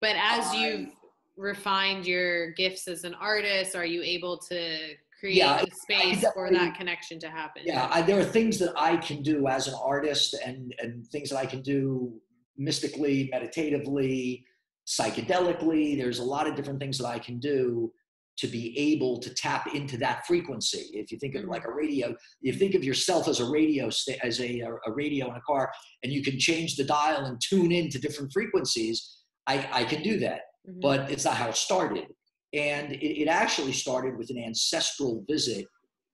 But 0.01 0.15
as 0.15 0.47
I- 0.47 0.55
you've 0.67 0.89
refined 1.37 2.05
your 2.05 2.51
gifts 2.51 2.87
as 2.87 3.03
an 3.03 3.13
artist, 3.15 3.75
are 3.75 3.85
you 3.85 4.01
able 4.03 4.37
to 4.37 4.77
create 5.19 5.37
Yeah, 5.37 5.63
the 5.63 5.71
space 5.71 6.25
for 6.33 6.51
that 6.51 6.75
connection 6.75 7.19
to 7.19 7.29
happen? 7.29 7.63
yeah 7.65 7.89
I, 7.91 8.01
there 8.01 8.19
are 8.19 8.25
things 8.25 8.59
that 8.59 8.73
i 8.77 8.97
can 8.97 9.23
do 9.23 9.47
as 9.47 9.67
an 9.67 9.75
artist 9.81 10.35
and 10.45 10.75
and 10.79 11.07
things 11.07 11.29
that 11.29 11.37
i 11.37 11.45
can 11.45 11.61
do 11.61 12.13
mystically 12.57 13.29
meditatively 13.31 14.45
psychedelically. 14.85 15.97
There's 15.97 16.19
a 16.19 16.23
lot 16.23 16.47
of 16.47 16.55
different 16.55 16.79
things 16.79 16.97
that 16.97 17.07
i 17.07 17.19
can 17.19 17.39
do 17.39 17.91
to 18.35 18.47
be 18.47 18.77
able 18.77 19.19
to 19.19 19.33
tap 19.33 19.67
into 19.75 19.95
that 19.95 20.25
frequency. 20.25 20.89
If 20.93 21.11
you 21.11 21.19
think 21.19 21.35
of 21.35 21.43
like 21.45 21.65
a 21.65 21.67
mm-hmm. 21.67 21.77
radio 21.77 22.15
you 22.41 22.53
think 22.53 22.75
of 22.75 22.83
yourself 22.83 23.27
as 23.27 23.39
a 23.39 23.49
radio 23.49 23.87
as 23.87 24.39
a, 24.41 24.61
a 24.61 24.91
radio 24.91 25.29
in 25.29 25.35
a 25.35 25.41
car 25.41 25.71
and 26.03 26.11
you 26.11 26.23
can 26.23 26.37
change 26.37 26.75
the 26.75 26.83
dial 26.83 27.25
and 27.25 27.39
tune 27.39 27.71
into 27.71 27.99
different 27.99 28.31
frequencies 28.33 29.19
i, 29.47 29.67
I 29.71 29.83
can 29.85 30.01
do 30.01 30.19
that 30.19 30.41
Mhm. 30.65 30.81
but 30.81 31.11
it's 31.11 31.25
not 31.25 31.37
how 31.37 31.49
it 31.49 31.55
started. 31.55 32.07
And 32.53 32.93
it, 32.93 33.21
it 33.23 33.27
actually 33.27 33.73
started 33.73 34.17
with 34.17 34.29
an 34.29 34.37
ancestral 34.37 35.23
visit 35.27 35.67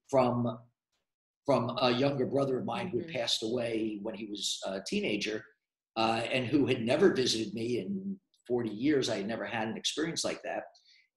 from 0.10 0.60
from 1.46 1.76
a 1.82 1.92
younger 1.92 2.26
brother 2.26 2.60
of 2.60 2.66
mine 2.66 2.90
who 2.90 3.00
had 3.00 3.08
Mhm. 3.08 3.10
passed 3.10 3.44
away 3.44 4.00
when 4.02 4.16
he 4.16 4.26
was 4.28 4.60
a 4.66 4.82
teenager, 4.86 5.44
uh, 5.98 6.22
and 6.32 6.46
who 6.48 6.66
had 6.68 6.82
never 6.82 7.14
visited 7.14 7.54
me 7.54 7.80
in 7.80 8.20
40 8.48 8.70
years. 8.70 9.10
I 9.10 9.18
had 9.18 9.28
never 9.28 9.46
had 9.46 9.68
an 9.68 9.78
experience 9.78 10.24
like 10.24 10.42
that, 10.44 10.64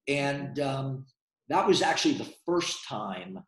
and 0.07 0.59
um, 0.59 1.05
that 1.49 1.67
was 1.67 1.81
actually 1.81 2.15
the 2.15 2.33
first 2.45 2.87
time 2.87 3.39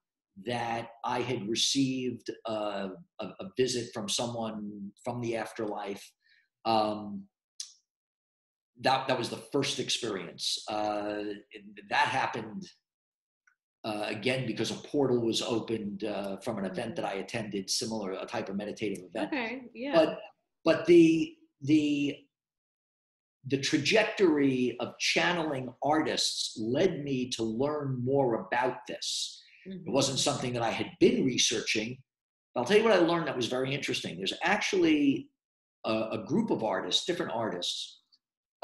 that 0.45 0.89
I 1.05 1.21
had 1.21 1.47
received 1.47 2.29
uh, 2.47 2.89
a, 3.19 3.25
a 3.25 3.49
visit 3.57 3.89
from 3.93 4.09
someone 4.09 4.91
from 5.03 5.21
the 5.21 5.37
afterlife 5.37 6.03
Um, 6.65 7.27
that 8.81 9.07
that 9.07 9.17
was 9.17 9.29
the 9.29 9.41
first 9.51 9.79
experience. 9.79 10.57
Uh, 10.69 11.23
that 11.89 12.07
happened 12.07 12.63
uh, 13.83 14.03
again 14.07 14.45
because 14.45 14.71
a 14.71 14.75
portal 14.75 15.19
was 15.21 15.41
opened 15.41 16.03
uh, 16.03 16.37
from 16.37 16.57
an 16.57 16.65
event 16.65 16.95
that 16.97 17.05
I 17.05 17.13
attended, 17.13 17.69
similar 17.69 18.13
a 18.13 18.25
type 18.25 18.49
of 18.49 18.55
meditative 18.55 19.03
event. 19.13 19.31
Okay. 19.33 19.61
Yeah. 19.73 19.93
But 19.95 20.19
but 20.63 20.85
the 20.85 21.33
the 21.61 22.17
the 23.47 23.59
trajectory 23.59 24.75
of 24.79 24.97
channeling 24.99 25.71
artists 25.83 26.57
led 26.59 27.03
me 27.03 27.29
to 27.29 27.43
learn 27.43 28.03
more 28.03 28.47
about 28.47 28.77
this. 28.87 29.41
It 29.67 29.85
Mhm. 29.85 29.91
wasn't 29.91 30.17
something 30.19 30.53
that 30.53 30.63
I 30.63 30.71
had 30.71 30.89
been 30.99 31.23
researching. 31.25 32.01
But 32.53 32.61
I'll 32.61 32.65
tell 32.67 32.77
you 32.77 32.83
what 32.83 32.93
I 32.93 32.97
learned 32.97 33.27
that 33.27 33.35
was 33.35 33.45
very 33.47 33.73
interesting. 33.73 34.17
There's 34.17 34.33
actually 34.43 35.29
a, 35.85 35.93
a 36.13 36.23
group 36.25 36.49
of 36.49 36.63
artists, 36.63 37.05
different 37.05 37.33
artists. 37.33 38.01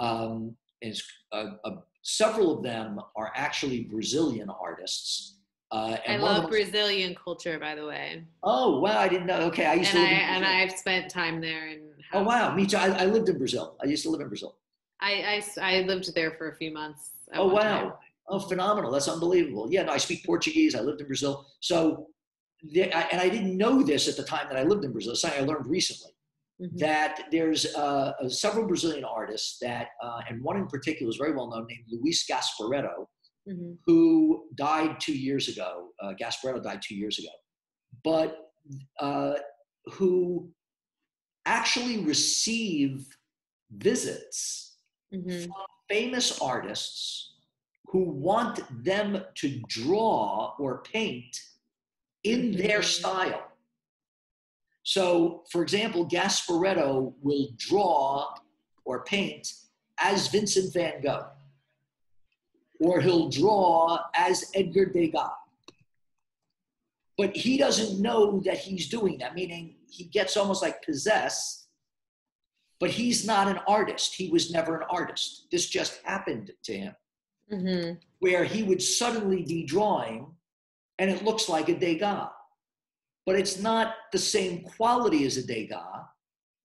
Um, 0.02 0.56
and 0.82 0.91
it's, 0.91 1.04
uh, 1.32 1.52
uh, 1.64 1.76
several 2.02 2.58
of 2.58 2.64
them 2.64 2.99
are 3.16 3.32
actually 3.36 3.84
Brazilian 3.84 4.49
artists. 4.49 5.36
Uh, 5.72 5.95
I 6.06 6.18
love 6.18 6.49
Brazilian 6.49 7.16
culture, 7.16 7.58
by 7.60 7.76
the 7.76 7.86
way, 7.86 8.24
Oh 8.43 8.80
wow, 8.80 8.97
I 8.97 9.08
didn't 9.08 9.28
know. 9.28 9.39
Okay, 9.43 9.66
I 9.66 9.76
used 9.76 9.95
and 9.95 9.99
to 9.99 10.06
I 10.06 10.12
live 10.12 10.38
in 10.38 10.43
and. 10.43 10.45
I've 10.45 10.78
spent 10.78 11.10
time 11.10 11.39
there. 11.39 11.68
And 11.68 11.82
Oh 12.12 12.24
wow, 12.24 12.54
me 12.54 12.66
too. 12.66 12.78
I, 12.78 12.88
I 12.88 13.06
lived 13.06 13.30
in 13.30 13.38
Brazil. 13.38 13.78
I 13.82 13.86
used 13.86 14.04
to 14.04 14.10
live 14.10 14.20
in 14.20 14.28
Brazil. 14.28 14.58
I 14.99 15.41
I 15.62 15.82
lived 15.82 16.14
there 16.14 16.32
for 16.32 16.49
a 16.49 16.56
few 16.56 16.74
months. 16.74 17.12
Oh 17.36 17.47
one 17.47 17.64
time. 17.64 17.86
wow. 17.86 17.99
Oh, 18.28 18.39
phenomenal. 18.39 18.91
That's 18.91 19.08
unbelievable. 19.08 19.68
Yeah, 19.72 19.84
no, 19.84 19.91
I 19.91 19.97
speak 19.97 20.26
Portuguese. 20.26 20.74
I 20.76 20.82
lived 20.82 21.02
in 21.02 21.08
Brazil. 21.08 21.45
So, 21.60 22.08
the, 22.64 22.91
I, 22.93 23.02
and 23.12 23.20
I 23.20 23.28
didn't 23.30 23.58
know 23.58 23.82
this 23.82 24.08
at 24.08 24.16
the 24.16 24.24
time 24.24 24.47
that 24.49 24.58
I 24.58 24.64
lived 24.64 24.86
in 24.86 24.91
Brazil. 24.91 25.12
It's 25.14 25.22
something 25.22 25.41
I 25.41 25.45
learned 25.45 25.68
recently 25.68 26.12
Mhm. 26.62 26.78
that 26.78 27.28
there's 27.32 27.74
uh, 27.76 28.14
uh, 28.22 28.30
several 28.30 28.68
Brazilian 28.68 29.03
artists 29.03 29.57
that, 29.59 29.89
uh, 30.03 30.22
and 30.30 30.43
one 30.43 30.57
in 30.57 30.68
particular 30.68 31.09
is 31.09 31.18
very 31.18 31.34
well 31.34 31.49
known 31.49 31.66
named 31.68 31.86
Luiz 31.89 32.24
Gasparetto, 32.30 33.07
Mhm. 33.47 33.78
who 33.86 34.47
died 34.55 34.99
two 34.99 35.18
years 35.18 35.47
ago. 35.47 35.91
Uh, 35.99 36.14
Gasparetto 36.14 36.62
died 36.64 36.82
two 36.84 36.95
years 36.95 37.18
ago, 37.18 37.30
but 38.03 38.51
uh, 38.99 39.34
who 39.93 40.53
actually 41.45 41.97
receive 42.05 43.07
visits 43.72 44.78
Mhm. 45.12 45.49
famous 45.89 46.39
artists 46.39 47.34
who 47.88 48.03
want 48.03 48.59
them 48.84 49.26
to 49.36 49.59
draw 49.68 50.55
or 50.59 50.84
paint 50.84 51.36
in 52.24 52.51
their 52.51 52.80
Mhm. 52.82 52.84
style. 52.99 53.51
So, 54.95 55.43
for 55.49 55.63
example, 55.63 56.05
Gasparetto 56.05 57.13
will 57.21 57.47
draw 57.55 58.35
or 58.83 59.05
paint 59.05 59.53
as 59.97 60.27
Vincent 60.27 60.73
van 60.73 61.01
Gogh, 61.01 61.27
or 62.81 62.99
he'll 62.99 63.29
draw 63.29 63.99
as 64.13 64.51
Edgar 64.53 64.87
Degas. 64.87 65.29
But 67.17 67.37
he 67.37 67.57
doesn't 67.57 68.01
know 68.01 68.41
that 68.41 68.57
he's 68.57 68.89
doing 68.89 69.19
that, 69.19 69.33
meaning 69.33 69.75
he 69.89 70.03
gets 70.03 70.35
almost 70.35 70.61
like 70.61 70.83
possessed 70.83 71.59
but 72.79 72.89
he's 72.89 73.27
not 73.27 73.47
an 73.47 73.59
artist. 73.67 74.15
He 74.15 74.29
was 74.31 74.51
never 74.51 74.75
an 74.75 74.87
artist. 74.89 75.45
This 75.51 75.67
just 75.69 76.01
happened 76.03 76.49
to 76.63 76.73
him, 76.75 76.95
Mhm. 77.51 77.99
where 78.17 78.43
he 78.43 78.63
would 78.63 78.81
suddenly 78.81 79.43
be 79.43 79.63
drawing 79.63 80.35
and 80.97 81.11
it 81.11 81.23
looks 81.23 81.47
like 81.47 81.69
a 81.69 81.75
Degas. 81.77 82.31
But 83.26 83.36
it's 83.36 83.59
not 83.59 83.93
the 84.11 84.17
same 84.19 84.63
quality 84.63 85.26
as 85.26 85.38
a 85.38 85.45
Degas 85.45 86.05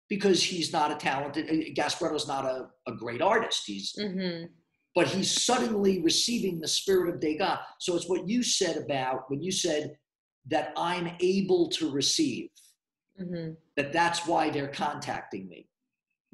because 0.08 0.42
he's 0.42 0.72
not 0.72 0.90
a 0.92 0.96
talented, 0.96 1.46
Gasparetto's 1.76 2.28
not 2.28 2.44
a, 2.44 2.68
a 2.86 2.92
great 2.94 3.20
artist. 3.20 3.64
He's, 3.66 3.92
Mhm. 3.98 4.48
but 4.94 5.08
he's 5.08 5.44
suddenly 5.44 6.00
receiving 6.00 6.60
the 6.60 6.68
spirit 6.68 7.12
of 7.14 7.20
Degas. 7.20 7.58
So 7.80 7.96
it's 7.96 8.08
what 8.08 8.28
you 8.28 8.42
said 8.42 8.76
about 8.76 9.28
when 9.30 9.42
you 9.42 9.50
said 9.52 9.98
that 10.48 10.72
I'm 10.76 11.16
able 11.20 11.68
to 11.70 11.90
receive, 11.90 12.50
Mhm. 13.20 13.56
that 13.76 13.92
that's 13.92 14.26
why 14.26 14.50
they're 14.50 14.68
contacting 14.72 15.48
me. 15.48 15.68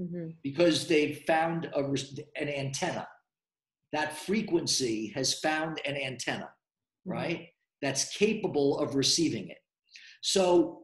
Mhm. 0.00 0.36
because 0.42 0.88
they've 0.88 1.22
found 1.26 1.66
a, 1.66 1.80
an 2.40 2.48
antenna. 2.48 3.06
That 3.92 4.16
frequency 4.16 5.08
has 5.08 5.38
found 5.38 5.80
an 5.84 5.96
antenna, 5.96 6.50
right? 7.04 7.50
That's 7.82 8.16
capable 8.16 8.78
of 8.78 8.94
receiving 8.94 9.50
it. 9.50 9.58
So 10.22 10.82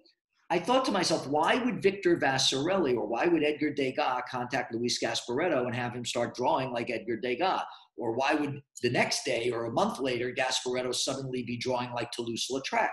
I 0.51 0.59
thought 0.59 0.84
to 0.86 0.93
myself, 0.93 1.26
why 1.26 1.57
would 1.57 1.82
Victor 1.82 2.16
Vasarely 2.16 2.95
or 2.95 3.07
why 3.07 3.26
would 3.26 3.43
Edgar 3.43 3.72
Degas 3.72 4.22
contact 4.30 4.74
Luiz 4.74 4.99
Gasparetto 5.03 5.66
and 5.66 5.74
have 5.74 5.95
him 5.95 6.05
start 6.05 6.34
drawing 6.34 6.72
like 6.72 6.91
Edgar 6.91 7.16
Degas? 7.16 7.62
Or 7.97 8.14
why 8.14 8.34
would 8.34 8.61
the 8.82 8.91
next 8.91 9.24
day 9.24 9.51
or 9.51 9.64
a 9.64 9.72
month 9.72 9.99
later 9.99 10.32
Gasparetto 10.32 10.95
suddenly 10.95 11.43
be 11.43 11.57
drawing 11.57 11.91
like 11.93 12.11
Toulouse-Lautrec? 12.12 12.91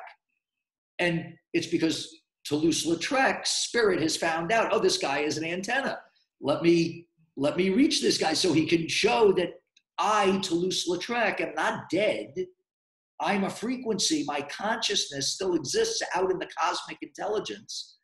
And 1.00 1.34
it's 1.54 1.68
because 1.68 2.22
Toulouse-Lautrec's 2.46 3.50
spirit 3.50 4.02
has 4.02 4.18
found 4.18 4.52
out, 4.52 4.74
oh, 4.74 4.80
this 4.80 4.98
guy 4.98 5.20
is 5.20 5.38
an 5.38 5.46
antenna. 5.46 6.00
Let 6.42 6.62
me 6.62 7.08
let 7.38 7.58
me 7.58 7.70
reach 7.70 8.02
this 8.02 8.18
guy 8.18 8.34
so 8.34 8.54
he 8.54 8.66
can 8.66 8.88
show 8.88 9.34
that 9.34 9.56
I, 9.98 10.40
Toulouse-Lautrec, 10.42 11.42
am 11.42 11.54
not 11.56 11.90
dead. 11.90 12.34
I'm 13.20 13.44
a 13.46 13.50
frequency. 13.50 14.24
My 14.26 14.42
consciousness 14.42 15.34
still 15.34 15.56
exists 15.56 16.02
out 16.14 16.32
in 16.32 16.40
the 16.40 16.50
cosmic 16.60 16.98
intelligence. 17.02 17.98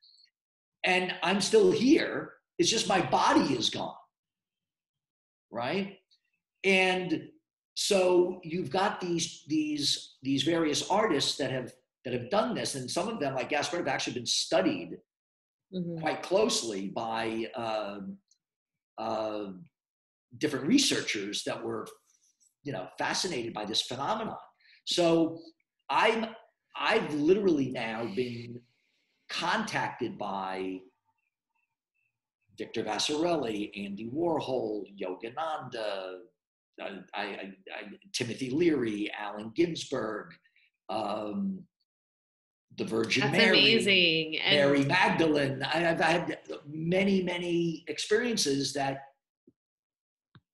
And 0.84 1.14
I'm 1.22 1.42
still 1.42 1.72
here. 1.72 2.34
It's 2.58 2.70
just 2.70 2.88
my 2.88 3.02
body 3.02 3.54
is 3.56 3.70
gone. 3.70 3.96
Right? 5.52 5.98
And 6.64 7.30
so 7.74 8.40
you've 8.44 8.70
got 8.70 9.02
these 9.02 9.44
these 9.48 10.18
these 10.22 10.44
various 10.44 10.90
artists 10.90 11.38
that 11.38 11.52
have 11.52 11.74
that 12.06 12.14
have 12.14 12.30
done 12.30 12.56
this, 12.56 12.76
and 12.76 12.90
some 12.90 13.08
of 13.08 13.20
them, 13.20 13.36
like 13.36 13.50
Gasper, 13.50 13.78
have 13.78 13.88
actually 13.88 14.14
been 14.14 14.26
studied 14.26 14.98
Mhm. 15.74 16.02
quite 16.02 16.22
closely 16.22 16.90
by 16.90 17.50
uh, 17.56 18.00
uh, 18.98 19.54
different 20.38 20.68
researchers 20.68 21.44
that 21.46 21.64
were, 21.64 21.88
you 22.64 22.74
know, 22.74 22.90
fascinated 22.98 23.54
by 23.54 23.64
this 23.66 23.82
phenomenon. 23.82 24.38
So 24.86 25.40
I'm 25.90 26.28
I've 26.76 27.14
literally 27.14 27.70
now 27.70 28.10
been 28.16 28.60
contacted 29.30 30.18
by 30.18 30.80
Victor 32.58 32.84
Vasarely, 32.84 33.72
Andy 33.76 34.10
Warhol, 34.14 34.84
Yogananda, 35.00 36.16
uh, 36.82 36.86
I, 37.14 37.22
I, 37.22 37.26
I, 37.26 37.84
Timothy 38.14 38.50
Leary, 38.50 39.12
Allen 39.18 39.52
Ginsberg, 39.56 40.28
um, 40.90 41.64
the 42.78 42.86
Virgin 42.86 43.24
That's 43.24 43.38
Mary. 43.38 43.60
amazing. 43.60 44.38
And 44.40 44.56
Mary 44.58 44.86
Magdalene. 44.86 45.64
I, 45.64 45.92
I've 45.92 46.00
had 46.00 46.40
many, 46.68 47.22
many 47.24 47.84
experiences 47.88 48.74
that 48.74 49.00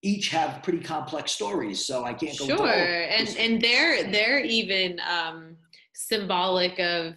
each 0.07 0.29
have 0.29 0.63
pretty 0.63 0.79
complex 0.79 1.33
stories, 1.33 1.83
so 1.85 2.05
I 2.05 2.13
can't 2.13 2.37
go. 2.39 2.45
sure, 2.45 2.67
and 2.67 3.27
and 3.37 3.61
they're 3.61 4.09
they're 4.09 4.39
even 4.39 4.99
um, 5.01 5.57
symbolic 5.93 6.79
of 6.79 7.13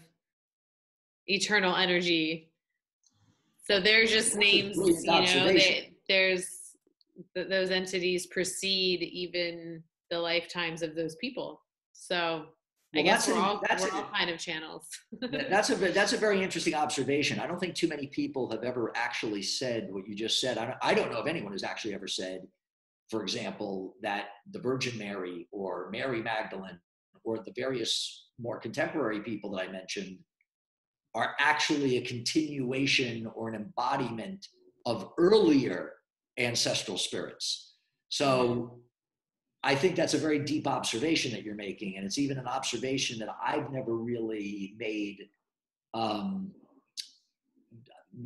eternal 1.27 1.77
energy. 1.77 2.51
So 3.65 3.81
they're 3.81 4.07
just 4.07 4.35
names, 4.37 4.77
you 4.77 4.93
know. 5.05 5.47
They, 5.47 5.93
there's 6.09 6.47
th- 7.37 7.49
those 7.49 7.71
entities 7.71 8.27
precede 8.27 9.03
even 9.03 9.83
the 10.11 10.19
lifetimes 10.19 10.83
of 10.83 10.97
those 10.97 11.15
people. 11.17 11.63
So 11.93 12.47
I 12.97 13.03
guess 13.03 13.27
that's 13.27 13.29
we're 13.29 13.35
an- 13.35 13.49
all 13.49 13.63
that's 13.69 13.83
we're 13.85 13.91
an- 13.91 13.95
all 13.95 14.11
kind 14.13 14.31
of 14.31 14.39
channels. 14.41 14.89
That's 15.49 15.71
a 15.71 15.77
that's 15.77 16.13
a 16.13 16.17
very 16.17 16.43
interesting 16.43 16.75
observation. 16.75 17.39
I 17.39 17.47
don't 17.47 17.61
think 17.61 17.77
too 17.77 17.87
many 17.87 18.09
people 18.09 18.51
have 18.51 18.65
ever 18.65 18.91
actually 18.97 19.43
said 19.43 19.93
what 19.93 20.09
you 20.09 20.17
just 20.17 20.41
said. 20.41 20.59
I 20.59 20.65
don't, 20.65 20.77
I 20.83 20.95
don't 20.95 21.13
know 21.13 21.21
if 21.21 21.29
anyone 21.29 21.53
has 21.53 21.63
actually 21.63 21.95
ever 21.95 22.09
said, 22.09 22.41
for 23.11 23.23
example, 23.23 23.97
that 24.03 24.29
the 24.51 24.61
Virgin 24.61 24.97
Mary 24.97 25.49
or 25.51 25.91
Mary 25.91 26.23
Magdalene 26.23 26.79
or 27.25 27.39
the 27.39 27.53
various 27.57 28.29
more 28.39 28.59
contemporary 28.59 29.21
people 29.21 29.51
that 29.51 29.69
I 29.69 29.73
mentioned 29.73 30.19
are 31.15 31.35
actually 31.41 31.97
a 31.97 32.03
continuation 32.03 33.27
or 33.35 33.49
an 33.49 33.57
embodiment 33.57 34.47
of 34.87 35.11
earlier 35.19 35.93
ancestral 36.39 36.97
spirits. 36.97 37.75
So 38.09 38.81
I 39.63 39.75
think 39.75 39.97
that's 39.97 40.15
a 40.15 40.19
very 40.19 40.39
deep 40.39 40.67
observation 40.67 41.33
that 41.33 41.43
you're 41.43 41.55
making, 41.55 41.97
and 41.97 42.07
it's 42.07 42.19
even 42.19 42.39
an 42.39 42.47
observation 42.47 43.19
that 43.19 43.29
I've 43.45 43.71
never 43.73 43.95
really 43.95 44.75
made. 44.79 45.29
Um, 45.93 46.53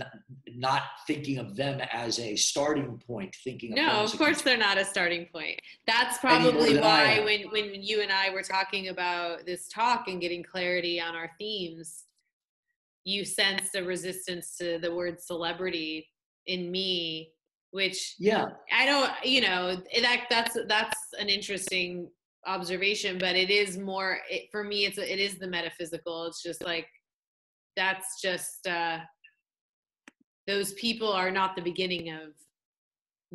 n- 0.00 0.10
not 0.56 0.82
thinking 1.06 1.38
of 1.38 1.56
them 1.56 1.80
as 1.92 2.18
a 2.18 2.36
starting 2.36 3.00
point, 3.06 3.34
thinking 3.44 3.72
of 3.72 3.76
No, 3.76 4.04
of 4.04 4.16
course 4.16 4.42
they're 4.42 4.56
not 4.56 4.78
a 4.78 4.84
starting 4.84 5.26
point. 5.32 5.58
That's 5.86 6.18
probably 6.18 6.78
why 6.78 7.20
when 7.20 7.50
when 7.50 7.82
you 7.82 8.02
and 8.02 8.12
I 8.12 8.30
were 8.30 8.42
talking 8.42 8.88
about 8.88 9.46
this 9.46 9.68
talk 9.68 10.08
and 10.08 10.20
getting 10.20 10.42
clarity 10.42 11.00
on 11.00 11.14
our 11.14 11.30
themes, 11.38 12.04
you 13.04 13.24
sensed 13.24 13.74
a 13.74 13.82
resistance 13.82 14.56
to 14.58 14.78
the 14.78 14.94
word 14.94 15.20
celebrity 15.20 16.08
in 16.46 16.70
me, 16.70 17.32
which 17.70 18.14
Yeah. 18.18 18.46
I 18.72 18.86
don't, 18.86 19.10
you 19.24 19.40
know, 19.40 19.76
that 20.00 20.26
that's 20.30 20.56
that's 20.68 21.00
an 21.18 21.28
interesting 21.28 22.10
observation, 22.46 23.18
but 23.18 23.36
it 23.36 23.50
is 23.50 23.78
more 23.78 24.18
it, 24.30 24.48
for 24.50 24.64
me. 24.64 24.84
It's 24.86 24.98
it 24.98 25.18
is 25.18 25.38
the 25.38 25.46
metaphysical. 25.46 26.26
It's 26.26 26.42
just 26.42 26.64
like 26.64 26.86
that's 27.76 28.20
just 28.20 28.66
uh, 28.66 28.98
those 30.46 30.72
people 30.74 31.12
are 31.12 31.30
not 31.30 31.56
the 31.56 31.62
beginning 31.62 32.10
of 32.10 32.32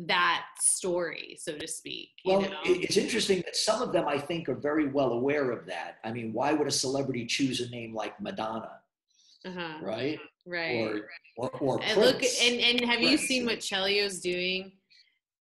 that 0.06 0.46
story, 0.60 1.36
so 1.38 1.56
to 1.58 1.66
speak. 1.66 2.10
You 2.24 2.32
Well, 2.32 2.42
know? 2.42 2.60
it's 2.64 2.96
interesting 2.96 3.42
that 3.44 3.56
some 3.56 3.82
of 3.82 3.92
them 3.92 4.08
I 4.08 4.18
think 4.18 4.48
are 4.48 4.54
very 4.54 4.88
well 4.88 5.12
aware 5.12 5.50
of 5.50 5.66
that. 5.66 5.98
I 6.04 6.12
mean, 6.12 6.32
why 6.32 6.52
would 6.52 6.66
a 6.66 6.70
celebrity 6.70 7.26
choose 7.26 7.60
a 7.60 7.68
name 7.70 7.94
like 7.94 8.18
Madonna, 8.20 8.80
uh-huh. 9.44 9.78
right? 9.82 10.18
right. 10.46 10.76
Or 10.76 11.08
or, 11.36 11.50
or 11.60 11.82
and 11.82 12.00
look, 12.00 12.18
Prince. 12.18 12.40
and 12.42 12.60
and 12.60 12.80
have 12.90 13.00
you 13.00 13.16
seen 13.16 13.44
what 13.44 13.58
Chelio's 13.58 14.20
doing 14.20 14.72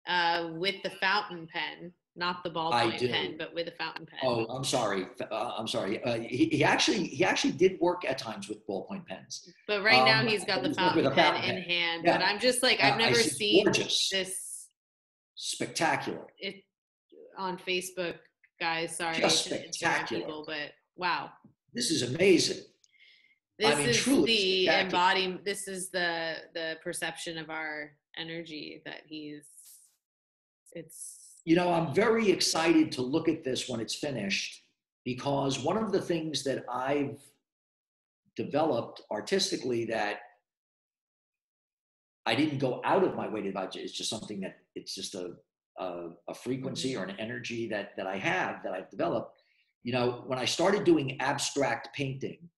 uh, 0.08 0.50
with 0.54 0.82
the 0.84 0.90
fountain 0.90 1.48
pen? 1.52 1.94
Not 2.20 2.44
the 2.44 2.50
I 2.50 2.54
ballpoint 2.54 3.12
pen, 3.12 3.36
but 3.38 3.56
with 3.56 3.70
a 3.70 3.72
fountain 3.72 4.06
pen. 4.06 4.20
Oh, 4.24 4.46
I'm 4.48 4.66
sorry. 4.66 5.08
Uh, 5.32 5.54
I'm 5.58 5.68
sorry. 5.70 6.04
Uh, 6.04 6.20
he, 6.20 6.46
he 6.48 6.64
actually 6.66 7.06
he 7.06 7.24
actually 7.24 7.54
did 7.54 7.80
work 7.80 8.04
at 8.04 8.18
times 8.18 8.50
with 8.50 8.68
ballpoint 8.68 9.06
pens. 9.08 9.50
But 9.68 9.84
right 9.84 10.04
now 10.04 10.20
Um, 10.20 10.28
he's 10.28 10.44
got 10.44 10.62
the 10.62 10.68
he's 10.68 10.78
fountain 10.78 11.06
a 11.06 11.12
pen 11.12 11.36
in 11.46 11.62
hand. 11.64 12.04
Yeah. 12.04 12.18
But 12.18 12.26
I'm 12.26 12.40
just 12.40 12.62
like 12.62 12.82
I've 12.82 12.96
I 12.96 12.98
never 12.98 13.16
see 13.16 13.30
seen 13.30 13.64
gorgeous, 13.64 14.10
this 14.12 14.68
spectacular. 15.36 16.28
it 16.40 16.64
on 17.38 17.58
Facebook, 17.58 18.16
guys. 18.60 18.98
Sorry 18.98 19.16
Just 19.16 19.46
spectacular. 19.46 20.26
people, 20.26 20.44
but 20.46 20.72
wow. 20.98 21.32
This 21.74 21.90
is 21.90 22.02
amazing. 22.04 22.64
This 23.58 23.78
mean, 23.78 23.90
is 23.90 24.06
the 24.26 24.68
embodiment. 24.68 25.46
This 25.46 25.70
is 25.70 25.90
the 25.90 26.36
the 26.54 26.76
perception 26.84 27.38
of 27.38 27.50
our 27.50 27.92
energy 28.18 28.82
that 28.86 29.04
he's. 29.06 29.46
It's 30.74 31.42
You 31.46 31.56
know, 31.56 31.72
I'm 31.72 31.94
very 31.94 32.30
excited 32.30 32.92
to 32.94 33.02
look 33.02 33.28
at 33.28 33.44
this 33.44 33.68
when 33.70 33.80
it's 33.80 33.96
finished 33.96 34.62
because 35.06 35.60
one 35.60 35.78
of 35.78 35.92
the 35.92 36.02
things 36.02 36.44
that 36.44 36.66
I've 36.72 37.20
developed 38.36 39.02
artistically 39.12 39.86
that 39.86 40.20
I 42.26 42.36
didn't 42.36 42.60
go 42.60 42.82
out 42.84 43.04
of 43.04 43.16
my 43.16 43.28
way 43.28 43.42
to 43.42 43.52
budget. 43.52 43.84
It's 43.84 43.94
just 43.94 44.10
something 44.10 44.42
that 44.42 44.58
it's 44.76 44.94
just 44.94 45.16
a 45.16 45.36
a, 45.80 46.10
a 46.28 46.34
frequency 46.34 46.96
or 46.96 47.04
an 47.04 47.16
energy 47.20 47.68
that 47.70 47.92
that 47.98 48.06
I 48.06 48.18
have 48.18 48.62
that 48.64 48.74
I've 48.74 48.90
developed. 48.90 49.42
You 49.84 49.94
know, 49.94 50.24
when 50.28 50.38
I 50.38 50.46
started 50.46 50.84
doing 50.84 51.20
abstract 51.22 51.96
painting, 51.96 52.50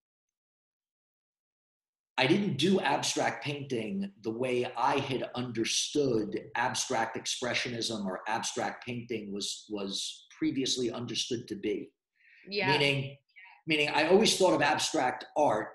I 2.18 2.28
didn't 2.28 2.58
do 2.58 2.80
abstract 2.82 3.44
painting 3.44 4.12
the 4.24 4.32
way 4.32 4.66
I 4.78 5.00
had 5.00 5.30
understood 5.36 6.40
abstract 6.56 7.18
expressionism 7.18 8.06
or 8.06 8.22
abstract 8.28 8.86
painting 8.86 9.32
was 9.32 9.66
was 9.70 10.26
previously 10.38 10.92
understood 10.92 11.48
to 11.48 11.56
be. 11.56 11.90
yeah. 12.48 12.72
Meaning, 12.72 13.18
meaning 13.68 13.90
I 13.90 14.08
always 14.08 14.38
thought 14.38 14.54
of 14.54 14.62
abstract 14.62 15.26
art 15.38 15.70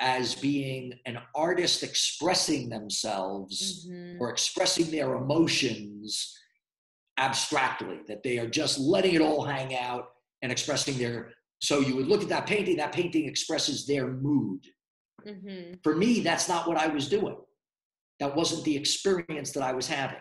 as 0.00 0.34
being 0.34 0.94
an 1.04 1.18
artist 1.34 1.82
expressing 1.82 2.70
themselves 2.70 3.86
Mhm. 3.86 4.18
or 4.20 4.30
expressing 4.30 4.90
their 4.90 5.14
emotions 5.14 6.34
abstractly, 7.18 7.98
that 8.08 8.22
they 8.22 8.38
are 8.38 8.48
just 8.48 8.78
letting 8.78 9.14
it 9.14 9.20
all 9.20 9.44
hang 9.44 9.74
out 9.76 10.06
and 10.42 10.50
expressing 10.50 10.96
their. 10.96 11.34
So 11.60 11.80
you 11.80 11.94
would 11.96 12.06
look 12.08 12.22
at 12.22 12.30
that 12.30 12.46
painting, 12.46 12.76
that 12.78 12.92
painting 12.92 13.26
expresses 13.26 13.86
their 13.86 14.08
mood. 14.10 14.64
Mhm. 15.26 15.82
For 15.82 15.96
me, 15.96 16.20
that's 16.20 16.48
not 16.48 16.66
what 16.66 16.76
I 16.76 16.88
was 16.88 17.08
doing. 17.08 17.36
That 18.18 18.36
wasn't 18.36 18.64
the 18.64 18.76
experience 18.76 19.52
that 19.52 19.62
I 19.62 19.72
was 19.72 19.86
having. 19.86 20.20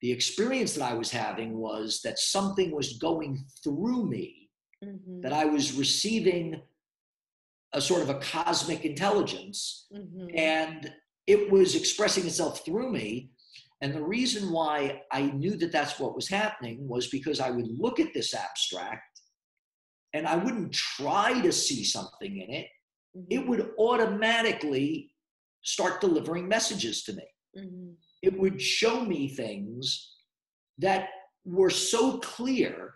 The 0.00 0.12
experience 0.12 0.74
that 0.74 0.84
I 0.84 0.94
was 0.94 1.10
having 1.10 1.56
was 1.58 2.00
that 2.02 2.18
something 2.18 2.70
was 2.70 2.98
going 2.98 3.46
through 3.62 4.06
me, 4.06 4.50
Mhm. 4.82 5.22
that 5.22 5.32
I 5.32 5.44
was 5.44 5.72
receiving 5.74 6.62
a 7.72 7.80
sort 7.80 8.02
of 8.02 8.10
a 8.10 8.18
cosmic 8.20 8.84
intelligence, 8.84 9.86
Mhm. 9.92 10.36
and 10.36 10.94
it 11.26 11.50
was 11.50 11.74
expressing 11.74 12.26
itself 12.26 12.64
through 12.64 12.90
me. 12.92 13.30
And 13.80 13.94
the 13.94 14.02
reason 14.02 14.52
why 14.52 15.02
I 15.10 15.22
knew 15.22 15.56
that 15.56 15.72
that's 15.72 15.98
what 15.98 16.14
was 16.14 16.28
happening 16.28 16.86
was 16.86 17.08
because 17.08 17.40
I 17.40 17.50
would 17.50 17.66
look 17.66 17.98
at 17.98 18.12
this 18.12 18.34
abstract 18.34 19.20
and 20.12 20.26
I 20.26 20.36
wouldn't 20.36 20.72
try 20.72 21.40
to 21.40 21.52
see 21.52 21.84
something 21.84 22.38
in 22.38 22.50
it 22.50 22.68
it 23.14 23.40
Mhm. 23.40 23.46
would 23.46 23.74
automatically 23.78 25.14
start 25.62 26.00
delivering 26.00 26.48
messages 26.48 27.02
to 27.04 27.12
me. 27.12 27.26
Mhm. 27.56 27.96
It 28.22 28.38
would 28.38 28.60
show 28.60 29.04
me 29.04 29.28
things 29.28 30.14
that 30.78 31.08
were 31.44 31.70
so 31.70 32.18
clear 32.18 32.94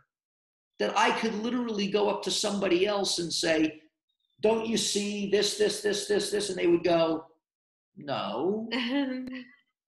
that 0.79 0.97
I 0.97 1.19
could 1.21 1.35
literally 1.35 1.89
go 1.89 2.09
up 2.09 2.23
to 2.23 2.31
somebody 2.31 2.87
else 2.87 3.19
and 3.19 3.33
say, 3.33 3.81
Don't 4.41 4.67
you 4.67 4.77
see 4.77 5.31
this, 5.31 5.57
this, 5.57 5.81
this, 5.81 6.07
this, 6.07 6.31
this? 6.31 6.51
And 6.51 6.59
they 6.59 6.67
would 6.67 6.85
go, 6.85 7.27
No. 7.97 8.69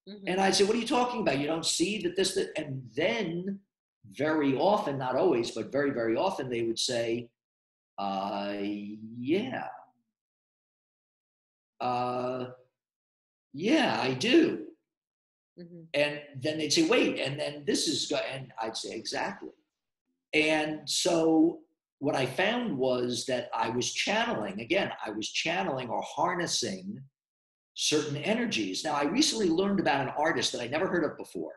Mhm. 0.09 0.23
And 0.27 0.41
I'd 0.41 0.55
say, 0.55 0.65
What 0.65 0.75
are 0.75 0.79
you 0.81 0.87
talking 0.87 1.21
about? 1.21 1.39
You 1.39 1.47
don't 1.47 1.67
see 1.67 2.01
that 2.03 2.17
this, 2.17 2.35
that. 2.35 2.51
And 2.59 2.91
then 2.97 3.61
very 4.13 4.57
often, 4.57 4.97
not 4.97 5.17
always, 5.17 5.51
but 5.51 5.71
very, 5.71 5.91
very 5.91 6.17
often, 6.17 6.49
they 6.49 6.63
would 6.63 6.79
say, 6.79 7.29
uh, 7.99 8.57
Yeah. 8.63 9.69
Uh, 11.81 12.47
yeah, 13.53 13.99
I 14.01 14.15
do. 14.15 14.67
Mhm. 15.59 15.87
And 15.95 16.21
then 16.37 16.59
they'd 16.59 16.73
say, 16.73 16.89
wait, 16.89 17.19
and 17.19 17.39
then 17.39 17.65
this 17.67 17.89
is, 17.89 18.07
go-, 18.07 18.17
and 18.17 18.53
I'd 18.61 18.77
say, 18.77 18.93
exactly. 18.95 19.51
And 20.33 20.89
so 20.89 21.61
what 21.99 22.15
I 22.15 22.27
found 22.27 22.77
was 22.77 23.25
that 23.27 23.51
I 23.53 23.71
was 23.71 23.93
channeling, 23.93 24.61
again, 24.61 24.93
I 25.05 25.11
was 25.11 25.29
channeling 25.31 25.89
or 25.89 26.03
harnessing 26.03 27.03
certain 27.75 28.17
energies. 28.17 28.85
Now, 28.85 28.95
I 28.95 29.05
recently 29.05 29.49
learned 29.49 29.81
about 29.81 30.03
an 30.03 30.13
artist 30.17 30.53
that 30.53 30.61
I 30.61 30.69
never 30.69 30.87
heard 30.87 31.05
of 31.05 31.17
before 31.17 31.55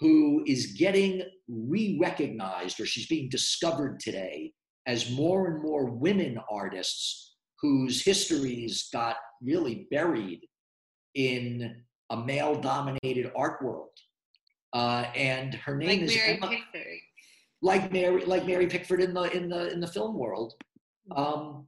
who 0.00 0.42
is 0.46 0.72
getting 0.78 1.22
re 1.46 1.98
recognized 2.00 2.80
or 2.80 2.86
she's 2.86 3.06
being 3.06 3.28
discovered 3.28 4.00
today 4.00 4.52
as 4.86 5.10
more 5.10 5.46
and 5.48 5.62
more 5.62 5.90
women 5.90 6.38
artists 6.50 7.29
whose 7.60 8.02
histories 8.04 8.88
got 8.92 9.16
really 9.42 9.86
buried 9.90 10.40
in 11.14 11.82
a 12.10 12.16
male 12.16 12.60
dominated 12.60 13.30
art 13.36 13.62
world. 13.62 13.90
Uh, 14.72 15.06
and 15.14 15.54
her 15.54 15.76
name 15.76 15.88
Like 15.88 16.00
is 16.02 16.14
Mary 16.14 16.36
Emma, 16.36 16.48
Pickford. 16.48 16.98
like 17.62 17.92
Mary, 17.92 18.24
like 18.24 18.46
Mary 18.46 18.66
Pickford 18.68 19.00
in 19.02 19.12
the 19.14 19.22
in 19.36 19.48
the 19.48 19.70
in 19.72 19.80
the 19.80 19.86
film 19.86 20.16
world. 20.16 20.54
Um, 21.14 21.66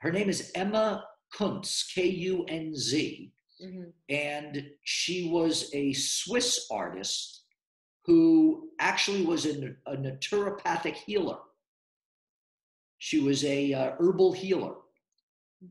her 0.00 0.12
name 0.12 0.28
is 0.28 0.52
Emma 0.54 1.04
Kunz, 1.34 1.84
K 1.94 2.06
U 2.06 2.44
N 2.48 2.74
Z, 2.76 3.32
Mhm. 3.64 3.92
and 4.10 4.70
she 4.82 5.30
was 5.30 5.70
a 5.74 5.92
Swiss 5.94 6.66
artist 6.70 7.44
who 8.04 8.68
actually 8.78 9.24
was 9.24 9.46
a, 9.46 9.74
a 9.86 9.96
naturopathic 9.96 10.96
healer. 10.96 11.38
She 12.98 13.20
was 13.20 13.42
a 13.44 13.72
uh, 13.72 13.92
herbal 13.98 14.32
healer, 14.32 14.74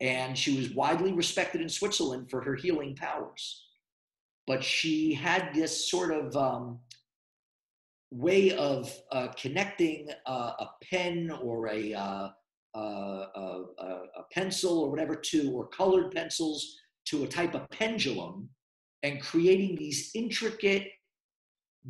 and 0.01 0.37
she 0.37 0.57
was 0.57 0.71
widely 0.71 1.13
respected 1.13 1.61
in 1.61 1.69
Switzerland 1.69 2.29
for 2.29 2.41
her 2.41 2.55
healing 2.55 2.95
powers. 2.95 3.67
But 4.47 4.63
she 4.63 5.13
had 5.13 5.53
this 5.53 5.89
sort 5.89 6.11
of 6.11 6.35
um, 6.35 6.79
way 8.11 8.51
of 8.51 8.93
uh, 9.11 9.29
connecting 9.37 10.09
uh, 10.25 10.53
a 10.59 10.69
pen 10.89 11.31
or 11.41 11.67
a, 11.67 11.93
uh, 11.93 12.29
uh, 12.75 13.25
a, 13.35 13.63
a 14.17 14.23
pencil 14.31 14.79
or 14.79 14.89
whatever 14.89 15.15
to, 15.15 15.51
or 15.51 15.67
colored 15.67 16.11
pencils 16.11 16.77
to 17.05 17.23
a 17.23 17.27
type 17.27 17.53
of 17.53 17.69
pendulum 17.69 18.49
and 19.03 19.21
creating 19.21 19.75
these 19.75 20.11
intricate 20.15 20.87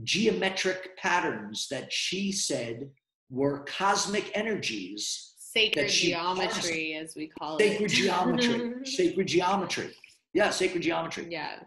geometric 0.04 0.98
patterns 0.98 1.68
that 1.70 1.92
she 1.94 2.32
said 2.32 2.90
were 3.30 3.64
cosmic 3.66 4.32
energies, 4.36 5.33
Sacred 5.56 5.92
she 5.92 6.08
geometry, 6.08 6.96
as 6.96 7.16
we 7.16 7.28
call 7.28 7.60
sacred 7.60 7.92
it. 7.92 7.92
Sacred 7.92 8.08
geometry, 8.08 8.74
sacred 8.86 9.28
geometry. 9.28 9.92
Yeah, 10.34 10.50
sacred 10.50 10.82
geometry. 10.82 11.28
yeah. 11.30 11.60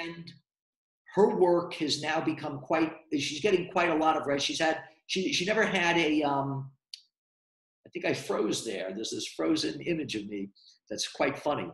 And 0.00 0.32
her 1.14 1.36
work 1.36 1.74
has 1.74 2.00
now 2.00 2.20
become 2.22 2.60
quite, 2.60 2.92
she's 3.12 3.42
getting 3.42 3.70
quite 3.70 3.90
a 3.90 3.94
lot 3.94 4.16
of, 4.16 4.26
right? 4.26 4.40
She's 4.40 4.58
had, 4.58 4.80
she, 5.08 5.30
she 5.34 5.44
never 5.44 5.66
had 5.66 5.98
a, 5.98 6.22
um, 6.22 6.70
I 7.86 7.90
think 7.90 8.06
I 8.06 8.14
froze 8.14 8.64
there. 8.64 8.92
There's 8.94 9.10
this 9.10 9.26
frozen 9.28 9.78
image 9.82 10.14
of 10.14 10.26
me 10.26 10.48
that's 10.88 11.06
quite 11.12 11.38
funny 11.38 11.70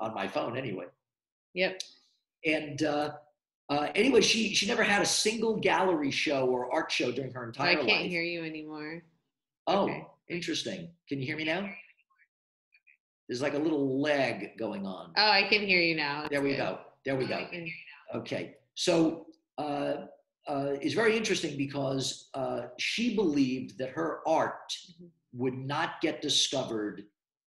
on 0.00 0.14
my 0.14 0.26
phone 0.26 0.58
anyway. 0.58 0.86
Yep. 1.54 1.80
And 2.44 2.82
uh, 2.82 3.12
uh, 3.70 3.88
anyway, 3.94 4.20
she 4.22 4.54
she 4.54 4.66
never 4.66 4.82
had 4.82 5.00
a 5.00 5.06
single 5.06 5.56
gallery 5.60 6.10
show 6.10 6.46
or 6.46 6.74
art 6.74 6.90
show 6.90 7.12
during 7.12 7.32
her 7.32 7.46
entire 7.46 7.76
life. 7.76 7.84
I 7.84 7.86
can't 7.86 8.02
life. 8.02 8.10
hear 8.10 8.22
you 8.22 8.44
anymore. 8.44 9.02
oh, 9.68 9.84
okay. 9.84 10.04
Interesting. 10.28 10.90
Can 11.08 11.18
you 11.20 11.26
hear 11.26 11.36
me 11.36 11.44
now? 11.44 11.68
There's 13.28 13.42
like 13.42 13.54
a 13.54 13.58
little 13.58 14.00
lag 14.00 14.58
going 14.58 14.86
on. 14.86 15.12
Oh, 15.16 15.30
I 15.30 15.44
can 15.48 15.62
hear 15.66 15.80
you 15.80 15.94
now. 15.96 16.22
It's 16.22 16.30
there 16.30 16.42
we 16.42 16.50
good. 16.50 16.58
go. 16.58 16.78
There 17.04 17.16
we 17.16 17.26
go. 17.26 17.46
Okay. 18.14 18.54
So 18.74 19.26
uh, 19.58 20.06
uh, 20.46 20.74
it's 20.80 20.94
very 20.94 21.16
interesting 21.16 21.56
because 21.56 22.28
uh, 22.34 22.62
she 22.78 23.14
believed 23.14 23.78
that 23.78 23.90
her 23.90 24.20
art 24.26 24.72
Mhm. 25.00 25.10
would 25.34 25.54
not 25.56 26.00
get 26.00 26.20
discovered 26.20 27.04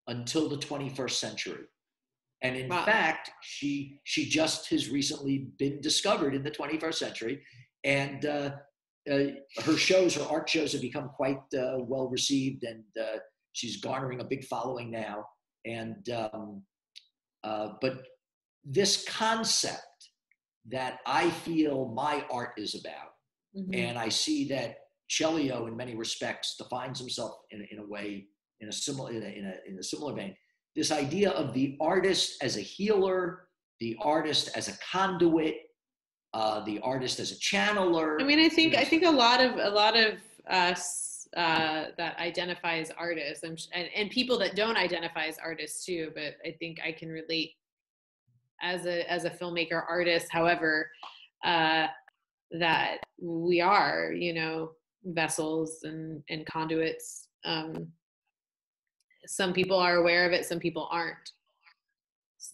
until 0.07 0.47
the 0.49 0.57
21st 0.57 1.19
century. 1.19 1.65
And 2.41 2.55
in 2.55 2.69
Wow. 2.69 2.85
fact, 2.85 3.31
she 3.41 3.99
she 4.03 4.29
just 4.29 4.69
has 4.69 4.89
recently 4.89 5.49
been 5.59 5.81
discovered 5.81 6.33
in 6.35 6.43
the 6.43 6.51
21st 6.51 6.99
century, 6.99 7.43
and 7.83 8.25
uh, 8.25 8.55
uh, 9.11 9.61
her 9.63 9.77
shows, 9.77 10.15
her 10.15 10.23
art 10.23 10.49
shows, 10.49 10.73
have 10.73 10.81
become 10.81 11.09
quite 11.09 11.41
uh, 11.57 11.77
well 11.79 12.07
received, 12.07 12.63
and 12.63 12.83
uh, 13.01 13.17
she's 13.53 13.77
garnering 13.81 14.21
a 14.21 14.23
big 14.23 14.43
following 14.45 14.91
now. 14.91 15.25
And 15.65 16.07
um, 16.09 16.63
uh, 17.43 17.69
but 17.81 18.03
this 18.63 19.05
concept 19.05 19.81
that 20.69 20.99
I 21.05 21.29
feel 21.29 21.93
my 21.95 22.25
art 22.29 22.53
is 22.57 22.75
about, 22.75 23.11
Mhm. 23.55 23.75
and 23.75 23.97
I 23.97 24.09
see 24.09 24.47
that 24.49 24.77
Chelio, 25.09 25.67
in 25.67 25.75
many 25.77 25.95
respects, 25.95 26.57
defines 26.57 26.99
himself 26.99 27.33
in, 27.51 27.65
in 27.71 27.79
a 27.79 27.85
way, 27.87 28.27
in 28.59 28.67
a 28.67 28.71
similar, 28.71 29.11
in 29.11 29.23
a, 29.23 29.27
in 29.27 29.45
a, 29.45 29.55
in 29.69 29.79
a 29.79 29.83
similar 29.83 30.13
vein. 30.13 30.35
This 30.75 30.91
idea 30.91 31.31
of 31.31 31.53
the 31.53 31.77
artist 31.79 32.43
as 32.43 32.57
a 32.57 32.61
healer, 32.61 33.47
the 33.79 33.95
artist 34.01 34.49
as 34.55 34.67
a 34.67 34.77
conduit, 34.91 35.55
uh, 36.33 36.63
the 36.65 36.79
artist 36.79 37.19
as 37.19 37.31
a 37.31 37.35
channeler. 37.35 38.21
I 38.21 38.23
mean, 38.23 38.39
I 38.39 38.49
think 38.49 38.75
I 38.75 38.83
think 38.83 39.03
a 39.03 39.09
lot 39.09 39.41
of 39.41 39.57
a 39.57 39.69
lot 39.69 39.97
of 39.97 40.15
us 40.49 41.27
uh, 41.35 41.85
that 41.97 42.17
identify 42.19 42.77
as 42.77 42.91
artists, 42.97 43.43
I'm, 43.43 43.55
sh- 43.55 43.67
and 43.73 43.87
and 43.95 44.09
people 44.09 44.37
that 44.39 44.55
don't 44.55 44.77
identify 44.77 45.25
as 45.25 45.37
artists 45.37 45.85
too. 45.85 46.11
But 46.15 46.35
I 46.45 46.55
think 46.59 46.79
I 46.83 46.91
can 46.91 47.09
relate 47.09 47.51
as 48.61 48.85
a 48.85 49.09
as 49.11 49.25
a 49.25 49.29
filmmaker, 49.29 49.83
artist, 49.87 50.27
however, 50.31 50.89
uh, 51.43 51.87
that 52.51 52.97
we 53.21 53.61
are, 53.61 54.11
you 54.11 54.33
know, 54.33 54.71
vessels 55.05 55.79
and 55.83 56.23
and 56.29 56.45
conduits. 56.45 57.27
Um, 57.45 57.87
some 59.25 59.53
people 59.53 59.77
are 59.77 59.97
aware 59.97 60.25
of 60.25 60.31
it, 60.31 60.45
some 60.45 60.59
people 60.59 60.87
aren't. 60.91 61.31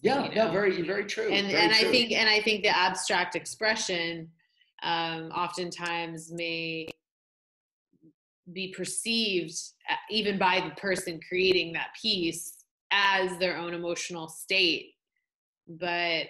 Yeah, 0.02 0.24
you 0.24 0.34
no, 0.34 0.46
know? 0.46 0.52
very, 0.52 0.82
very 0.82 1.04
true. 1.04 1.30
and 1.30 1.48
very 1.48 1.62
and 1.62 1.72
I 1.72 1.90
think 1.90 2.12
and 2.12 2.28
I 2.28 2.40
think 2.40 2.62
the 2.62 2.76
abstract 2.76 3.36
expression 3.36 4.28
um, 4.82 5.30
oftentimes 5.30 6.30
may 6.32 6.88
be 8.52 8.74
perceived 8.76 9.56
uh, 9.90 9.94
even 10.10 10.38
by 10.38 10.60
the 10.60 10.78
person 10.80 11.18
creating 11.26 11.72
that 11.72 11.88
piece 12.00 12.64
as 12.90 13.36
their 13.38 13.56
own 13.56 13.74
emotional 13.74 14.28
state, 14.28 14.92
but 15.66 16.26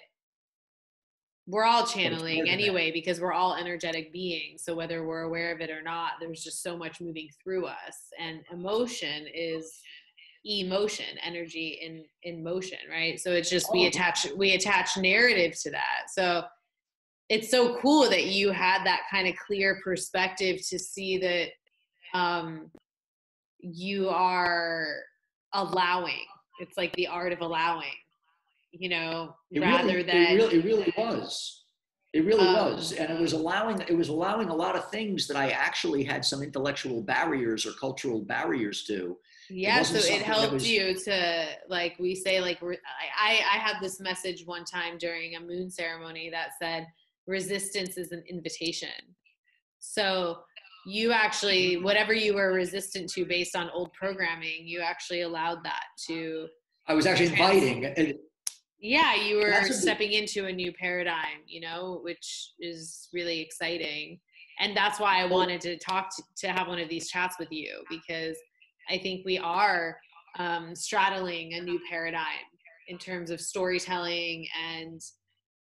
we're 1.47 1.65
all 1.65 1.87
channeling 1.87 2.49
anyway 2.49 2.91
because 2.91 3.21
we're 3.21 3.33
all 3.33 3.55
energetic 3.55 4.13
beings. 4.13 4.65
So 4.65 4.75
whether 4.75 5.07
we're 5.07 5.23
aware 5.23 5.53
of 5.53 5.61
it 5.61 5.69
or 5.71 5.83
not, 5.83 6.13
there's 6.19 6.43
just 6.43 6.63
so 6.63 6.77
much 6.77 7.01
moving 7.01 7.29
through 7.43 7.67
us, 7.67 8.13
and 8.19 8.41
emotion 8.53 9.27
is 9.35 9.81
emotion 10.45 11.07
energy 11.25 11.79
in 11.83 12.05
in 12.23 12.45
motion 12.45 12.79
right 12.91 13.19
so 13.19 13.33
it's 13.33 13.49
just 13.49 13.73
we 13.73 13.85
Oh. 13.85 13.89
attach 13.89 14.27
we 14.37 14.53
attach 14.53 14.97
narrative 14.99 15.59
to 15.63 15.71
that 15.71 16.11
so 16.13 16.45
it's 17.31 17.51
so 17.51 17.79
cool 17.81 18.11
that 18.11 18.27
you 18.27 18.51
had 18.51 18.85
that 18.85 19.03
kind 19.11 19.27
of 19.27 19.35
clear 19.37 19.81
perspective 19.83 20.59
to 20.69 20.79
see 20.79 21.17
that 21.19 21.49
um 22.19 22.71
you 23.59 24.11
are 24.11 24.89
allowing 25.55 26.27
it's 26.61 26.77
like 26.77 26.93
the 26.95 27.07
art 27.07 27.33
of 27.33 27.41
allowing 27.41 27.97
you 28.73 28.91
know 28.91 29.35
it 29.51 29.61
rather 29.61 29.87
really, 29.95 30.03
than 30.03 30.17
it 30.17 30.35
really, 30.35 30.59
it 30.59 30.65
really 30.65 30.95
was. 30.99 31.61
It 32.13 32.25
really 32.25 32.47
Um, 32.47 32.55
was, 32.75 32.93
and 32.93 33.11
it 33.11 33.19
was 33.19 33.33
allowing 33.33 33.81
it 33.81 33.97
was 33.97 34.09
allowing 34.09 34.49
a 34.49 34.55
lot 34.55 34.77
of 34.77 34.89
things 34.91 35.27
that 35.27 35.37
I 35.37 35.51
actually 35.51 36.05
had 36.05 36.25
some 36.25 36.43
intellectual 36.45 37.03
barriers 37.03 37.67
or 37.67 37.73
cultural 37.73 38.21
barriers 38.21 38.85
to. 38.85 39.17
Yeah 39.51 39.83
so 39.83 39.97
it 39.99 40.23
helped 40.23 40.53
was- 40.55 40.69
you 40.71 40.95
to 40.95 41.47
like 41.69 41.95
we 41.99 42.15
say 42.15 42.41
like 42.41 42.61
re- 42.63 42.79
I, 43.21 43.33
I 43.55 43.59
had 43.59 43.77
this 43.81 44.01
message 44.01 44.45
one 44.47 44.65
time 44.65 44.97
during 44.99 45.37
a 45.37 45.41
moon 45.41 45.71
ceremony 45.71 46.31
that 46.31 46.51
said 46.61 46.87
resistance 47.27 47.97
is 47.97 48.13
an 48.13 48.23
invitation 48.29 48.89
so 49.79 50.39
you 50.87 51.13
actually 51.13 51.77
whatever 51.79 52.13
you 52.13 52.35
were 52.35 52.53
resistant 52.53 53.09
to 53.11 53.25
based 53.25 53.57
on 53.57 53.71
old 53.71 53.93
programming 53.93 54.67
you 54.67 54.81
actually 54.81 55.23
allowed 55.23 55.63
that 55.65 55.85
to 56.07 56.47
I 56.87 56.93
was 56.95 57.07
actually 57.07 57.31
Trans- 57.31 57.63
inviting. 57.63 58.19
yeah 58.79 59.15
you 59.15 59.37
were 59.39 59.51
That's 59.51 59.67
a 59.67 59.73
big- 59.73 59.81
stepping 59.81 60.13
into 60.13 60.47
a 60.47 60.53
new 60.53 60.73
paradigm 60.73 61.39
you 61.47 61.61
know 61.61 62.01
which 62.03 62.53
is 62.61 63.09
really 63.13 63.41
exciting 63.41 64.21
and 64.61 64.77
that's 64.77 65.01
why 65.01 65.21
i 65.21 65.25
wanted 65.27 65.61
to 65.63 65.77
talk 65.79 66.15
to, 66.17 66.23
to 66.47 66.49
have 66.53 66.69
one 66.69 66.79
of 66.79 66.89
these 66.89 67.09
chats 67.09 67.37
with 67.39 67.51
you 67.51 67.83
because 67.89 68.37
i 68.91 68.99
think 68.99 69.25
we 69.25 69.39
are 69.39 69.97
um, 70.39 70.75
straddling 70.75 71.55
a 71.55 71.61
new 71.61 71.79
paradigm 71.89 72.25
in 72.89 72.99
terms 72.99 73.31
of 73.31 73.41
storytelling 73.41 74.47
and 74.77 75.01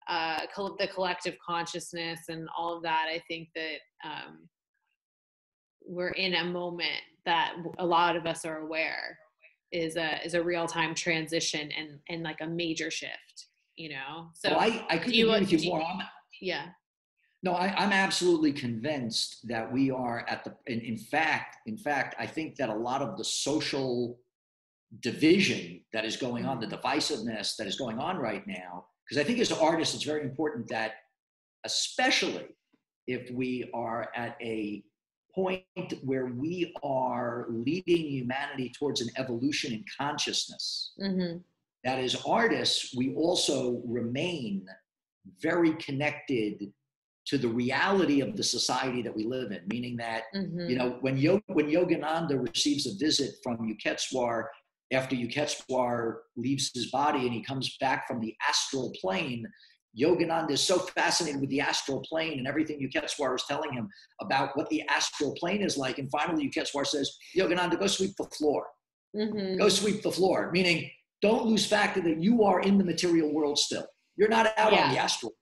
uh, 0.09 0.41
col- 0.55 0.77
the 0.79 0.89
collective 0.89 1.35
consciousness 1.47 2.21
and 2.29 2.47
all 2.59 2.77
of 2.77 2.83
that. 2.83 3.07
I 3.09 3.23
think 3.27 3.49
that 3.55 3.79
um, 4.05 4.49
we're 5.87 6.11
in 6.11 6.35
a 6.35 6.45
moment 6.45 7.01
that 7.25 7.55
a 7.79 7.87
lot 7.87 8.17
of 8.17 8.27
us 8.27 8.45
are 8.45 8.59
aware 8.59 9.19
is 9.73 9.97
a 9.97 10.19
is 10.25 10.35
a 10.35 10.43
real 10.43 10.67
time 10.67 10.95
transition 10.95 11.71
and 11.73 11.99
and 12.09 12.23
like 12.23 12.41
a 12.41 12.47
major 12.47 12.91
shift 12.91 13.47
you 13.77 13.89
know? 13.89 14.29
So 14.35 14.51
well, 14.51 14.61
I, 14.61 14.87
I 14.89 14.99
couldn't 14.99 15.15
you- 15.15 15.31
agree 15.33 15.41
with 15.41 15.53
you 15.53 15.59
you- 15.59 15.71
more. 15.71 15.83
I'm, 15.83 15.99
yeah 16.41 16.67
No, 17.45 17.53
I, 17.53 17.75
I'm 17.77 17.93
absolutely 17.93 18.55
convinced 18.55 19.47
that 19.49 19.71
we 19.71 19.91
are 19.91 20.25
at 20.29 20.45
the. 20.45 20.55
In, 20.67 20.81
in 20.81 20.97
fact, 20.97 21.59
in 21.67 21.77
fact, 21.77 22.17
I 22.19 22.27
think 22.27 22.57
that 22.57 22.71
a 22.71 22.75
lot 22.75 23.03
of 23.03 23.19
the 23.19 23.25
social 23.25 24.19
division 25.01 25.83
that 25.93 26.07
is 26.07 26.17
going 26.17 26.47
on, 26.47 26.59
the 26.59 26.67
divisiveness 26.67 27.57
that 27.57 27.67
is 27.67 27.77
going 27.77 27.99
on 27.99 28.17
right 28.17 28.47
now, 28.47 28.87
because 29.05 29.21
I 29.21 29.25
think 29.25 29.41
as 29.41 29.53
artists, 29.53 29.95
it's 29.95 30.05
very 30.05 30.23
important 30.23 30.69
that, 30.69 30.93
especially 31.65 32.47
if 33.07 33.31
we 33.31 33.71
are 33.75 34.09
at 34.17 34.39
a 34.41 34.83
point 35.35 35.65
where 36.03 36.27
we 36.27 36.73
are 36.83 37.45
leading 37.51 38.07
humanity 38.07 38.73
towards 38.75 39.03
an 39.03 39.09
evolution 39.19 39.75
in 39.75 39.85
consciousness, 40.01 40.93
mm-hmm. 40.99 41.37
that 41.85 41.99
as 41.99 42.17
artists, 42.27 42.95
we 42.97 43.15
also 43.15 43.83
remain 43.85 44.67
very 45.43 45.75
connected 45.75 46.73
to 47.27 47.39
the 47.39 47.49
reality 47.49 48.21
of 48.21 48.37
the 48.37 48.43
society 48.43 49.01
that 49.03 49.15
we 49.15 49.25
live 49.25 49.51
in, 49.53 49.61
meaning 49.69 49.97
that, 49.97 50.25
Mm-hmm. 50.35 50.69
you 50.69 50.77
know, 50.77 50.99
when, 51.01 51.17
Yo- 51.17 51.41
when 51.47 51.67
Yogananda 51.67 52.47
receives 52.49 52.87
a 52.87 52.95
visit 53.03 53.31
from 53.43 53.57
Yukteswar 53.59 54.45
after 54.93 55.17
Yukteswar 55.17 56.17
leaves 56.37 56.71
his 56.75 56.91
body 56.91 57.21
and 57.21 57.33
he 57.33 57.43
comes 57.43 57.77
back 57.81 58.07
from 58.07 58.21
the 58.21 58.35
astral 58.47 58.93
plane, 59.01 59.47
Yogananda 59.99 60.51
is 60.51 60.61
so 60.61 60.79
fascinated 60.79 61.41
with 61.41 61.51
the 61.51 61.61
astral 61.61 62.01
plane 62.09 62.39
and 62.39 62.47
everything 62.47 62.79
Yukteswar 62.81 63.37
is 63.37 63.45
telling 63.49 63.73
him 63.73 63.89
about 64.21 64.51
what 64.57 64.69
the 64.69 64.83
astral 64.89 65.33
plane 65.37 65.63
is 65.63 65.77
like. 65.79 65.99
And 65.99 66.11
finally, 66.11 66.49
Yukteswar 66.51 66.87
says, 66.87 67.17
Yogananda, 67.37 67.79
go 67.79 67.87
sweep 67.87 68.11
the 68.19 68.25
floor 68.37 68.67
Mm-hmm. 69.17 69.59
go 69.59 69.69
sweep 69.69 70.03
the 70.03 70.11
floor 70.11 70.51
meaning 70.51 70.91
don't 71.23 71.47
lose 71.47 71.65
fact 71.65 71.95
that 72.03 72.21
you 72.21 72.43
are 72.43 72.61
in 72.63 72.79
the 72.79 72.83
material 72.85 73.33
world 73.33 73.57
still 73.57 73.87
you're 74.17 74.29
not 74.29 74.47
out 74.57 74.73
Yeah. 74.73 74.87
on 74.87 74.93
the 74.93 74.99
astral 74.99 75.34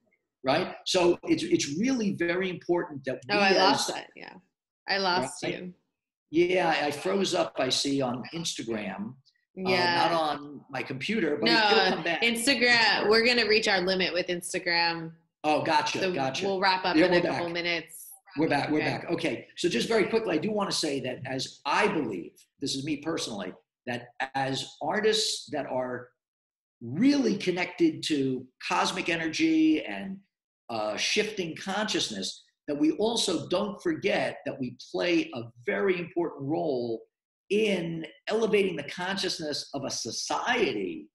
right 0.45 0.75
so 0.87 1.19
it's 1.25 1.43
it's 1.45 1.77
really 1.79 2.13
very 2.15 2.51
important 2.51 3.05
that 3.05 3.21
we 3.29 3.35
oh 3.35 3.39
i 3.39 3.51
as- 3.51 3.57
lost 3.59 3.89
that 3.89 4.09
yeah 4.17 4.35
i 4.89 4.99
lost 4.99 5.43
Right. 5.43 5.55
you 5.63 5.73
yeah 6.31 6.69
i 6.83 6.91
froze 6.91 7.35
up 7.35 7.55
i 7.59 7.69
see 7.69 8.01
on 8.01 8.23
instagram 8.35 9.11
uh, 9.11 9.71
yeah 9.71 10.09
not 10.09 10.13
on 10.13 10.61
my 10.71 10.83
computer 10.83 11.37
but 11.37 11.47
No, 11.51 11.71
it'll 11.71 11.95
come 11.97 12.05
back 12.05 12.23
instagram 12.23 13.09
we're 13.09 13.25
gonna 13.25 13.47
reach 13.47 13.69
our 13.69 13.81
limit 13.81 14.13
with 14.13 14.27
instagram 14.29 15.13
oh 15.45 15.63
gotcha 15.63 15.99
so 16.01 16.13
gotcha 16.13 16.47
we'll 16.47 16.61
wrap 16.61 16.85
up 16.85 16.97
Yeah, 16.97 17.07
in 17.07 17.15
a 17.15 17.21
couple 17.21 17.45
back. 17.47 17.53
minutes 17.53 18.09
We're 18.39 18.49
back. 18.49 18.71
We're 18.71 18.79
Okay. 18.81 18.91
back. 18.91 19.11
Okay. 19.11 19.47
So 19.59 19.69
just 19.69 19.89
very 19.89 20.05
quickly, 20.09 20.33
I 20.37 20.39
do 20.39 20.51
want 20.51 20.71
to 20.71 20.75
say 20.85 21.01
that 21.01 21.19
as 21.27 21.61
I 21.67 21.87
believe, 21.87 22.33
this 22.63 22.75
is 22.75 22.83
me 22.83 22.97
personally, 22.97 23.53
that 23.85 24.09
as 24.35 24.57
artists 24.81 25.51
that 25.53 25.67
are 25.67 26.09
really 26.81 27.37
connected 27.37 28.03
to 28.05 28.47
cosmic 28.67 29.11
energy 29.11 29.85
and 29.85 30.17
uh, 30.73 30.97
shifting 30.97 31.55
consciousness, 31.55 32.45
that 32.67 32.79
we 32.79 32.93
also 32.93 33.47
don't 33.49 33.81
forget 33.83 34.39
that 34.47 34.59
we 34.59 34.75
play 34.91 35.31
a 35.35 35.43
very 35.67 35.99
important 35.99 36.49
role 36.49 37.03
in 37.51 38.07
elevating 38.29 38.77
the 38.77 38.85
consciousness 38.85 39.69
of 39.75 39.85
a 39.85 39.91
society 39.91 41.09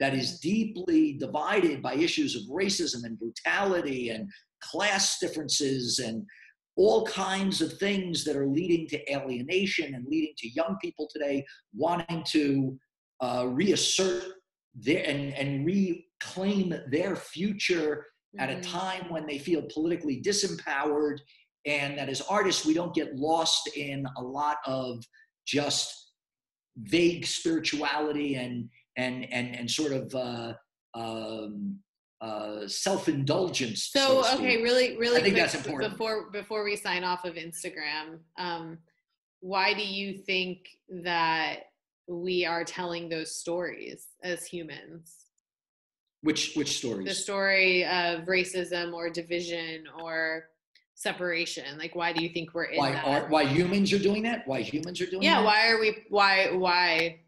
that 0.00 0.14
is 0.14 0.40
deeply 0.40 1.12
divided 1.12 1.80
by 1.80 1.94
issues 1.94 2.34
of 2.34 2.42
racism 2.52 3.04
and 3.04 3.18
brutality 3.18 4.08
and 4.08 4.28
class 4.60 5.20
differences 5.20 6.00
and 6.00 6.26
all 6.76 7.06
kinds 7.06 7.60
of 7.60 7.78
things 7.78 8.24
that 8.24 8.36
are 8.36 8.48
leading 8.48 8.88
to 8.88 9.12
alienation 9.12 9.94
and 9.94 10.04
leading 10.08 10.34
to 10.36 10.50
young 10.50 10.76
people 10.82 11.08
today 11.12 11.44
wanting 11.72 12.24
to 12.26 12.76
uh, 13.20 13.46
reassert 13.48 14.24
their 14.74 15.04
and 15.06 15.32
and 15.34 15.64
reclaim 15.64 16.74
their 16.90 17.14
future 17.14 18.04
at 18.38 18.50
a 18.50 18.56
Mhm. 18.56 18.62
time 18.62 19.08
when 19.10 19.26
they 19.26 19.38
feel 19.38 19.62
politically 19.72 20.20
disempowered 20.20 21.18
and 21.66 21.96
that 21.98 22.08
as 22.08 22.20
artists 22.22 22.64
we 22.66 22.74
don't 22.74 22.94
get 22.94 23.14
lost 23.16 23.68
in 23.76 24.06
a 24.16 24.22
lot 24.22 24.58
of 24.66 25.02
just 25.46 26.12
vague 26.76 27.24
spirituality 27.26 28.34
and 28.34 28.68
and 28.96 29.24
and 29.32 29.54
and 29.56 29.70
sort 29.70 29.92
of 29.92 30.14
uh, 30.14 30.54
um, 30.94 31.78
uh, 32.20 32.66
self-indulgence 32.68 33.90
So 33.92 34.22
to 34.22 34.34
okay, 34.34 34.62
really, 34.62 34.96
really 34.96 35.20
I 35.20 35.22
think 35.22 35.34
quick 35.34 35.42
that's 35.50 35.54
important. 35.54 35.92
before 35.92 36.30
before 36.30 36.64
we 36.64 36.76
sign 36.76 37.02
off 37.04 37.24
of 37.24 37.34
Instagram. 37.34 38.20
Um, 38.38 38.78
why 39.40 39.74
do 39.74 39.84
you 39.84 40.18
think 40.18 40.66
that 41.02 41.64
we 42.06 42.44
are 42.46 42.64
telling 42.64 43.08
those 43.08 43.36
stories 43.36 44.08
as 44.22 44.44
humans? 44.46 45.16
Which 46.24 46.54
which 46.54 46.78
stories 46.78 47.06
The 47.06 47.14
story 47.14 47.84
of 47.84 48.24
racism 48.24 48.92
or 48.92 49.10
division 49.10 49.84
or 50.02 50.46
separation. 50.94 51.78
Like, 51.78 51.94
why 51.94 52.12
do 52.12 52.22
you 52.22 52.30
think 52.30 52.54
we're 52.54 52.64
in 52.64 52.78
why 52.78 52.92
that? 52.92 53.06
are, 53.06 53.28
why 53.28 53.44
humans 53.44 53.92
are 53.92 53.98
doing 53.98 54.22
that 54.24 54.46
why 54.48 54.60
humans 54.62 55.00
are 55.00 55.06
doing 55.06 55.22
yeah, 55.22 55.36
that 55.36 55.44
why 55.44 55.68
are 55.68 55.78
we? 55.78 56.04
Why? 56.08 56.50
Why? 56.52 57.20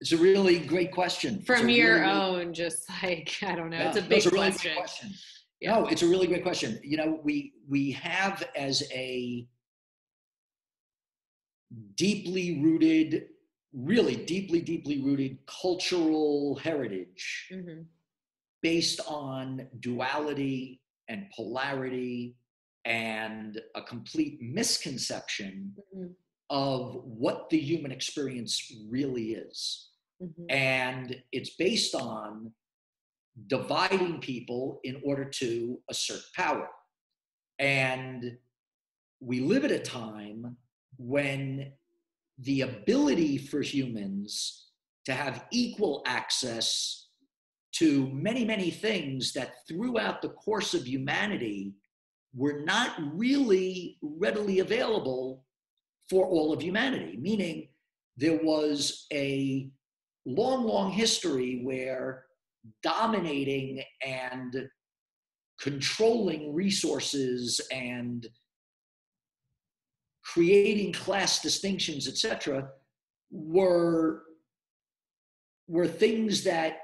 it's 0.00 0.12
a 0.12 0.16
really 0.16 0.58
great 0.60 0.92
question 0.92 1.42
From 1.42 1.68
your 1.68 2.00
really, 2.00 2.10
own, 2.10 2.54
just 2.54 2.88
like 3.02 3.36
I 3.42 3.54
don't 3.54 3.70
know. 3.70 3.78
Yeah, 3.78 3.88
it's 3.88 3.98
a 3.98 4.02
big 4.02 4.24
really 4.26 4.50
question. 4.50 4.76
question. 4.76 5.10
Yeah. 5.60 5.74
No, 5.74 5.86
it's 5.86 6.02
a 6.02 6.06
really 6.06 6.26
great 6.26 6.44
question. 6.44 6.78
You 6.82 6.96
know, 6.98 7.20
we 7.24 7.52
we 7.68 7.92
have 7.92 8.44
as 8.56 8.82
a 8.92 9.46
deeply 11.96 12.62
rooted, 12.62 13.26
really 13.72 14.16
deeply, 14.24 14.60
deeply 14.60 15.02
rooted 15.02 15.38
cultural 15.46 16.56
heritage 16.56 17.48
Mhm. 17.52 17.86
based 18.62 19.00
on 19.06 19.68
duality 19.80 20.80
and 21.08 21.30
polarity 21.30 22.36
and 22.84 23.60
a 23.74 23.82
complete 23.82 24.40
misconception 24.40 25.76
Mhm. 25.94 26.14
of 26.50 26.94
what 27.04 27.50
the 27.50 27.58
human 27.58 27.92
experience 27.92 28.72
really 28.88 29.32
is 29.34 29.90
Mhm. 30.20 30.46
and 30.50 31.22
it's 31.32 31.50
based 31.56 31.94
on 31.94 32.54
dividing 33.46 34.20
people 34.20 34.80
in 34.82 35.00
order 35.04 35.24
to 35.24 35.82
assert 35.88 36.22
power. 36.34 36.68
And 37.58 38.38
we 39.20 39.40
live 39.40 39.64
at 39.64 39.70
a 39.70 39.78
time 39.78 40.56
when 40.96 41.76
the 42.38 42.62
ability 42.62 43.38
for 43.38 43.60
humans 43.60 44.68
to 45.06 45.14
have 45.14 45.46
equal 45.50 46.02
access 46.06 47.08
to 47.72 48.08
many, 48.12 48.44
many 48.44 48.70
things 48.70 49.32
that 49.32 49.66
throughout 49.68 50.22
the 50.22 50.30
course 50.30 50.74
of 50.74 50.86
humanity 50.86 51.74
were 52.34 52.60
not 52.64 52.92
really 53.12 53.98
readily 54.02 54.60
available 54.60 55.44
for 56.08 56.26
all 56.26 56.52
of 56.52 56.62
humanity, 56.62 57.18
meaning 57.20 57.68
there 58.16 58.40
was 58.42 59.06
a 59.12 59.70
long, 60.24 60.64
long 60.64 60.90
history 60.90 61.60
where 61.64 62.24
dominating 62.82 63.82
and 64.04 64.68
controlling 65.60 66.54
resources 66.54 67.60
and 67.72 68.26
creating 70.32 70.92
class 70.92 71.40
distinctions, 71.40 72.06
etc., 72.06 72.68
were 73.30 74.22
were 75.66 75.86
things 75.86 76.42
that 76.44 76.78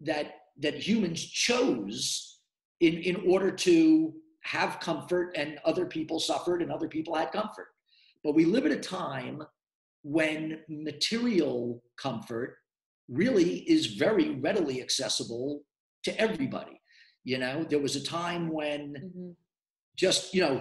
that 0.00 0.26
that 0.58 0.74
humans 0.74 1.22
chose 1.24 2.40
in 2.80 2.94
in 3.10 3.16
order 3.28 3.50
to 3.50 4.12
have 4.42 4.80
comfort 4.80 5.32
and 5.36 5.58
other 5.64 5.86
people 5.86 6.18
suffered 6.20 6.60
and 6.62 6.70
other 6.70 6.88
people 6.88 7.14
had 7.14 7.30
comfort 7.30 7.68
but 8.24 8.34
we 8.34 8.44
live 8.44 8.66
at 8.66 8.72
a 8.72 8.76
time 8.80 9.40
when 10.02 10.58
material 10.68 11.82
comfort 11.96 12.56
really 13.08 13.58
is 13.70 13.86
very 13.86 14.30
readily 14.40 14.82
accessible 14.82 15.62
to 16.02 16.10
everybody 16.20 16.76
you 17.22 17.38
know 17.38 17.64
there 17.70 17.78
was 17.86 17.94
a 17.96 18.02
time 18.04 18.48
when 18.48 18.80
Mhm. 18.96 19.36
just 19.96 20.34
you 20.34 20.40
know 20.44 20.56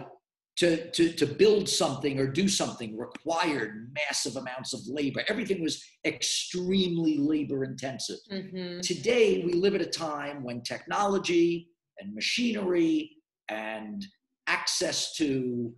to, 0.57 0.89
to, 0.91 1.11
to 1.13 1.25
build 1.25 1.67
something 1.67 2.19
or 2.19 2.27
do 2.27 2.47
something 2.47 2.95
required 2.97 3.91
massive 3.93 4.35
amounts 4.35 4.73
of 4.73 4.81
labor 4.87 5.23
everything 5.27 5.61
was 5.61 5.83
extremely 6.05 7.17
labor 7.17 7.63
intensive 7.63 8.17
Mhm. 8.31 8.81
today 8.81 9.43
we 9.45 9.53
live 9.53 9.75
at 9.75 9.81
a 9.81 9.85
time 9.85 10.43
when 10.43 10.61
technology 10.61 11.69
and 11.99 12.13
machinery 12.13 13.17
and 13.49 14.05
access 14.47 15.13
to 15.15 15.73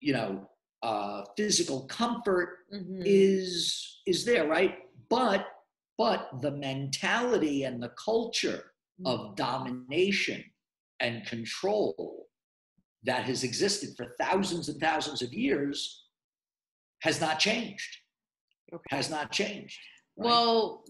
you 0.00 0.12
know 0.12 0.48
uh, 0.82 1.24
physical 1.36 1.86
comfort 1.86 2.58
Mhm. 2.72 3.02
is 3.04 4.00
is 4.06 4.24
there 4.24 4.46
right 4.48 4.74
but 5.08 5.46
but 5.98 6.40
the 6.40 6.50
mentality 6.52 7.64
and 7.64 7.82
the 7.82 7.92
culture 8.02 8.72
of 9.04 9.34
domination 9.36 10.42
and 11.00 11.26
control 11.26 12.19
that 13.04 13.24
has 13.24 13.44
existed 13.44 13.90
for 13.96 14.14
thousands 14.20 14.68
and 14.68 14.80
thousands 14.80 15.22
of 15.22 15.32
years 15.32 16.04
has 17.00 17.20
not 17.20 17.38
changed 17.38 17.96
Okay. 18.72 18.82
has 18.96 19.10
not 19.10 19.32
changed 19.32 19.78
right? 20.16 20.26
Well, 20.26 20.84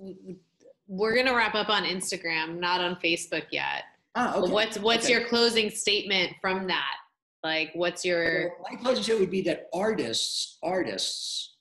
we're 0.86 1.14
gonna 1.14 1.34
wrap 1.34 1.54
up 1.54 1.68
on 1.70 1.84
Instagram, 1.84 2.58
not 2.58 2.80
on 2.80 2.96
Facebook 2.96 3.46
yet. 3.50 3.84
ah, 4.16 4.34
okay. 4.36 4.52
What's 4.52 4.78
what's 4.78 5.04
Okay. 5.06 5.14
your 5.14 5.28
closing 5.28 5.70
statement 5.70 6.32
from 6.40 6.66
that? 6.66 6.96
Like, 7.44 7.70
what's 7.74 8.04
your 8.04 8.50
Well, 8.58 8.66
my 8.72 8.76
closing 8.76 9.02
statement 9.04 9.20
would 9.20 9.30
be 9.30 9.40
that 9.42 9.68
artists, 9.72 10.58
artists 10.62 11.56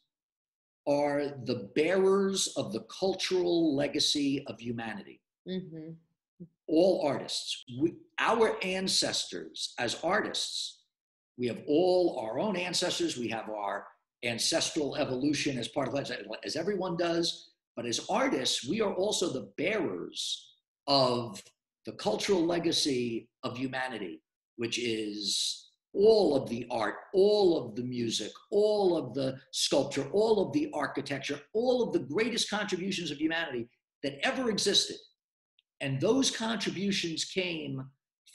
are 0.88 1.28
the 1.46 1.70
bearers 1.76 2.48
of 2.58 2.74
the 2.74 2.82
cultural 3.00 3.76
legacy 3.76 4.44
of 4.48 4.60
humanity. 4.60 5.22
Mhm. 5.48 5.96
All 6.68 7.04
artists, 7.06 7.66
we, 7.80 7.94
our 8.20 8.58
ancestors 8.64 9.74
as 9.80 9.98
artists, 10.04 10.80
we 11.38 11.48
have 11.48 11.62
all 11.68 12.20
our 12.20 12.38
own 12.38 12.56
ancestors. 12.58 13.18
We 13.18 13.30
have 13.30 13.50
our 13.50 13.88
ancestral 14.24 14.98
evolution 14.98 15.58
as 15.58 15.70
part 15.70 15.88
of 15.88 15.94
that, 15.96 16.22
as 16.44 16.56
everyone 16.56 16.98
does. 16.98 17.52
But 17.76 17.86
as 17.86 18.06
artists, 18.10 18.68
we 18.68 18.82
are 18.82 18.94
also 18.94 19.32
the 19.32 19.50
bearers 19.58 20.54
of 20.88 21.42
the 21.86 21.94
cultural 21.94 22.46
legacy 22.46 23.30
of 23.44 23.58
humanity, 23.58 24.22
which 24.58 24.78
is 24.80 25.70
all 25.94 26.36
of 26.36 26.50
the 26.50 26.68
art, 26.70 26.96
all 27.14 27.58
of 27.58 27.76
the 27.76 27.84
music, 27.84 28.32
all 28.52 28.98
of 28.98 29.14
the 29.14 29.40
sculpture, 29.54 30.08
all 30.12 30.46
of 30.46 30.52
the 30.54 30.70
architecture, 30.74 31.40
all 31.54 31.82
of 31.82 31.94
the 31.94 32.00
greatest 32.00 32.50
contributions 32.50 33.12
of 33.12 33.18
humanity 33.18 33.70
that 34.04 34.20
ever 34.24 34.50
existed. 34.50 34.98
And 35.82 36.00
those 36.00 36.30
contributions 36.32 37.26
came 37.26 37.84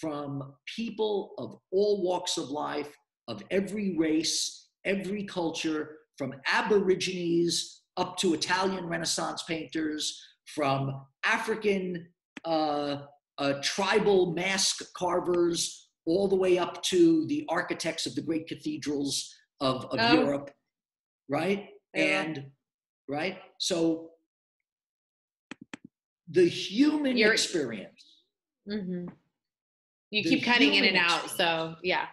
from 0.01 0.55
people 0.77 1.35
of 1.39 1.57
all 1.73 2.03
walks 2.03 2.37
of 2.37 2.51
life, 2.51 2.97
of 3.29 3.43
every 3.51 3.97
race, 3.97 4.69
every 4.85 5.25
culture, 5.25 5.97
from 6.19 6.35
Aborigines 6.47 7.83
up 7.97 8.17
to 8.19 8.35
Italian 8.35 8.87
Renaissance 8.87 9.43
painters, 9.49 10.21
from 10.55 11.01
African 11.25 12.07
uh, 12.45 12.99
uh, 13.39 13.55
tribal 13.63 14.33
mask 14.35 14.83
carvers, 14.97 15.89
all 16.07 16.29
the 16.29 16.37
way 16.37 16.59
up 16.59 16.83
to 16.83 17.27
the 17.27 17.45
architects 17.49 18.07
of 18.07 18.15
the 18.15 18.23
great 18.23 18.47
cathedrals 18.47 19.33
of, 19.61 19.85
of 19.87 19.99
Oh. 20.01 20.15
Europe, 20.21 20.51
right? 21.29 21.69
Yeah. 21.95 22.23
And 22.23 22.47
right, 23.09 23.39
so 23.59 24.11
the 26.29 26.49
human 26.49 27.17
You're- 27.17 27.33
experience. 27.33 28.23
Mhm. 28.69 29.09
You 30.11 30.23
The 30.23 30.29
keep 30.31 30.45
cutting 30.45 30.75
in 30.75 30.85
and 30.85 30.97
out, 30.97 31.29
so 31.31 31.77
yeah. 31.83 32.09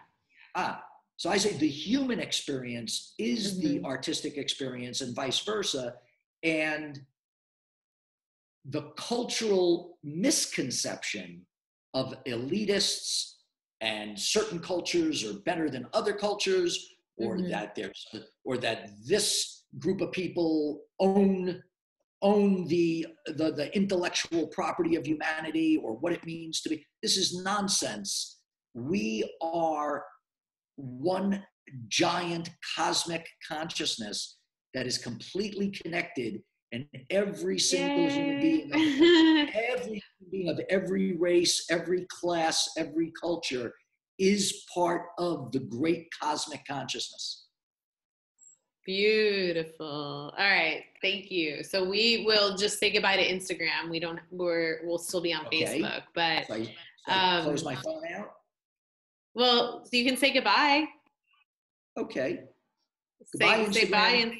Ah, 0.55 0.84
so 1.18 1.30
I 1.30 1.38
say 1.38 1.53
the 1.55 1.68
human 1.70 2.20
experience 2.20 3.14
is 3.18 3.59
the 3.59 3.80
Mhm. 3.80 3.86
artistic 3.86 4.38
experience 4.38 5.01
and 5.01 5.16
vice 5.16 5.39
versa. 5.39 5.97
And 6.43 7.05
the 8.66 8.91
cultural 8.91 9.97
misconception 10.03 11.45
of 11.93 12.14
elitists 12.26 13.36
and 13.82 14.20
certain 14.20 14.59
cultures 14.59 15.24
are 15.24 15.39
better 15.39 15.70
than 15.70 15.88
other 15.93 16.14
cultures, 16.14 16.95
or 17.18 17.38
Mhm. 17.38 17.49
that 17.49 17.76
there's 17.76 18.07
or 18.43 18.57
that 18.57 18.89
this 19.05 19.64
group 19.80 20.01
of 20.01 20.12
people 20.12 20.86
own 20.99 21.64
own 22.22 22.68
the, 22.68 23.06
the 23.26 23.52
the 23.52 23.76
intellectual 23.76 24.48
property 24.48 24.96
of 24.96 25.06
humanity 25.06 25.78
or 25.84 25.94
what 25.94 26.14
it 26.14 26.26
means 26.26 26.62
to 26.62 26.70
be. 26.70 26.86
This 27.02 27.18
is 27.18 27.44
nonsense. 27.44 28.40
We 28.74 29.30
are 29.42 30.04
one 30.76 31.44
giant 31.88 32.50
cosmic 32.76 33.28
consciousness 33.48 34.38
that 34.74 34.88
is 34.88 34.98
completely 34.98 35.70
connected 35.70 36.42
and 36.72 36.86
every 37.10 37.60
single 37.60 38.08
human 38.08 38.40
being, 38.40 38.72
of, 38.72 38.80
every 39.56 40.02
human 40.20 40.32
being 40.32 40.50
of 40.50 40.62
every 40.70 41.18
race, 41.18 41.66
every 41.70 42.06
class, 42.10 42.70
every 42.78 43.12
culture 43.22 43.74
is 44.20 44.66
part 44.74 45.08
of 45.18 45.52
the 45.52 45.60
great 45.60 46.08
cosmic 46.22 46.66
consciousness. 46.66 47.48
Beautiful. 48.92 50.34
All 50.38 50.46
right. 50.46 50.84
Thank 51.02 51.32
you. 51.32 51.64
So 51.64 51.84
we 51.88 52.24
will 52.26 52.58
just 52.58 52.78
say 52.78 52.92
goodbye 52.92 53.16
to 53.16 53.26
Instagram. 53.26 53.89
We 53.89 54.00
don't 54.02 54.20
we're 54.32 54.82
we'll 54.84 54.98
still 54.98 55.22
be 55.22 55.34
on 55.34 55.46
Okay. 55.48 55.80
Facebook, 55.82 56.04
but 56.14 56.46
So 56.48 56.54
I, 56.56 56.64
so 57.08 57.12
Um, 57.14 57.44
close 57.46 57.64
my 57.64 57.76
phone 57.76 58.04
out. 58.14 58.32
well, 59.34 59.88
you 59.94 60.04
can 60.06 60.18
say 60.18 60.32
goodbye. 60.34 60.86
Okay. 61.98 62.42
Say 63.24 63.39
Goodbye, 63.39 63.72
say 63.72 63.86
bye 63.86 64.12
Instagram. 64.14 64.38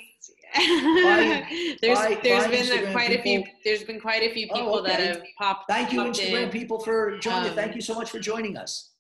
and 0.54 1.04
Bye- 1.06 1.78
there's 1.82 1.97
bye- 1.99 2.20
there's 2.22 2.43
bye, 2.43 2.52
been 2.52 2.66
Instagram 2.66 2.91
quite 2.91 3.12
a 3.12 3.22
few 3.22 3.43
there's 3.64 3.84
been 3.86 3.99
quite 4.02 4.24
a 4.24 4.34
few 4.34 4.47
Oh, 4.52 4.56
people 4.60 4.84
that 4.84 4.99
have 4.99 5.24
popped 5.39 5.70
Thank 5.72 5.93
you, 5.93 6.04
popped 6.04 6.18
Instagram 6.20 6.43
in. 6.43 6.49
people, 6.49 6.80
for 6.80 7.18
joining. 7.20 7.49
Um, 7.52 7.56
Thank 7.56 7.76
you 7.76 7.82
so 7.82 7.93
much 7.95 8.10
for 8.12 8.20
joining 8.20 8.58
us. 8.58 8.91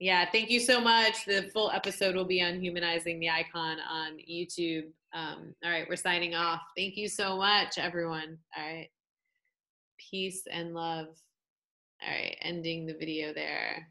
Yeah, 0.00 0.24
thank 0.32 0.48
you 0.48 0.60
so 0.60 0.80
much. 0.80 1.26
The 1.26 1.50
full 1.52 1.70
episode 1.70 2.16
will 2.16 2.24
be 2.24 2.42
on 2.42 2.58
humanizing 2.58 3.20
the 3.20 3.28
icon 3.28 3.76
on 3.80 4.16
YouTube. 4.18 4.86
Um, 5.12 5.54
all 5.62 5.70
right, 5.70 5.86
we're 5.90 5.96
signing 5.96 6.34
off. 6.34 6.62
Thank 6.74 6.96
you 6.96 7.06
so 7.06 7.36
much, 7.36 7.76
everyone. 7.76 8.38
All 8.56 8.64
right. 8.64 8.88
Peace 10.10 10.44
and 10.50 10.72
love. 10.72 11.08
All 12.02 12.08
right, 12.08 12.34
ending 12.40 12.86
the 12.86 12.94
video 12.94 13.34
there. 13.34 13.88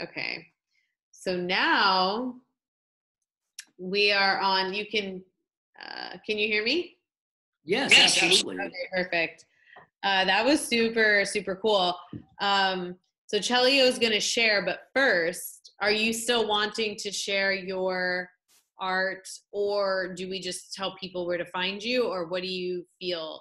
Okay. 0.00 0.46
So 1.10 1.36
now 1.36 2.36
we 3.76 4.12
are 4.12 4.38
on, 4.38 4.72
you 4.72 4.86
can, 4.86 5.20
uh, 5.84 6.16
can 6.24 6.38
you 6.38 6.46
hear 6.46 6.62
me? 6.62 6.96
Yes, 7.64 7.90
Yes, 7.90 8.22
absolutely. 8.22 8.64
Okay, 8.66 8.88
perfect. 8.92 9.46
Uh, 10.04 10.24
that 10.26 10.44
was 10.44 10.60
super, 10.60 11.24
super 11.24 11.56
cool. 11.56 11.96
Um, 12.40 12.94
so 13.34 13.40
Chelio 13.40 13.84
is 13.84 13.98
going 13.98 14.12
to 14.12 14.20
share, 14.20 14.64
but 14.64 14.82
first, 14.94 15.72
are 15.80 15.90
you 15.90 16.12
still 16.12 16.46
wanting 16.46 16.94
to 17.00 17.10
share 17.10 17.52
your 17.52 18.28
art, 18.78 19.28
or 19.50 20.14
do 20.14 20.30
we 20.30 20.38
just 20.38 20.72
tell 20.72 20.94
people 21.00 21.26
where 21.26 21.38
to 21.38 21.44
find 21.46 21.82
you, 21.82 22.04
or 22.04 22.28
what 22.28 22.42
do 22.42 22.48
you 22.48 22.86
feel? 23.00 23.40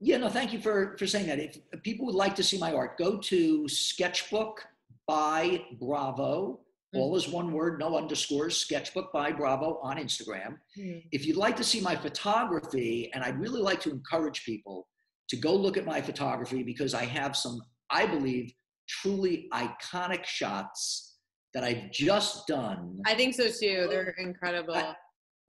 Yeah, 0.00 0.18
no, 0.18 0.28
thank 0.28 0.52
you 0.52 0.60
for 0.60 0.98
for 0.98 1.06
saying 1.06 1.28
that. 1.28 1.38
If 1.38 1.82
people 1.82 2.04
would 2.06 2.14
like 2.14 2.34
to 2.36 2.42
see 2.42 2.58
my 2.58 2.74
art, 2.74 2.98
go 2.98 3.16
to 3.16 3.66
Sketchbook 3.68 4.66
by 5.06 5.64
Bravo. 5.80 6.60
Hmm. 6.92 6.98
All 6.98 7.16
is 7.16 7.26
one 7.26 7.52
word, 7.52 7.78
no 7.78 7.96
underscores. 7.96 8.58
Sketchbook 8.58 9.14
by 9.14 9.32
Bravo 9.32 9.78
on 9.82 9.96
Instagram. 9.96 10.58
Hmm. 10.76 10.98
If 11.10 11.24
you'd 11.24 11.38
like 11.38 11.56
to 11.56 11.64
see 11.64 11.80
my 11.80 11.96
photography, 11.96 13.10
and 13.14 13.24
I'd 13.24 13.40
really 13.40 13.62
like 13.62 13.80
to 13.80 13.90
encourage 13.90 14.44
people 14.44 14.88
to 15.30 15.36
go 15.36 15.54
look 15.54 15.78
at 15.78 15.86
my 15.86 16.02
photography 16.02 16.62
because 16.62 16.92
I 16.92 17.06
have 17.06 17.34
some, 17.34 17.62
I 17.88 18.04
believe, 18.04 18.52
truly 18.90 19.48
iconic 19.52 20.24
shots 20.24 21.16
that 21.54 21.64
I've 21.64 21.90
just 21.92 22.46
done. 22.46 23.00
I 23.06 23.14
think 23.14 23.34
so 23.34 23.48
too. 23.48 23.86
They're 23.90 24.14
incredible. 24.18 24.74
I- 24.74 24.94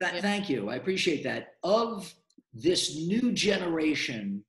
Th- 0.02 0.14
Yeah. 0.14 0.20
Thank 0.20 0.48
you. 0.50 0.68
I 0.68 0.76
appreciate 0.76 1.22
that. 1.24 1.54
Of 1.62 2.12
this 2.52 2.96
new 2.96 3.30
generation 3.32 4.44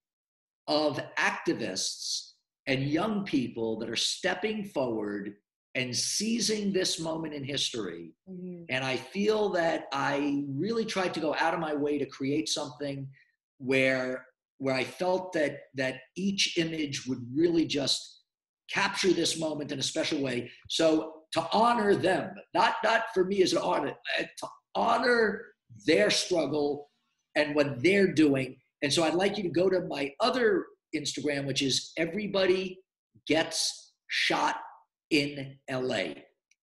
of 0.68 1.00
activists 1.20 2.32
and 2.66 2.84
young 2.84 3.24
people 3.24 3.78
that 3.80 3.90
are 3.90 3.96
stepping 3.96 4.64
forward 4.66 5.36
and 5.76 5.96
seizing 5.96 6.72
this 6.74 7.00
moment 7.00 7.34
in 7.36 7.44
history. 7.44 8.14
Mhm. 8.30 8.66
And 8.70 8.84
I 8.84 8.96
feel 8.98 9.50
that 9.50 9.88
I 9.92 10.44
really 10.48 10.86
tried 10.86 11.14
to 11.16 11.20
go 11.20 11.36
out 11.36 11.54
of 11.54 11.60
my 11.60 11.74
way 11.76 11.98
to 12.00 12.06
create 12.06 12.50
something 12.50 13.08
where 13.60 14.26
where 14.60 14.76
I 14.76 14.84
felt 14.86 15.34
that 15.34 15.54
that 15.76 15.96
each 16.16 16.58
image 16.58 17.06
would 17.08 17.22
really 17.36 17.66
just 17.66 18.23
capture 18.72 19.14
this 19.14 19.40
moment 19.40 19.72
in 19.72 19.80
a 19.80 19.84
special 19.84 20.22
way. 20.22 20.52
So 20.70 21.14
to 21.34 21.48
honor 21.52 21.96
them, 21.96 22.34
not 22.54 22.76
not 22.84 23.06
for 23.14 23.26
me 23.26 23.42
as 23.42 23.54
an 23.54 23.60
artist, 23.60 23.96
uh, 24.20 24.24
to 24.24 24.48
honor 24.76 25.42
their 25.86 26.10
struggle 26.10 26.90
and 27.36 27.56
what 27.56 27.82
they're 27.82 28.12
doing. 28.14 28.58
And 28.82 28.92
so 28.92 29.04
I'd 29.04 29.16
like 29.16 29.38
you 29.38 29.44
to 29.44 29.50
go 29.50 29.70
to 29.70 29.82
my 29.82 30.12
other 30.20 30.66
Instagram, 30.96 31.46
which 31.46 31.62
is 31.62 31.92
everybody 31.98 32.80
gets 33.28 33.94
shot 34.08 34.58
in 35.10 35.58
LA. 35.70 36.14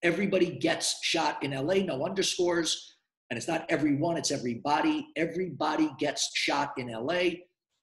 Everybody 0.03 0.59
gets 0.59 0.99
shot 1.03 1.43
in 1.43 1.53
LA, 1.53 1.75
no 1.75 2.05
underscores. 2.05 2.97
And 3.31 3.37
it's 3.37 3.49
not 3.49 3.65
everyone, 3.69 4.17
it's 4.17 4.31
everybody. 4.31 5.09
Everybody 5.17 5.91
gets 5.99 6.31
shot 6.35 6.73
in 6.79 6.91
LA. 6.91 7.31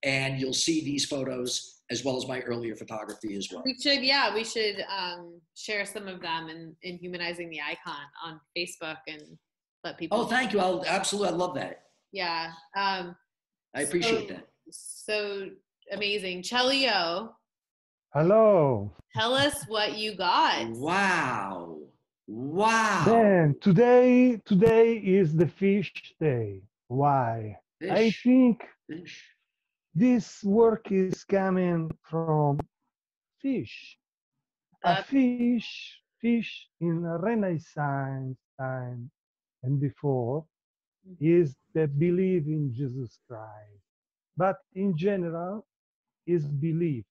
And 0.03 0.39
you'll 0.39 0.53
see 0.53 0.83
these 0.83 1.05
photos 1.05 1.76
as 1.89 2.03
well 2.03 2.17
as 2.17 2.27
my 2.27 2.41
earlier 2.41 2.75
photography 2.75 3.35
as 3.35 3.47
well. 3.51 3.63
We 3.65 3.75
should, 3.81 4.03
yeah, 4.03 4.33
we 4.33 4.43
should 4.43 4.83
um, 4.95 5.39
share 5.55 5.85
some 5.85 6.07
of 6.07 6.21
them 6.21 6.49
in, 6.49 6.75
in 6.83 6.97
humanizing 6.97 7.49
the 7.49 7.61
icon 7.61 7.95
on 8.23 8.39
Facebook 8.57 8.97
and 9.07 9.21
let 9.83 9.97
people. 9.97 10.19
Oh, 10.19 10.25
thank 10.25 10.53
you. 10.53 10.59
I'll 10.59 10.83
absolutely, 10.85 11.33
I 11.33 11.37
love 11.37 11.55
that. 11.55 11.83
Yeah. 12.11 12.51
Um, 12.75 13.15
I 13.73 13.81
appreciate 13.81 14.27
so, 14.27 14.33
that. 14.33 14.47
So 14.69 15.49
amazing. 15.91 16.41
Chelio, 16.43 17.29
Hello. 18.13 18.91
tell 19.15 19.33
us 19.33 19.63
what 19.67 19.97
you 19.97 20.15
got. 20.15 20.67
Wow. 20.71 21.77
Wow. 22.27 23.03
Then 23.05 23.55
today, 23.61 24.41
today 24.45 24.95
is 24.95 25.35
the 25.35 25.47
fish 25.47 25.93
day. 26.19 26.63
Why? 26.89 27.57
I 27.83 27.95
Fish, 27.95 28.23
think 28.23 28.63
fish. 28.89 29.23
This 29.97 30.43
work 30.43 30.91
is 30.91 31.23
coming 31.23 31.89
from 32.03 32.59
fish. 33.41 33.97
A 34.83 35.03
fish, 35.03 35.99
fish 36.21 36.67
in 36.79 37.01
Renaissance 37.01 38.37
time 38.59 39.09
and 39.63 39.81
before 39.81 40.45
mm-hmm. 41.07 41.41
is 41.41 41.55
the 41.73 41.87
belief 41.87 42.45
in 42.45 42.71
Jesus 42.71 43.17
Christ. 43.27 43.81
But 44.37 44.57
in 44.75 44.95
general, 44.95 45.65
is 46.27 46.45
belief. 46.45 47.05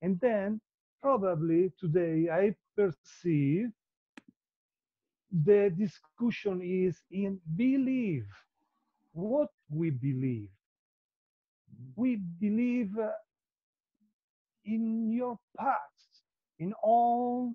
And 0.00 0.18
then 0.20 0.60
probably 1.00 1.70
today 1.78 2.28
I 2.32 2.54
perceive 2.76 3.68
the 5.30 5.72
discussion 5.78 6.62
is 6.62 6.98
in 7.12 7.38
belief. 7.54 8.24
What 9.12 9.50
we 9.70 9.90
believe. 9.90 10.48
We 11.96 12.16
believe 12.16 12.96
uh, 12.98 13.10
in 14.64 15.10
your 15.12 15.38
path, 15.58 15.76
in 16.58 16.72
all 16.82 17.54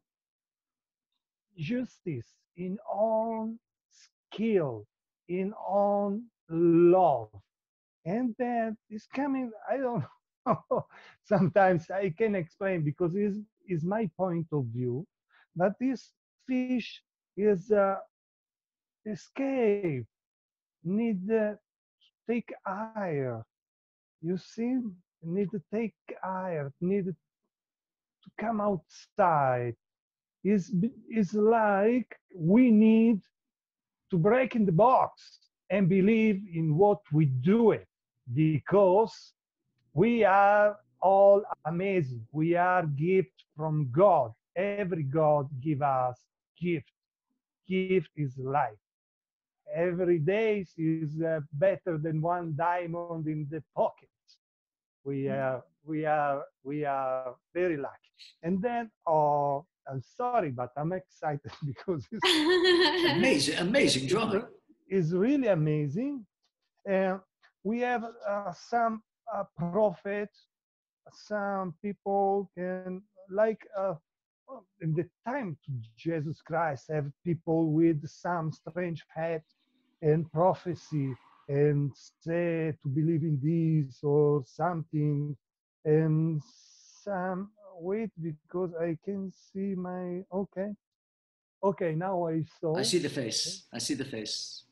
justice, 1.57 2.35
in 2.55 2.77
all 2.91 3.53
skill, 3.89 4.85
in 5.27 5.53
all 5.53 6.19
love. 6.49 7.29
And 8.05 8.35
then 8.37 8.77
it's 8.89 9.07
coming, 9.07 9.51
I 9.69 9.77
don't 9.77 10.03
know, 10.45 10.85
sometimes 11.23 11.89
I 11.91 12.13
can 12.17 12.35
explain 12.35 12.83
because 12.83 13.15
it 13.15 13.23
is, 13.23 13.39
is 13.67 13.83
my 13.83 14.09
point 14.17 14.47
of 14.51 14.65
view, 14.65 15.05
but 15.55 15.73
this 15.79 16.11
fish 16.47 17.01
is 17.35 17.71
uh, 17.71 17.95
escape, 19.05 20.05
need 20.83 21.31
uh, 21.31 21.53
take 22.29 22.53
air. 22.67 23.46
You 24.21 24.37
see, 24.37 24.79
need 25.23 25.51
to 25.51 25.61
take 25.73 25.95
air, 26.23 26.71
need 26.81 27.05
to 27.05 27.15
come 28.39 28.61
outside. 28.61 29.75
Is 30.43 30.73
is 31.09 31.33
like 31.33 32.15
we 32.33 32.71
need 32.71 33.21
to 34.11 34.17
break 34.17 34.55
in 34.55 34.65
the 34.65 34.71
box 34.71 35.39
and 35.69 35.89
believe 35.89 36.41
in 36.53 36.77
what 36.77 36.99
we 37.11 37.25
do 37.25 37.71
it 37.71 37.87
because 38.33 39.33
we 39.93 40.23
are 40.23 40.77
all 41.01 41.43
amazing. 41.65 42.25
We 42.31 42.55
are 42.55 42.85
gift 42.85 43.43
from 43.55 43.89
God. 43.91 44.31
Every 44.55 45.03
God 45.03 45.49
give 45.61 45.81
us 45.81 46.17
gift. 46.59 46.91
Gift 47.67 48.09
is 48.15 48.37
life. 48.37 48.86
Every 49.75 50.19
day 50.19 50.65
is 50.77 51.21
uh, 51.21 51.41
better 51.53 51.97
than 51.97 52.21
one 52.21 52.55
diamond 52.57 53.27
in 53.27 53.47
the 53.49 53.63
pocket. 53.75 54.09
We 55.03 55.29
are 55.29 55.63
we 55.85 56.05
are 56.05 56.43
we 56.63 56.85
are 56.85 57.35
very 57.53 57.77
lucky. 57.77 58.11
And 58.43 58.61
then, 58.61 58.89
oh, 59.05 59.65
I'm 59.89 60.01
sorry, 60.01 60.51
but 60.51 60.71
I'm 60.77 60.91
excited 60.93 61.51
because 61.65 62.05
it's 62.11 63.11
Amazing, 63.17 63.57
amazing 63.59 64.07
drawing. 64.07 64.43
is 64.89 65.13
really 65.13 65.47
amazing. 65.47 66.25
And 66.85 67.19
we 67.63 67.79
have 67.81 68.05
uh, 68.27 68.53
some 68.53 69.01
uh, 69.33 69.43
prophets, 69.57 70.47
some 71.11 71.73
people 71.81 72.49
can 72.57 73.01
like 73.29 73.61
uh, 73.77 73.95
in 74.81 74.93
the 74.93 75.05
time 75.25 75.57
to 75.65 75.71
Jesus 75.97 76.41
Christ 76.41 76.85
have 76.89 77.11
people 77.25 77.71
with 77.71 78.07
some 78.07 78.51
strange 78.51 79.03
hat 79.13 79.43
and 80.01 80.31
prophecy 80.31 81.13
and 81.49 81.91
say 82.21 82.73
to 82.83 82.87
believe 82.89 83.23
in 83.23 83.39
this 83.41 83.99
or 84.03 84.43
something 84.45 85.35
and 85.85 86.41
some 87.03 87.49
wait 87.79 88.09
because 88.21 88.71
i 88.81 88.97
can 89.05 89.31
see 89.31 89.75
my 89.75 90.21
okay 90.33 90.69
okay 91.63 91.95
now 91.95 92.27
i 92.27 92.43
saw 92.59 92.77
I 92.77 92.83
see 92.83 92.99
the 92.99 93.09
face. 93.09 93.65
I 93.73 93.79
see 93.79 93.93
the 93.95 94.05
face. 94.05 94.63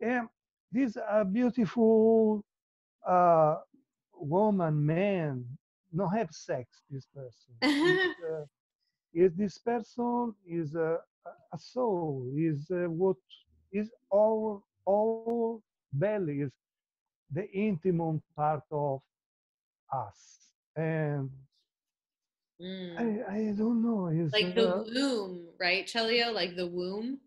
And 0.00 0.28
this 0.70 0.96
uh, 0.96 1.24
beautiful 1.24 2.44
uh, 3.06 3.56
woman 4.14 4.84
man 4.86 5.44
no 5.92 6.08
have 6.08 6.30
sex 6.30 6.82
this 6.90 7.06
person. 7.14 7.54
Is, 7.82 7.98
uh, 8.30 8.44
is 9.14 9.32
this 9.34 9.58
person 9.58 10.34
is 10.46 10.74
a, 10.74 10.98
a 11.52 11.58
soul 11.58 12.26
is 12.36 12.70
uh, 12.70 12.88
what 12.88 13.16
is 13.72 13.90
our 14.12 14.60
our 14.88 15.58
belly 15.92 16.40
is 16.40 16.52
the 17.32 17.48
intimate 17.50 18.22
part 18.36 18.62
of 18.70 19.00
us 19.92 20.38
and 20.76 21.30
Mm. 22.60 22.94
I, 22.96 23.34
I 23.34 23.38
don't 23.58 23.82
know 23.82 24.06
is 24.06 24.32
Like 24.32 24.54
the 24.54 24.68
uh, 24.68 24.82
womb, 24.94 25.48
right, 25.58 25.84
Chelio? 25.86 26.32
Like 26.32 26.54
the 26.56 26.66
womb? 26.66 27.18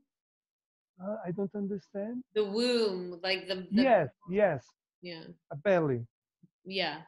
uh, 1.04 1.18
I 1.26 1.32
don't 1.32 1.54
understand 1.56 2.24
The 2.36 2.46
womb, 2.46 3.20
like 3.22 3.48
the, 3.48 3.68
the 3.72 3.84
yes 3.84 4.10
yes 4.30 4.64
yeah, 5.02 5.24
a 5.52 5.58
belly 5.58 6.06
yeah, 6.66 7.02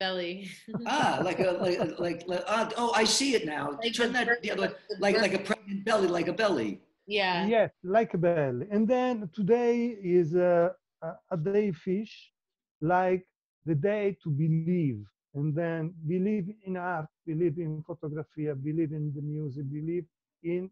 belly. 0.00 0.48
Ah, 0.86 1.20
like 1.24 1.38
a 1.40 1.52
like 1.60 1.78
like, 1.98 2.22
like 2.26 2.44
ah, 2.48 2.70
oh, 2.78 2.92
I 2.94 3.04
see 3.04 3.34
it 3.34 3.44
now. 3.46 3.78
Like 3.82 3.94
Turn 3.94 4.12
that 4.14 4.26
birth- 4.26 4.42
the 4.42 4.52
other 4.52 4.74
the 4.88 4.96
like 5.00 5.14
birth- 5.14 5.22
like 5.22 5.34
a 5.34 5.38
pregnant 5.38 5.84
belly, 5.84 6.08
like 6.08 6.28
a 6.28 6.32
belly. 6.32 6.80
yeah. 7.06 7.46
Yes, 7.46 7.70
like 7.84 8.14
a 8.14 8.18
belly. 8.18 8.66
And 8.70 8.88
then 8.88 9.28
today 9.34 9.96
is 10.02 10.34
a, 10.34 10.72
a, 11.02 11.08
a 11.30 11.36
day 11.36 11.72
fish, 11.72 12.32
like 12.80 13.26
the 13.66 13.74
day 13.74 14.16
to 14.22 14.30
believe. 14.30 15.04
And 15.34 15.54
then 15.54 15.94
believe 16.06 16.48
in 16.64 16.78
art, 16.78 17.08
believe 17.26 17.58
in 17.58 17.82
photography, 17.86 18.46
believe 18.62 18.92
in 18.92 19.12
the 19.14 19.20
music, 19.20 19.70
believe 19.70 20.06
in 20.42 20.70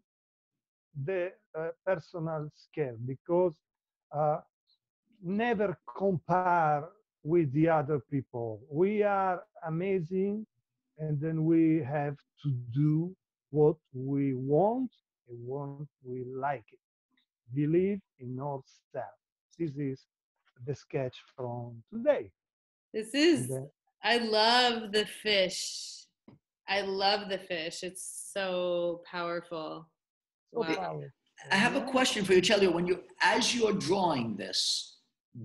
the 1.03 1.31
uh, 1.57 1.69
personal 1.85 2.49
scale 2.55 2.95
because 3.05 3.55
uh, 4.11 4.39
never 5.21 5.77
compare 5.97 6.85
with 7.23 7.51
the 7.53 7.69
other 7.69 7.99
people. 8.11 8.61
We 8.71 9.03
are 9.03 9.43
amazing, 9.67 10.45
and 10.99 11.19
then 11.19 11.45
we 11.45 11.83
have 11.83 12.15
to 12.43 12.49
do 12.73 13.15
what 13.51 13.77
we 13.93 14.33
want 14.33 14.91
and 15.29 15.37
what 15.45 15.87
we 16.03 16.23
like 16.25 16.65
it. 16.71 16.79
Believe 17.53 17.99
in 18.19 18.39
ourselves. 18.39 19.21
This 19.57 19.71
is 19.77 20.05
the 20.65 20.75
sketch 20.75 21.15
from 21.35 21.83
today. 21.91 22.31
This 22.95 23.13
is, 23.13 23.49
then- 23.49 23.69
I 24.01 24.17
love 24.19 24.93
the 24.93 25.05
fish. 25.05 25.59
I 26.65 26.79
love 26.81 27.27
the 27.29 27.37
fish. 27.37 27.83
It's 27.83 28.05
so 28.33 29.01
powerful. 29.11 29.89
so 30.53 30.59
Wow. 30.61 30.75
powerful. 30.75 31.09
I 31.51 31.57
have 31.57 31.75
a 31.75 31.85
question 31.95 32.23
for 32.23 32.33
you, 32.33 32.41
Chelio. 32.41 32.71
When 32.71 32.87
you 32.87 33.03
as 33.21 33.53
you're 33.53 33.77
drawing 33.89 34.37
this, 34.37 34.59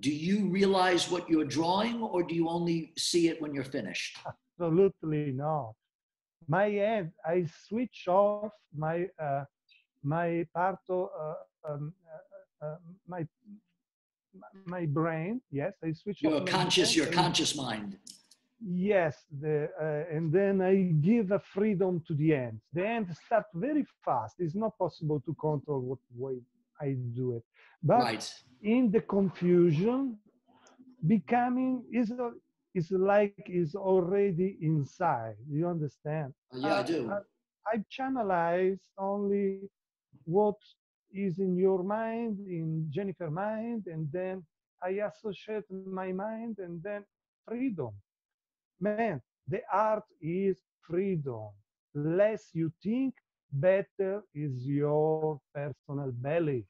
do 0.06 0.12
you 0.28 0.48
realize 0.58 1.10
what 1.10 1.28
you're 1.28 1.50
drawing, 1.58 1.96
or 2.12 2.22
do 2.22 2.34
you 2.40 2.46
only 2.48 2.92
see 2.96 3.24
it 3.30 3.36
when 3.42 3.52
you're 3.54 3.72
finished? 3.78 4.12
Absolutely 4.32 5.32
not. 5.32 5.72
My 6.46 6.66
end, 6.70 7.10
I 7.34 7.36
switch 7.66 8.06
off 8.06 8.52
my 8.84 8.96
uh, 9.26 9.44
my 10.14 10.46
part 10.54 10.78
of 10.88 11.08
uh, 11.24 11.34
um, 11.68 11.92
uh, 12.14 12.66
uh, 12.66 12.76
my 13.14 13.22
my 14.32 14.86
brain. 14.86 15.40
Yes, 15.50 15.74
I 15.84 15.92
switch. 15.92 16.22
Your 16.22 16.40
conscious, 16.44 16.94
your 16.96 17.06
conscious 17.06 17.54
mind. 17.56 17.96
Yes, 18.62 19.24
the, 19.40 19.68
uh, 19.80 20.14
and 20.16 20.30
then 20.32 20.60
I 20.60 20.74
give 21.00 21.30
a 21.30 21.38
freedom 21.40 22.02
to 22.06 22.14
the 22.14 22.34
end. 22.34 22.60
The 22.72 22.86
end 22.86 23.06
start 23.26 23.46
very 23.54 23.84
fast. 24.04 24.36
It's 24.38 24.54
not 24.54 24.76
possible 24.78 25.20
to 25.26 25.34
control 25.40 25.80
what 25.80 25.98
way 26.14 26.38
I 26.80 26.92
do 27.16 27.36
it. 27.36 27.44
But 27.82 28.00
Right. 28.02 28.34
in 28.62 28.90
the 28.90 29.00
confusion, 29.00 30.18
becoming 31.06 31.84
is 31.92 32.10
a- 32.10 32.34
is 32.74 32.90
like 32.92 33.36
is 33.48 33.74
already 33.74 34.56
inside. 34.60 35.36
You 35.48 35.66
understand? 35.68 36.32
Yeah, 36.52 36.74
I 36.74 36.78
Uh, 36.80 36.82
do. 36.82 37.10
uh, 37.10 37.20
I 37.72 37.76
channelize 37.96 38.82
only 38.98 39.68
what 40.26 40.58
is 41.12 41.38
in 41.38 41.56
your 41.56 41.82
mind, 41.82 42.38
in 42.46 42.86
Jennifer 42.90 43.30
mind, 43.30 43.84
and 43.86 44.08
then 44.12 44.44
I 44.82 45.00
associate 45.08 45.64
my 45.70 46.12
mind 46.12 46.56
and 46.58 46.82
then 46.82 47.04
freedom. 47.46 47.90
Man, 48.80 49.20
the 49.48 49.60
art 49.72 50.04
is 50.20 50.58
freedom. 50.80 51.48
Less 51.94 52.50
you 52.52 52.72
think, 52.82 53.14
better 53.52 54.22
is 54.34 54.64
your 54.64 55.40
personal 55.54 56.12
belly. 56.12 56.64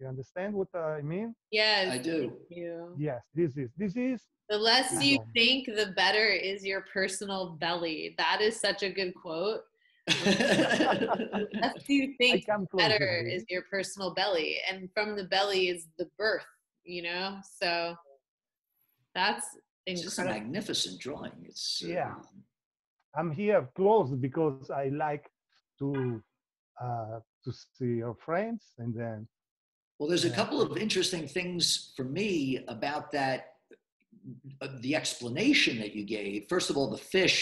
You 0.00 0.06
understand 0.06 0.54
what 0.54 0.68
I 0.74 1.02
mean? 1.02 1.34
Yes. 1.50 1.92
I 1.92 1.98
do. 1.98 2.20
thank 2.20 2.32
You. 2.50 2.94
Yes, 2.96 3.22
this 3.34 3.56
is 3.56 3.70
this 3.76 3.96
is 3.96 4.22
The 4.48 4.56
less 4.56 5.02
you 5.02 5.18
think, 5.34 5.66
the 5.66 5.92
better 5.96 6.28
is 6.28 6.64
your 6.64 6.84
personal 6.92 7.56
belly. 7.60 8.14
That 8.16 8.40
is 8.40 8.60
such 8.60 8.84
a 8.84 8.90
good 8.90 9.12
quote. 9.14 9.62
The 10.28 11.48
less 11.62 11.88
you 11.88 12.14
think, 12.18 12.46
better 12.74 13.26
is 13.26 13.44
your 13.48 13.62
personal 13.70 14.14
belly. 14.14 14.56
And 14.70 14.88
from 14.94 15.16
the 15.16 15.24
belly 15.24 15.68
is 15.68 15.86
the 15.98 16.08
birth, 16.18 16.46
you 16.84 17.02
know? 17.02 17.38
So 17.60 17.94
that's 19.14 19.46
It's 19.86 20.02
just 20.02 20.18
a 20.18 20.24
magnificent 20.24 21.00
drawing. 21.00 21.32
It's 21.44 21.82
uh, 21.84 21.88
Yeah. 21.88 22.14
I'm 23.16 23.30
here 23.32 23.68
close 23.74 24.10
because 24.14 24.70
I 24.70 24.88
like 24.88 25.26
to 25.80 26.22
uh, 26.80 27.18
to 27.44 27.52
see 27.52 27.96
your 28.04 28.14
friends 28.14 28.62
and 28.78 28.94
then 28.94 29.26
Well, 29.98 30.08
there's 30.08 30.24
a 30.32 30.36
couple 30.40 30.60
of 30.62 30.76
interesting 30.78 31.26
things 31.26 31.92
for 31.96 32.04
me 32.04 32.32
about 32.68 33.10
that. 33.18 33.40
uh, 34.62 34.68
The 34.84 34.94
explanation 35.02 35.74
that 35.82 35.92
you 35.98 36.04
gave. 36.18 36.46
First 36.48 36.70
of 36.70 36.76
all, 36.76 36.88
the 36.96 37.04
fish 37.16 37.40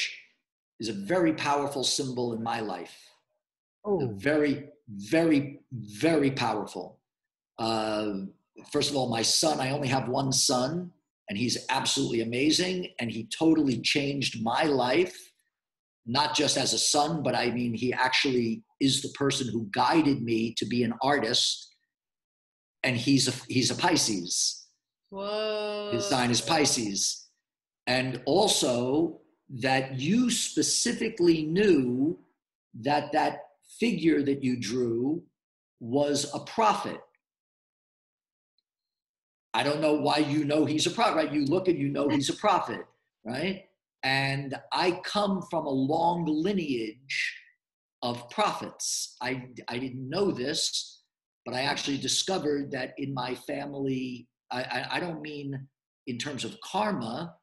is 0.80 0.88
a 0.88 0.92
very 0.92 1.32
powerful 1.32 1.84
symbol 1.84 2.32
in 2.34 2.42
my 2.42 2.60
life. 2.60 2.96
oh 3.84 4.12
Very, 4.16 4.68
very, 4.88 5.60
very 5.72 6.30
powerful. 6.30 7.00
Uh, 7.58 8.12
first 8.70 8.90
of 8.90 8.96
all, 8.96 9.08
my 9.08 9.22
son, 9.22 9.60
I 9.60 9.70
only 9.70 9.88
have 9.88 10.08
one 10.08 10.32
son, 10.32 10.90
and 11.28 11.38
he's 11.38 11.66
absolutely 11.70 12.20
amazing. 12.20 12.88
And 12.98 13.10
he 13.10 13.28
totally 13.36 13.80
changed 13.80 14.42
my 14.42 14.64
life, 14.64 15.16
not 16.06 16.36
just 16.36 16.56
as 16.56 16.72
a 16.72 16.78
son, 16.78 17.22
but 17.22 17.34
I 17.34 17.50
mean, 17.50 17.74
he 17.74 17.92
actually 17.92 18.62
is 18.80 19.02
the 19.02 19.08
person 19.10 19.48
who 19.50 19.68
guided 19.72 20.22
me 20.22 20.54
to 20.58 20.66
be 20.66 20.82
an 20.82 20.94
artist. 21.02 21.74
And 22.84 22.96
he's 22.96 23.26
a, 23.26 23.32
he's 23.48 23.70
a 23.70 23.74
Pisces. 23.74 24.66
Whoa. 25.10 25.90
His 25.92 26.04
sign 26.04 26.30
is 26.30 26.40
Pisces. 26.40 27.28
And 27.88 28.20
also 28.26 29.20
that 29.48 29.98
you 29.98 30.30
specifically 30.30 31.44
knew 31.44 32.18
that 32.80 33.12
that 33.12 33.40
figure 33.78 34.22
that 34.22 34.42
you 34.42 34.56
drew 34.58 35.22
was 35.80 36.30
a 36.34 36.40
prophet. 36.40 37.00
I 39.54 39.62
don't 39.62 39.80
know 39.80 39.94
why 39.94 40.18
you 40.18 40.44
know 40.44 40.64
he's 40.64 40.86
a 40.86 40.90
prophet, 40.90 41.16
right? 41.16 41.32
You 41.32 41.44
look 41.46 41.68
and 41.68 41.78
you 41.78 41.88
know 41.88 42.08
he's 42.08 42.28
a 42.28 42.36
prophet, 42.36 42.84
right? 43.24 43.64
And 44.02 44.54
I 44.72 45.00
come 45.04 45.42
from 45.50 45.66
a 45.66 45.70
long 45.70 46.26
lineage 46.26 47.34
of 48.02 48.28
prophets. 48.30 49.16
I, 49.22 49.48
I 49.68 49.78
didn't 49.78 50.08
know 50.08 50.30
this, 50.30 51.02
but 51.44 51.54
I 51.54 51.62
actually 51.62 51.98
discovered 51.98 52.70
that 52.72 52.92
in 52.98 53.14
my 53.14 53.34
family, 53.34 54.28
I, 54.50 54.62
I, 54.62 54.86
I 54.96 55.00
don't 55.00 55.22
mean 55.22 55.66
in 56.06 56.18
terms 56.18 56.44
of 56.44 56.60
karma, 56.60 57.34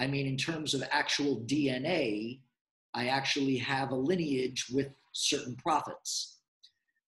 I 0.00 0.06
mean 0.06 0.26
in 0.26 0.36
terms 0.36 0.74
of 0.74 0.82
actual 0.90 1.42
DNA, 1.42 2.40
I 2.94 3.06
actually 3.06 3.56
have 3.58 3.90
a 3.90 3.96
lineage 3.96 4.66
with 4.72 4.88
certain 5.12 5.54
prophets, 5.56 6.38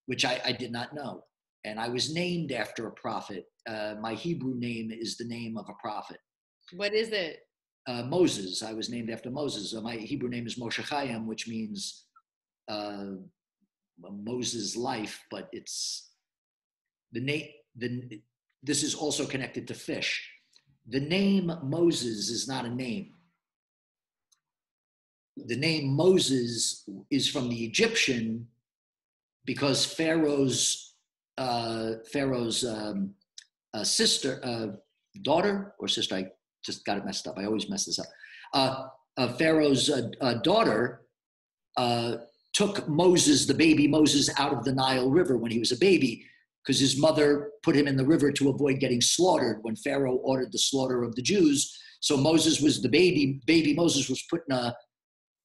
which 0.06 0.24
I, 0.24 0.40
I 0.44 0.52
did 0.52 0.70
not 0.70 0.94
know. 0.94 1.24
And 1.64 1.80
I 1.80 1.88
was 1.88 2.14
named 2.14 2.52
after 2.52 2.86
a 2.86 2.92
prophet. 2.92 3.46
Uh, 3.66 3.94
my 4.00 4.14
Hebrew 4.14 4.54
name 4.54 4.92
is 4.92 5.16
the 5.16 5.24
name 5.24 5.56
of 5.56 5.66
a 5.68 5.74
prophet. 5.80 6.18
What 6.76 6.92
is 6.92 7.08
it? 7.10 7.40
uh, 7.86 8.02
Moses. 8.02 8.62
I 8.62 8.72
was 8.72 8.88
named 8.90 9.10
after 9.10 9.30
Moses. 9.30 9.74
Uh, 9.74 9.80
my 9.80 9.96
Hebrew 9.96 10.28
name 10.28 10.46
is 10.46 10.56
Moshe 10.56 10.82
Chaim, 10.88 11.26
which 11.26 11.48
means 11.48 12.04
uh, 12.68 13.06
Moses' 14.00 14.76
life, 14.76 15.20
but 15.30 15.48
it's 15.52 16.10
the 17.12 17.20
name. 17.20 17.48
The 17.76 18.20
this 18.62 18.82
is 18.82 18.94
also 18.94 19.26
connected 19.26 19.66
to 19.68 19.74
fish. 19.74 20.30
The 20.88 21.00
name 21.00 21.52
Moses 21.62 22.28
is 22.28 22.48
not 22.48 22.64
a 22.64 22.70
name. 22.70 23.14
The 25.36 25.56
name 25.56 25.94
Moses 25.94 26.88
is 27.10 27.28
from 27.28 27.48
the 27.48 27.64
Egyptian 27.64 28.48
because 29.44 29.84
Pharaoh's 29.84 30.92
uh, 31.38 31.92
Pharaoh's 32.12 32.64
um, 32.64 33.14
uh, 33.72 33.84
sister, 33.84 34.40
uh, 34.44 34.66
daughter 35.22 35.74
or 35.78 35.88
sister. 35.88 36.14
I 36.14 36.26
just 36.64 36.84
got 36.84 36.98
it 36.98 37.06
messed 37.06 37.26
up. 37.26 37.38
I 37.38 37.46
always 37.46 37.70
mess 37.70 37.86
this 37.86 37.98
up. 37.98 38.06
Uh, 38.52 38.86
uh, 39.16 39.32
Pharaoh's 39.34 39.90
daughter 40.42 41.02
took 42.52 42.86
Moses, 42.86 43.46
the 43.46 43.54
baby 43.54 43.88
Moses, 43.88 44.28
out 44.38 44.52
of 44.52 44.64
the 44.64 44.72
Nile 44.72 45.10
River 45.10 45.38
when 45.38 45.50
he 45.50 45.58
was 45.58 45.72
a 45.72 45.78
baby 45.78 46.26
because 46.64 46.78
his 46.78 46.98
mother 46.98 47.50
put 47.62 47.76
him 47.76 47.88
in 47.88 47.96
the 47.96 48.06
river 48.06 48.30
to 48.32 48.48
avoid 48.48 48.78
getting 48.78 49.00
slaughtered 49.00 49.58
when 49.62 49.76
Pharaoh 49.76 50.16
ordered 50.16 50.52
the 50.52 50.58
slaughter 50.58 51.02
of 51.02 51.14
the 51.14 51.22
Jews. 51.22 51.76
So 52.00 52.16
Moses 52.16 52.60
was 52.60 52.80
the 52.80 52.88
baby. 52.88 53.40
Baby 53.46 53.74
Moses 53.74 54.08
was 54.08 54.22
put 54.30 54.42
in 54.48 54.56
a, 54.56 54.74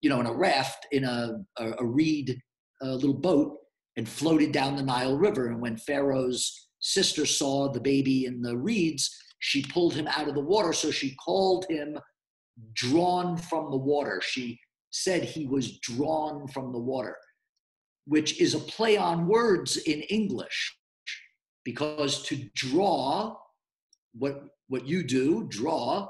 you 0.02 0.10
know, 0.10 0.20
in 0.20 0.26
a 0.26 0.34
raft 0.34 0.88
in 0.92 1.04
a 1.04 1.40
a, 1.58 1.72
a 1.80 1.86
reed, 1.86 2.40
a 2.82 2.88
little 2.88 3.14
boat, 3.14 3.58
and 3.96 4.08
floated 4.08 4.52
down 4.52 4.76
the 4.76 4.84
Nile 4.84 5.18
River. 5.18 5.48
And 5.48 5.62
when 5.62 5.78
Pharaoh's 5.78 6.70
sister 6.80 7.26
saw 7.26 7.72
the 7.72 7.82
baby 7.82 8.26
in 8.26 8.42
the 8.42 8.58
reeds, 8.58 9.16
she 9.40 9.64
pulled 9.64 9.94
him 9.94 10.08
out 10.08 10.28
of 10.28 10.36
the 10.36 10.42
water. 10.42 10.74
So 10.74 10.92
she 10.92 11.16
called 11.16 11.66
him 11.70 11.98
drawn 12.74 13.38
from 13.38 13.72
the 13.72 13.78
water. 13.78 14.22
She 14.24 14.60
said 14.92 15.24
he 15.24 15.48
was 15.48 15.80
drawn 15.80 16.48
from 16.48 16.72
the 16.72 16.80
water, 16.80 17.16
which 18.06 18.40
is 18.40 18.54
a 18.54 18.60
play 18.60 18.98
on 18.98 19.28
words 19.28 19.78
in 19.78 20.02
English 20.04 20.77
because 21.68 22.24
to 22.24 22.38
draw 22.56 23.36
what 24.14 24.36
what 24.70 24.88
you 24.88 25.04
do 25.04 25.46
draw 25.50 26.08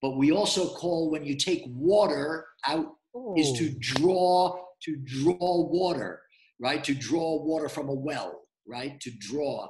but 0.00 0.16
we 0.16 0.30
also 0.30 0.68
call 0.68 1.10
when 1.10 1.24
you 1.24 1.36
take 1.36 1.64
water 1.66 2.46
out 2.68 2.86
oh. 3.16 3.34
is 3.36 3.50
to 3.58 3.74
draw 3.80 4.56
to 4.80 4.96
draw 4.98 5.66
water 5.68 6.20
right 6.60 6.84
to 6.84 6.94
draw 6.94 7.42
water 7.42 7.68
from 7.68 7.88
a 7.88 7.92
well 7.92 8.42
right 8.68 9.00
to 9.00 9.10
draw 9.18 9.66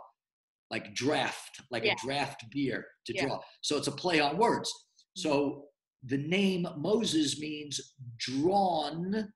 like 0.70 0.94
draft 0.94 1.58
like 1.70 1.84
yeah. 1.86 1.92
a 1.92 2.06
draft 2.06 2.44
beer 2.52 2.84
to 3.06 3.14
yeah. 3.14 3.24
draw 3.24 3.40
so 3.62 3.78
it's 3.78 3.88
a 3.88 3.92
play 3.92 4.20
on 4.20 4.36
words 4.36 4.70
so 5.16 5.32
mm-hmm. 5.32 6.08
the 6.08 6.18
name 6.28 6.68
moses 6.76 7.40
means 7.40 7.80
drawn 8.18 9.32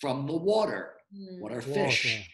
from 0.00 0.26
the 0.26 0.36
water 0.36 0.94
mm. 1.14 1.40
what 1.40 1.52
are 1.52 1.62
fish 1.62 2.28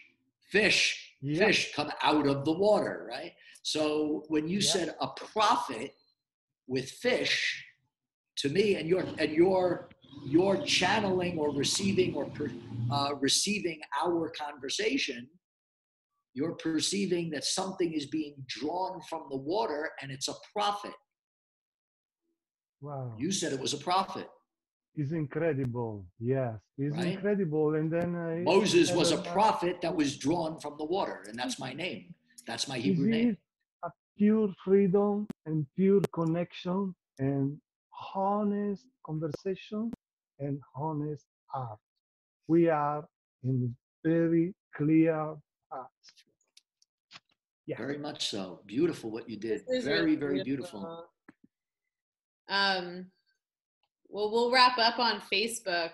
fish 0.51 1.06
yep. 1.21 1.47
fish 1.47 1.73
come 1.75 1.91
out 2.01 2.27
of 2.27 2.45
the 2.45 2.51
water, 2.53 3.07
right? 3.09 3.31
So 3.63 4.23
when 4.27 4.47
you 4.47 4.59
yep. 4.59 4.63
said 4.63 4.95
a 5.01 5.07
prophet 5.07 5.93
with 6.67 6.89
fish, 6.89 7.63
to 8.37 8.49
me, 8.49 8.75
and 8.75 8.87
you're 8.87 9.03
and 9.17 9.31
you're 9.31 9.89
you're 10.25 10.57
channeling 10.63 11.37
or 11.37 11.51
receiving 11.53 12.13
or 12.13 12.29
uh, 12.91 13.15
receiving 13.19 13.79
our 14.03 14.29
conversation, 14.29 15.27
you're 16.33 16.55
perceiving 16.55 17.29
that 17.31 17.43
something 17.43 17.93
is 17.93 18.05
being 18.05 18.35
drawn 18.47 19.01
from 19.09 19.23
the 19.29 19.37
water, 19.37 19.89
and 20.01 20.11
it's 20.11 20.27
a 20.27 20.35
prophet. 20.53 20.93
Wow! 22.79 23.15
You 23.17 23.31
said 23.31 23.53
it 23.53 23.59
was 23.59 23.73
a 23.73 23.77
prophet 23.77 24.29
is 24.97 25.11
incredible. 25.11 26.05
Yes, 26.19 26.55
is 26.77 26.93
right? 26.93 27.07
incredible. 27.07 27.75
And 27.75 27.91
then 27.91 28.15
I, 28.15 28.39
Moses 28.39 28.91
was 28.91 29.11
a 29.11 29.17
prophet 29.17 29.79
that 29.81 29.95
was 29.95 30.17
drawn 30.17 30.59
from 30.59 30.75
the 30.77 30.85
water, 30.85 31.23
and 31.29 31.37
that's 31.37 31.59
my 31.59 31.73
name. 31.73 32.13
That's 32.45 32.67
my 32.67 32.77
Hebrew 32.77 33.07
name. 33.07 33.37
A 33.83 33.91
pure 34.17 34.49
freedom 34.65 35.27
and 35.45 35.65
pure 35.75 36.01
connection 36.13 36.95
and 37.19 37.57
honest 38.15 38.85
conversation 39.05 39.91
and 40.39 40.59
honest 40.75 41.25
art. 41.53 41.79
We 42.47 42.69
are 42.69 43.07
in 43.43 43.75
very 44.03 44.55
clear 44.75 45.35
path. 45.71 45.87
Yeah. 47.65 47.77
Very 47.77 47.97
much 47.97 48.29
so. 48.29 48.61
Beautiful 48.65 49.11
what 49.11 49.29
you 49.29 49.35
did. 49.37 49.63
Very, 49.67 50.15
very 50.15 50.41
beautiful. 50.43 50.79
beautiful. 50.79 51.05
Um, 52.47 53.07
well, 54.09 54.31
we'll 54.31 54.51
wrap 54.51 54.77
up 54.77 54.99
on 54.99 55.21
Facebook. 55.31 55.91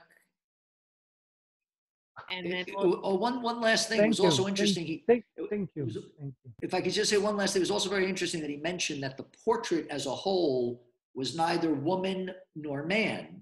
And 2.31 2.51
then 2.51 2.65
we'll... 2.75 2.95
oh, 2.95 3.01
oh 3.03 3.15
one, 3.15 3.41
one 3.41 3.59
last 3.59 3.89
thing 3.89 3.99
thank 3.99 4.11
was 4.11 4.19
you. 4.19 4.25
also 4.25 4.47
interesting. 4.47 4.85
Thank, 4.85 5.25
thank, 5.35 5.49
thank, 5.49 5.69
you. 5.75 5.85
Was, 5.85 5.97
thank 6.19 6.33
you. 6.43 6.51
If 6.61 6.73
I 6.73 6.81
could 6.81 6.93
just 6.93 7.09
say 7.09 7.17
one 7.17 7.35
last 7.35 7.53
thing, 7.53 7.61
it 7.61 7.63
was 7.63 7.71
also 7.71 7.89
very 7.89 8.07
interesting 8.07 8.41
that 8.41 8.49
he 8.49 8.57
mentioned 8.57 9.03
that 9.03 9.17
the 9.17 9.25
portrait 9.43 9.87
as 9.89 10.05
a 10.05 10.11
whole 10.11 10.83
was 11.15 11.35
neither 11.35 11.73
woman 11.73 12.31
nor 12.55 12.85
man, 12.85 13.41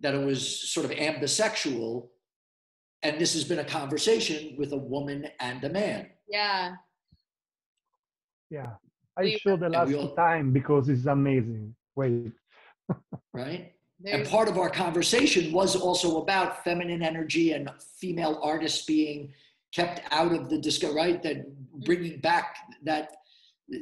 that 0.00 0.14
it 0.14 0.24
was 0.24 0.70
sort 0.70 0.86
of 0.86 0.92
ambisexual. 0.92 2.08
And 3.02 3.18
this 3.18 3.32
has 3.32 3.44
been 3.44 3.60
a 3.60 3.64
conversation 3.64 4.56
with 4.58 4.72
a 4.72 4.76
woman 4.76 5.26
and 5.40 5.64
a 5.64 5.70
man. 5.70 6.06
Yeah. 6.28 6.74
Yeah. 8.50 8.72
I 9.18 9.36
show 9.38 9.56
the 9.56 9.70
last 9.70 9.94
all, 9.94 10.14
time 10.14 10.52
because 10.52 10.88
it's 10.90 11.06
amazing. 11.06 11.74
Wait 11.96 12.32
right? 13.34 13.72
There's, 14.00 14.20
and 14.20 14.28
part 14.28 14.48
of 14.48 14.58
our 14.58 14.70
conversation 14.70 15.52
was 15.52 15.76
also 15.76 16.22
about 16.22 16.64
feminine 16.64 17.02
energy 17.02 17.52
and 17.52 17.70
female 18.00 18.40
artists 18.42 18.84
being 18.86 19.32
kept 19.74 20.00
out 20.10 20.32
of 20.32 20.48
the 20.48 20.58
disco, 20.58 20.92
right? 20.92 21.22
That 21.22 21.38
mm-hmm. 21.38 21.80
bringing 21.84 22.20
back 22.20 22.56
that. 22.84 23.10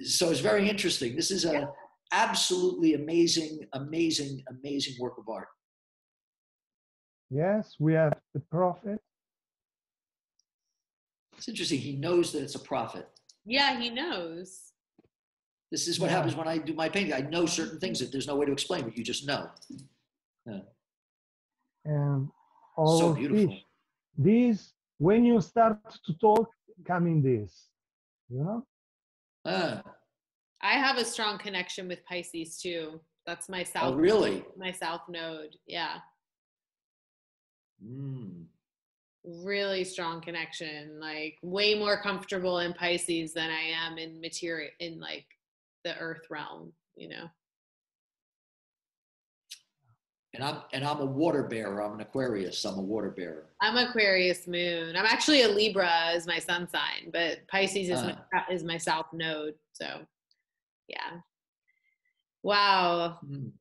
So 0.02 0.30
it's 0.30 0.40
very 0.40 0.68
interesting. 0.68 1.16
This 1.16 1.30
is 1.30 1.44
a 1.44 1.70
absolutely 2.12 2.94
amazing, 2.94 3.60
amazing, 3.72 4.42
amazing 4.50 4.94
work 4.98 5.18
of 5.18 5.28
art. 5.28 5.48
Yes, 7.30 7.74
we 7.78 7.92
have 7.94 8.14
the 8.34 8.40
prophet. 8.50 9.00
It's 11.36 11.48
interesting. 11.48 11.78
He 11.78 11.96
knows 11.96 12.32
that 12.32 12.42
it's 12.42 12.54
a 12.54 12.60
prophet. 12.60 13.08
Yeah, 13.44 13.78
he 13.78 13.90
knows. 13.90 14.72
This 15.70 15.86
is 15.86 16.00
what 16.00 16.10
yeah. 16.10 16.16
happens 16.16 16.34
when 16.34 16.48
I 16.48 16.58
do 16.58 16.72
my 16.74 16.88
painting. 16.88 17.12
I 17.12 17.20
know 17.20 17.44
certain 17.44 17.78
things 17.78 17.98
that 18.00 18.10
there's 18.10 18.26
no 18.26 18.36
way 18.36 18.46
to 18.46 18.52
explain, 18.52 18.84
but 18.84 18.96
you 18.96 19.04
just 19.04 19.26
know. 19.26 19.48
Yeah. 20.46 20.60
And 21.84 22.28
all 22.76 22.98
so 22.98 23.14
beautiful. 23.14 23.50
Fish, 23.50 23.64
this, 24.16 24.72
when 24.98 25.24
you 25.24 25.40
start 25.40 25.78
to 26.06 26.14
talk, 26.14 26.48
come 26.86 27.06
in 27.06 27.22
this, 27.22 27.68
you 28.28 28.42
know? 28.42 28.66
Ah. 29.44 29.82
I 30.62 30.72
have 30.72 30.96
a 30.96 31.04
strong 31.04 31.38
connection 31.38 31.86
with 31.86 32.04
Pisces 32.04 32.60
too. 32.60 33.00
That's 33.26 33.48
my 33.48 33.60
oh, 33.60 33.64
south. 33.64 33.94
Oh, 33.94 33.96
really? 33.96 34.44
My 34.56 34.72
south 34.72 35.02
node. 35.08 35.54
Yeah. 35.66 35.98
Mm. 37.84 38.46
Really 39.24 39.84
strong 39.84 40.20
connection. 40.20 40.98
Like 40.98 41.36
way 41.42 41.78
more 41.78 42.00
comfortable 42.00 42.58
in 42.60 42.72
Pisces 42.72 43.34
than 43.34 43.50
I 43.50 43.86
am 43.86 43.98
in 43.98 44.20
material 44.20 44.70
in 44.80 44.98
like 44.98 45.26
the 45.88 45.98
earth 45.98 46.26
realm, 46.30 46.72
you 46.96 47.08
know. 47.08 47.24
And 50.34 50.44
I'm 50.44 50.58
and 50.74 50.84
I'm 50.84 51.00
a 51.00 51.06
water 51.06 51.42
bearer. 51.44 51.82
I'm 51.82 51.94
an 51.94 52.00
Aquarius. 52.02 52.64
I'm 52.64 52.78
a 52.78 52.82
water 52.82 53.10
bearer. 53.10 53.46
I'm 53.62 53.78
Aquarius 53.78 54.46
moon. 54.46 54.94
I'm 54.94 55.06
actually 55.06 55.42
a 55.42 55.48
Libra 55.48 55.90
as 55.90 56.26
my 56.26 56.38
sun 56.38 56.68
sign, 56.68 57.10
but 57.12 57.38
Pisces 57.50 57.88
is 57.88 57.98
uh, 57.98 58.14
my 58.32 58.54
is 58.54 58.62
my 58.62 58.76
south 58.76 59.06
node. 59.14 59.54
So, 59.72 60.00
yeah. 60.86 61.20
Wow. 62.42 63.18
Mm. 63.26 63.52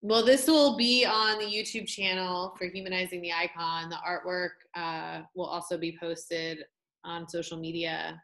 Well, 0.00 0.24
this 0.24 0.46
will 0.46 0.76
be 0.76 1.04
on 1.04 1.38
the 1.38 1.44
YouTube 1.44 1.86
channel 1.86 2.54
for 2.56 2.66
humanizing 2.66 3.20
the 3.20 3.32
icon. 3.32 3.90
The 3.90 3.98
artwork 4.08 4.50
uh, 4.74 5.22
will 5.34 5.46
also 5.46 5.76
be 5.76 5.96
posted 6.00 6.64
on 7.04 7.28
social 7.28 7.58
media 7.58 8.20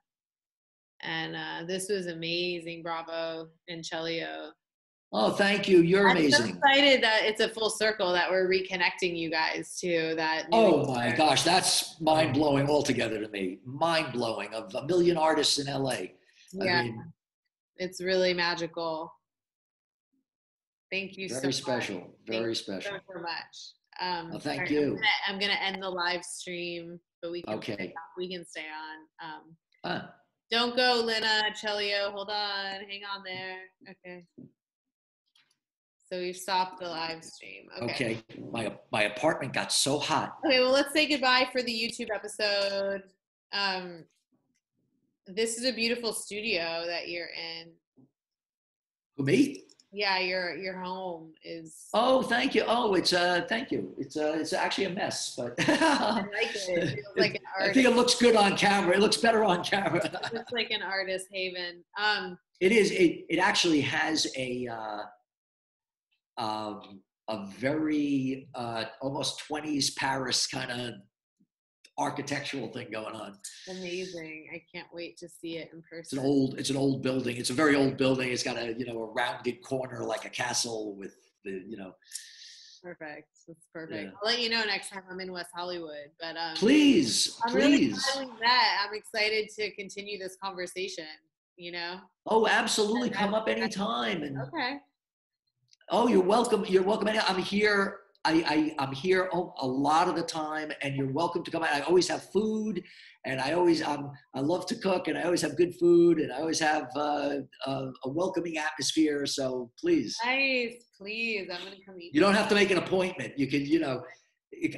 and 1.02 1.36
uh, 1.36 1.66
this 1.66 1.88
was 1.88 2.06
amazing. 2.06 2.82
Bravo 2.82 3.48
and 3.68 3.82
Celio. 3.82 4.50
Oh, 5.10 5.30
thank 5.30 5.66
you. 5.68 5.80
You're 5.80 6.08
amazing. 6.08 6.34
I'm. 6.34 6.48
So 6.50 6.54
excited 6.56 7.02
that 7.02 7.22
it's 7.24 7.40
a 7.40 7.48
full 7.48 7.70
circle 7.70 8.12
that 8.12 8.30
we're 8.30 8.48
reconnecting 8.48 9.16
you 9.16 9.30
guys 9.30 9.78
to 9.80 10.14
that. 10.16 10.46
Oh 10.52 10.92
my 10.92 11.12
gosh, 11.12 11.42
that's 11.42 11.98
mind 12.00 12.34
blowing 12.34 12.68
altogether 12.68 13.18
to 13.20 13.28
me. 13.28 13.60
Mind 13.64 14.12
blowing 14.12 14.52
of 14.52 14.74
a 14.74 14.86
million 14.86 15.16
artists 15.16 15.58
in 15.58 15.66
LA. 15.66 15.94
Yeah, 16.52 16.80
I 16.80 16.82
mean, 16.82 17.12
it's 17.76 18.02
really 18.02 18.34
magical. 18.34 19.10
Thank 20.90 21.16
you 21.16 21.28
very 21.28 21.40
so 21.40 21.50
special. 21.50 21.96
Much. 21.96 22.06
Very 22.26 22.54
thank 22.54 22.56
special. 22.56 22.90
Thank 22.92 23.02
you 23.08 23.14
so, 23.14 23.22
much. 23.22 24.32
Um, 24.32 24.40
thank 24.40 24.70
you. 24.70 24.80
I'm 24.80 24.88
gonna, 24.94 25.06
I'm 25.28 25.38
gonna, 25.38 25.60
end 25.60 25.82
the 25.82 25.90
live 25.90 26.22
stream, 26.22 27.00
but 27.22 27.30
we 27.30 27.42
can 27.42 27.54
okay. 27.54 27.94
we 28.16 28.30
can 28.30 28.44
stay 28.44 28.66
on. 29.22 29.28
Um, 29.30 29.56
ah. 29.84 30.14
Don't 30.50 30.76
go, 30.76 31.02
Lena, 31.04 31.44
Celio. 31.54 32.10
Hold 32.12 32.30
on. 32.30 32.80
Hang 32.88 33.02
on 33.14 33.22
there. 33.24 33.58
Okay. 33.90 34.24
So 36.10 36.18
we've 36.18 36.36
stopped 36.36 36.80
the 36.80 36.88
live 36.88 37.22
stream. 37.22 37.68
Okay. 37.82 38.18
Okay. 38.30 38.42
My 38.50 38.74
my 38.90 39.02
apartment 39.02 39.52
got 39.52 39.70
so 39.72 39.98
hot. 39.98 40.38
Okay, 40.44 40.60
well, 40.60 40.72
let's 40.72 40.94
say 40.94 41.06
goodbye 41.06 41.48
for 41.52 41.62
the 41.62 41.72
YouTube 41.72 42.08
episode. 42.14 43.02
Um, 43.52 44.04
this 45.26 45.58
is 45.58 45.66
a 45.66 45.72
beautiful 45.72 46.14
studio 46.14 46.84
that 46.86 47.10
you're 47.10 47.26
in. 47.26 47.72
Who 49.18 49.24
me? 49.24 49.64
Yeah, 49.90 50.18
your 50.18 50.54
your 50.56 50.78
home 50.78 51.32
is. 51.42 51.86
Oh, 51.94 52.22
thank 52.22 52.54
you. 52.54 52.62
Oh, 52.66 52.94
it's 52.94 53.14
uh, 53.14 53.46
thank 53.48 53.70
you. 53.70 53.94
It's 53.96 54.18
uh, 54.18 54.36
it's 54.38 54.52
actually 54.52 54.84
a 54.84 54.90
mess, 54.90 55.34
but 55.36 55.54
I 55.68 56.24
like 56.32 56.54
it. 56.54 56.98
It 56.98 57.04
like 57.16 57.34
an 57.36 57.40
I 57.58 57.72
think 57.72 57.86
it 57.86 57.96
looks 57.96 58.14
good 58.14 58.36
on 58.36 58.56
camera. 58.56 58.94
It 58.96 59.00
looks 59.00 59.16
better 59.16 59.44
on 59.44 59.64
camera. 59.64 60.04
It 60.04 60.34
looks 60.34 60.52
like 60.52 60.70
an 60.70 60.82
artist 60.82 61.28
haven. 61.32 61.82
Um, 61.98 62.38
It 62.60 62.72
is. 62.72 62.90
It 62.90 63.24
it 63.30 63.38
actually 63.38 63.80
has 63.80 64.26
a 64.36 64.68
uh, 64.68 65.02
um, 66.36 67.00
a 67.28 67.46
very 67.58 68.48
uh, 68.54 68.84
almost 69.00 69.38
twenties 69.38 69.92
Paris 69.92 70.46
kind 70.46 70.70
of 70.70 70.94
architectural 71.98 72.68
thing 72.68 72.88
going 72.92 73.14
on. 73.14 73.36
amazing. 73.68 74.48
I 74.54 74.62
can't 74.72 74.86
wait 74.92 75.18
to 75.18 75.28
see 75.28 75.58
it 75.58 75.70
in 75.72 75.82
person. 75.82 75.98
It's 76.00 76.12
an 76.12 76.18
old. 76.20 76.58
It's 76.58 76.70
an 76.70 76.76
old 76.76 77.02
building. 77.02 77.36
It's 77.36 77.50
a 77.50 77.54
very 77.54 77.74
old 77.74 77.96
building. 77.96 78.30
It's 78.30 78.42
got 78.42 78.56
a 78.56 78.72
you 78.72 78.86
know 78.86 79.02
a 79.02 79.06
rounded 79.12 79.62
corner 79.62 80.04
like 80.04 80.24
a 80.24 80.30
castle 80.30 80.94
with 80.96 81.14
the 81.44 81.62
you 81.68 81.76
know. 81.76 81.92
Perfect. 82.82 83.28
That's 83.48 83.66
perfect. 83.74 84.04
Yeah. 84.04 84.10
I'll 84.22 84.30
let 84.30 84.40
you 84.40 84.48
know 84.50 84.62
next 84.64 84.90
time 84.90 85.02
I'm 85.10 85.18
in 85.18 85.32
West 85.32 85.50
Hollywood. 85.52 86.10
But 86.20 86.36
um, 86.36 86.54
Please, 86.54 87.36
I'm 87.44 87.52
please. 87.52 88.06
we 88.16 88.26
met. 88.26 88.86
I'm 88.86 88.94
excited 88.94 89.48
to 89.56 89.72
continue 89.74 90.18
this 90.18 90.36
conversation. 90.42 91.06
You 91.56 91.72
know. 91.72 91.96
Oh, 92.26 92.46
absolutely. 92.46 93.10
Come 93.10 93.34
up 93.34 93.48
anytime. 93.48 94.22
And 94.22 94.40
Okay. 94.42 94.76
oh, 95.90 96.06
you're 96.06 96.22
welcome. 96.22 96.64
You're 96.68 96.84
welcome. 96.84 97.08
I'm 97.08 97.42
here. 97.42 97.98
I, 98.28 98.44
I 98.46 98.74
I'm 98.78 98.92
here 98.92 99.30
a 99.32 99.66
lot 99.66 100.06
of 100.06 100.14
the 100.14 100.22
time, 100.22 100.70
and 100.82 100.94
you're 100.94 101.10
welcome 101.10 101.42
to 101.44 101.50
come. 101.50 101.62
out. 101.62 101.72
I 101.72 101.80
always 101.80 102.06
have 102.08 102.30
food, 102.30 102.82
and 103.24 103.40
I 103.40 103.52
always 103.52 103.82
um 103.82 104.10
I 104.34 104.40
love 104.40 104.66
to 104.66 104.74
cook, 104.74 105.08
and 105.08 105.16
I 105.16 105.22
always 105.22 105.40
have 105.40 105.56
good 105.56 105.74
food, 105.76 106.18
and 106.18 106.30
I 106.30 106.36
always 106.40 106.60
have 106.60 106.88
uh, 106.94 107.36
a, 107.66 107.72
a 108.04 108.08
welcoming 108.10 108.58
atmosphere. 108.58 109.24
So 109.24 109.70
please, 109.80 110.14
Nice. 110.24 110.74
Please, 111.00 111.48
I'm 111.50 111.62
gonna 111.64 111.76
come 111.86 111.98
eat. 112.00 112.14
you 112.14 112.20
don't 112.20 112.34
have 112.34 112.48
to 112.50 112.54
make 112.54 112.70
an 112.70 112.78
appointment. 112.78 113.38
You 113.38 113.46
can, 113.46 113.64
you 113.64 113.78
know, 113.80 114.02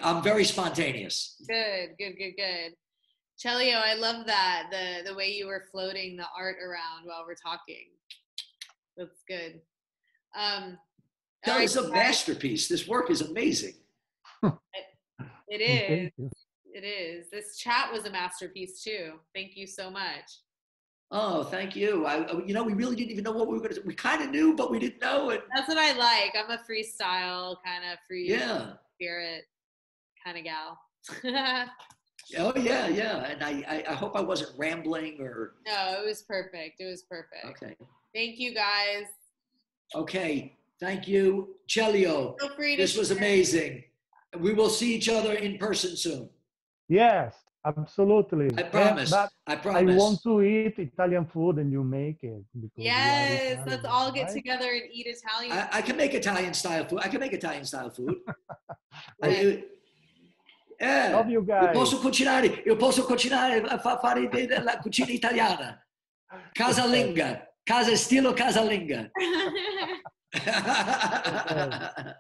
I'm 0.03 0.23
very 0.23 0.45
spontaneous. 0.45 1.43
Good, 1.49 1.91
good, 1.99 2.13
good, 2.19 2.35
good. 2.37 2.73
Chelio, 3.43 3.81
I 3.83 3.95
love 3.95 4.27
that 4.27 4.69
the 4.71 5.11
the 5.11 5.17
way 5.17 5.31
you 5.31 5.47
were 5.49 5.65
floating 5.73 6.17
the 6.17 6.27
art 6.39 6.57
around 6.65 7.07
while 7.07 7.25
we're 7.27 7.35
talking. 7.35 7.87
That's 8.97 9.23
good. 9.27 9.61
Um, 10.39 10.79
That 11.45 11.57
right, 11.57 11.65
is 11.65 11.77
a 11.77 11.89
masterpiece. 11.91 12.69
This 12.69 12.87
work 12.87 13.11
is 13.11 13.23
amazing. 13.23 13.75
It 14.43 14.53
Thank 15.49 15.61
is. 15.61 16.11
you. 16.19 16.31
It 16.73 16.85
is. 16.85 17.31
This 17.31 17.57
chat 17.57 17.93
was 17.93 18.05
a 18.05 18.11
masterpiece 18.11 18.83
too. 18.83 19.15
Thank 19.35 19.57
you 19.57 19.67
so 19.67 19.91
much. 19.91 20.31
Oh, 21.11 21.43
thank 21.43 21.75
you. 21.75 22.07
I, 22.07 22.23
I- 22.25 22.45
you 22.45 22.55
know, 22.55 22.63
we 22.63 22.73
really 22.75 22.95
didn't 22.95 23.11
even 23.11 23.25
know 23.25 23.33
what 23.33 23.49
we 23.49 23.55
were 23.55 23.61
going 23.63 23.75
to. 23.75 23.81
We 23.83 23.95
kind 23.95 24.23
of 24.23 24.31
knew, 24.31 24.55
but 24.55 24.71
we 24.71 24.79
didn't 24.79 25.01
know. 25.01 25.31
And 25.31 25.43
That's 25.55 25.67
what 25.67 25.79
I 25.79 25.93
like. 25.97 26.35
I'm 26.37 26.51
a 26.51 26.59
freestyle 26.71 27.57
kind 27.65 27.85
of 27.91 27.99
free 28.07 28.29
yeah. 28.29 28.75
spirit 28.95 29.45
kind 30.25 30.39
of 30.39 30.45
gal. 30.45 30.79
Oh 32.39 32.53
yeah, 32.55 32.87
yeah. 32.87 33.25
And 33.25 33.43
I, 33.43 33.65
I, 33.67 33.85
I 33.91 33.95
hope 33.95 34.15
I 34.15 34.21
wasn't 34.21 34.53
rambling 34.57 35.21
or 35.21 35.55
no, 35.67 36.01
it 36.01 36.07
was 36.07 36.23
perfect. 36.23 36.77
It 36.79 36.85
was 36.85 37.03
perfect. 37.11 37.45
okay. 37.45 37.75
Thank 38.15 38.39
you 38.39 38.55
guys. 38.55 39.07
Okay. 39.97 40.57
Thank 40.81 41.07
you, 41.07 41.57
Celio. 41.69 42.35
Feel 42.41 42.51
free 42.57 42.77
to 42.77 42.83
This 42.83 42.97
was 42.97 43.09
share. 43.09 43.19
amazing. 43.19 43.85
We 44.39 44.55
will 44.55 44.71
see 44.71 44.95
each 44.95 45.09
other 45.09 45.35
in 45.35 45.59
person 45.59 45.97
soon. 45.97 46.31
Yes, 46.89 47.35
absolutely. 47.65 48.49
I 48.57 48.63
promise. 48.63 49.11
but 49.11 49.31
I 49.47 49.57
promise. 49.57 49.95
I 49.95 49.99
want 49.99 50.23
to 50.23 50.41
eat 50.43 50.79
Italian 50.79 51.27
food 51.27 51.59
and 51.59 51.71
you 51.71 51.85
make 51.85 52.23
it. 52.23 52.43
because 52.55 52.71
you 52.77 52.91
are 52.91 52.95
Yes, 52.95 53.59
let's 53.67 53.85
all 53.85 54.11
get 54.11 54.27
right? 54.27 54.35
together 54.35 54.71
and 54.73 54.85
eat 54.91 55.07
Italian. 55.07 55.53
I, 55.53 55.69
I 55.79 55.83
can 55.83 55.97
make 55.97 56.15
Italian 56.15 56.55
style 56.55 56.87
food. 56.89 57.01
I 57.03 57.09
can 57.09 57.21
make 57.21 57.33
Italian 57.33 57.65
style 57.65 57.91
food. 57.91 58.15
Right. 59.23 59.65
I- 60.81 60.85
eh, 60.85 61.13
Love 61.13 61.29
you 61.31 61.41
io 61.41 61.45
guys. 61.45 61.77
posso 61.77 61.99
cucinare, 62.01 62.63
io 62.65 62.77
posso 62.77 63.05
cucinare, 63.05 63.61
fa- 63.79 63.99
fare 63.99 64.29
de- 64.29 64.61
la 64.63 64.79
cucina 64.79 65.11
italiana. 65.11 65.79
Casalinga, 66.55 67.47
casa 67.65 67.95
stilo 67.97 68.33
casalinga. 68.33 69.11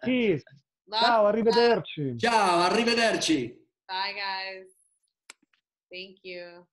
Peace. 0.01 0.43
Lots 0.87 1.05
Ciao, 1.05 1.27
of 1.27 1.35
love. 1.35 1.35
arrivederci. 1.35 2.16
Ciao, 2.19 2.61
arrivederci. 2.62 3.57
Bye, 3.87 4.12
guys. 4.12 4.69
Thank 5.89 6.19
you. 6.23 6.66